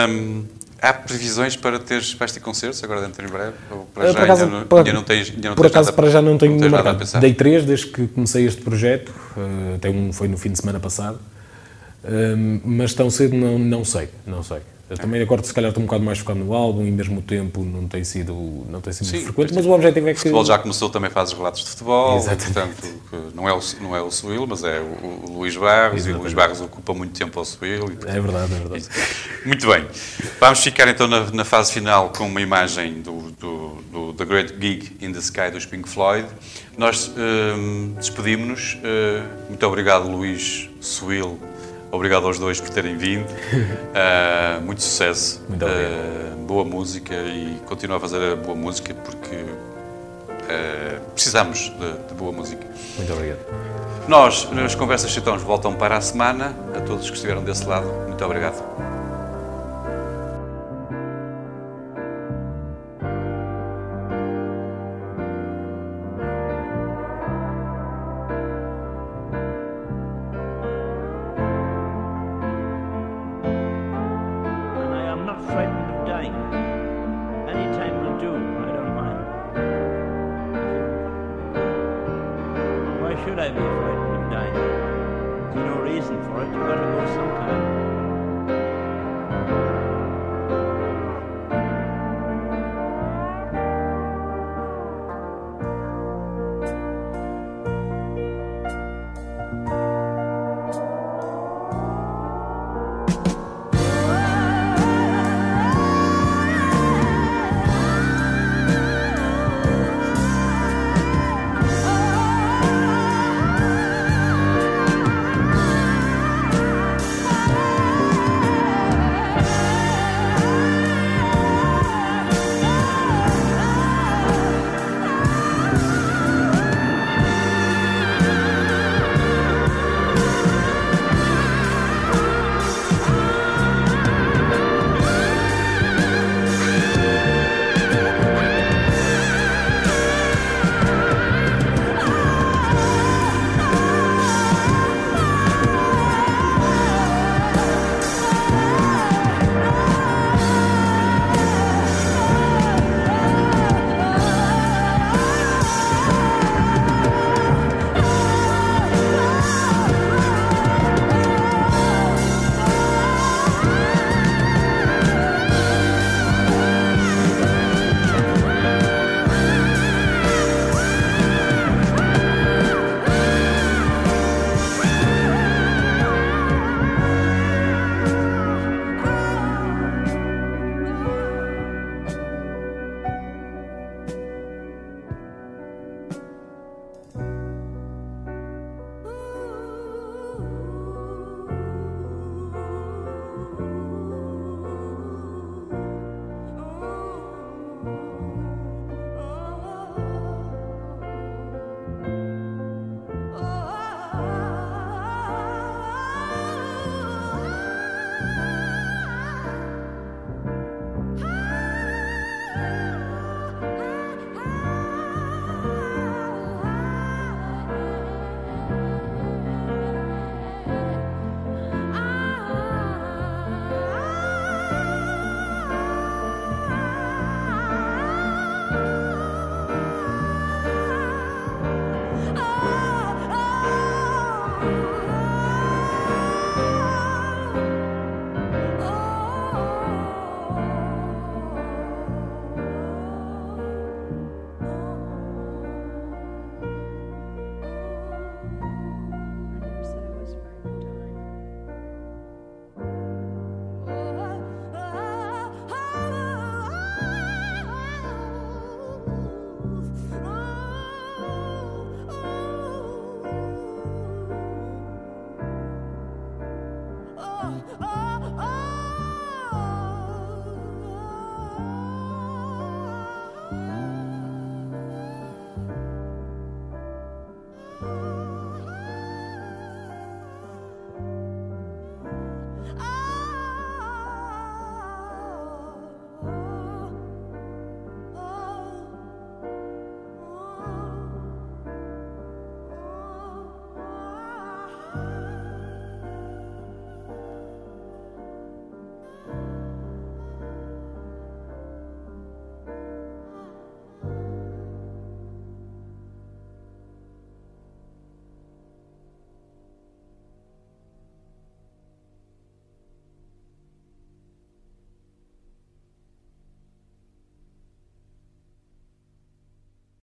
Hum, 0.09 0.43
há 0.82 0.91
previsões 0.93 1.55
para 1.55 1.77
teres, 1.79 2.13
vais 2.13 2.32
ter 2.32 2.39
concertos 2.39 2.84
agora 2.84 3.01
dentro 3.01 3.25
em 3.25 3.29
breve? 3.29 3.53
Ou 3.69 3.86
para 3.93 4.03
Ah, 4.09 4.11
já 4.11 4.23
acaso, 4.23 4.43
ainda, 4.45 4.57
não, 4.59 4.65
por- 4.67 4.77
ainda 4.79 4.93
não 4.93 5.03
tens, 5.03 5.29
ainda 5.29 5.49
não 5.49 5.55
por 5.55 5.63
tens 5.63 5.71
acaso, 5.71 5.86
nada, 5.89 5.95
para 5.95 6.09
já 6.09 6.21
não 6.21 6.38
tenho 6.38 6.59
tens 6.59 6.71
nada 6.71 6.91
a 6.91 6.95
pensar? 6.95 7.19
Dei 7.19 7.34
três 7.34 7.63
desde 7.65 7.88
que 7.88 8.07
comecei 8.07 8.45
este 8.47 8.61
projeto, 8.61 9.13
eh, 9.38 9.75
até 9.75 9.89
um 9.89 10.11
foi 10.11 10.27
no 10.27 10.38
fim 10.38 10.51
de 10.51 10.59
semana 10.59 10.79
passado, 10.79 11.19
Hum, 12.03 12.59
mas 12.65 12.95
tão 12.95 13.11
cedo 13.11 13.36
não, 13.38 13.59
não 13.59 13.86
sei, 13.86 14.09
não 14.25 14.41
sei. 14.41 14.57
Eu 14.91 14.97
também 14.97 15.21
agora 15.21 15.41
se 15.41 15.53
calhar 15.53 15.69
estou 15.69 15.81
um 15.81 15.85
bocado 15.85 16.03
mais 16.03 16.19
focado 16.19 16.39
no 16.39 16.53
álbum 16.53 16.85
e 16.85 16.91
mesmo 16.91 17.19
o 17.19 17.21
tempo 17.21 17.63
não 17.63 17.87
tem 17.87 18.03
sido, 18.03 18.33
não 18.69 18.81
tem 18.81 18.91
sido 18.91 19.05
Sim, 19.05 19.13
muito 19.13 19.25
frequente, 19.27 19.53
mas 19.53 19.65
o 19.65 19.71
objetivo 19.71 20.09
é 20.09 20.11
O 20.11 20.13
que... 20.13 20.19
futebol 20.19 20.43
já 20.43 20.59
começou, 20.59 20.89
também 20.89 21.09
fazes 21.09 21.33
relatos 21.33 21.63
de 21.63 21.69
futebol, 21.69 22.17
Exatamente. 22.17 22.51
portanto, 22.51 23.31
não 23.33 23.47
é 23.47 23.53
o, 23.53 23.59
não 23.79 23.95
é 23.95 24.01
o 24.01 24.11
Suil, 24.11 24.45
mas 24.45 24.65
é 24.65 24.81
o, 24.81 25.29
o 25.29 25.37
Luís 25.37 25.55
Barros, 25.55 26.05
e 26.05 26.09
o 26.09 26.17
Luís 26.17 26.33
Exatamente. 26.33 26.35
Barros 26.35 26.59
ocupa 26.59 26.93
muito 26.93 27.17
tempo 27.17 27.39
ao 27.39 27.45
Suil. 27.45 27.85
e, 27.85 28.05
É 28.05 28.19
verdade, 28.19 28.53
é 28.53 28.57
verdade. 28.57 28.85
Muito 29.45 29.65
bem. 29.65 29.87
Vamos 30.39 30.59
ficar 30.59 30.87
então 30.87 31.07
na, 31.07 31.31
na 31.31 31.43
fase 31.43 31.71
final 31.71 32.09
com 32.09 32.27
uma 32.27 32.41
imagem 32.41 33.01
do, 33.01 33.31
do, 33.39 33.77
do 33.91 34.13
The 34.13 34.25
Great 34.25 34.53
Gig 34.59 34.97
in 35.01 35.13
the 35.13 35.19
Sky 35.19 35.49
dos 35.51 35.65
Pink 35.65 35.89
Floyd. 35.89 36.27
Nós 36.77 37.11
hum, 37.17 37.95
despedimos-nos. 37.97 38.75
Uh, 38.75 39.47
muito 39.49 39.65
obrigado, 39.65 40.07
Luís 40.07 40.69
Suil. 40.79 41.39
Obrigado 41.91 42.25
aos 42.25 42.39
dois 42.39 42.61
por 42.61 42.69
terem 42.69 42.95
vindo. 42.97 43.29
Uh, 43.29 44.61
muito 44.65 44.81
sucesso. 44.81 45.43
Muito. 45.47 45.65
Uh, 45.65 46.35
boa 46.45 46.63
música 46.63 47.13
e 47.13 47.59
continua 47.65 47.97
a 47.97 47.99
fazer 47.99 48.33
a 48.33 48.35
boa 48.35 48.55
música 48.55 48.93
porque 48.93 49.35
uh, 49.35 51.01
precisamos 51.13 51.69
de, 51.69 52.07
de 52.07 52.13
boa 52.13 52.31
música. 52.31 52.65
Muito 52.97 53.13
obrigado. 53.13 53.39
Nós, 54.07 54.49
nas 54.51 54.73
Conversas 54.75 55.11
Chitões, 55.11 55.41
voltam 55.41 55.73
para 55.73 55.97
a 55.97 56.01
semana. 56.01 56.55
A 56.75 56.81
todos 56.81 57.09
que 57.09 57.15
estiveram 57.15 57.43
desse 57.43 57.65
lado, 57.65 57.87
muito 58.07 58.23
obrigado. 58.25 58.90
Should 83.32 83.39
I 83.39 83.49
be 83.49 83.59
frightened 83.59 84.25
of 84.25 84.29
dying? 84.29 84.53
There's 84.53 85.55
no 85.55 85.82
reason 85.82 86.21
for 86.23 86.43
it, 86.43 86.47
you've 86.47 86.67
got 86.67 86.75
to 86.75 86.82
go 86.82 87.05
sometime. 87.15 87.80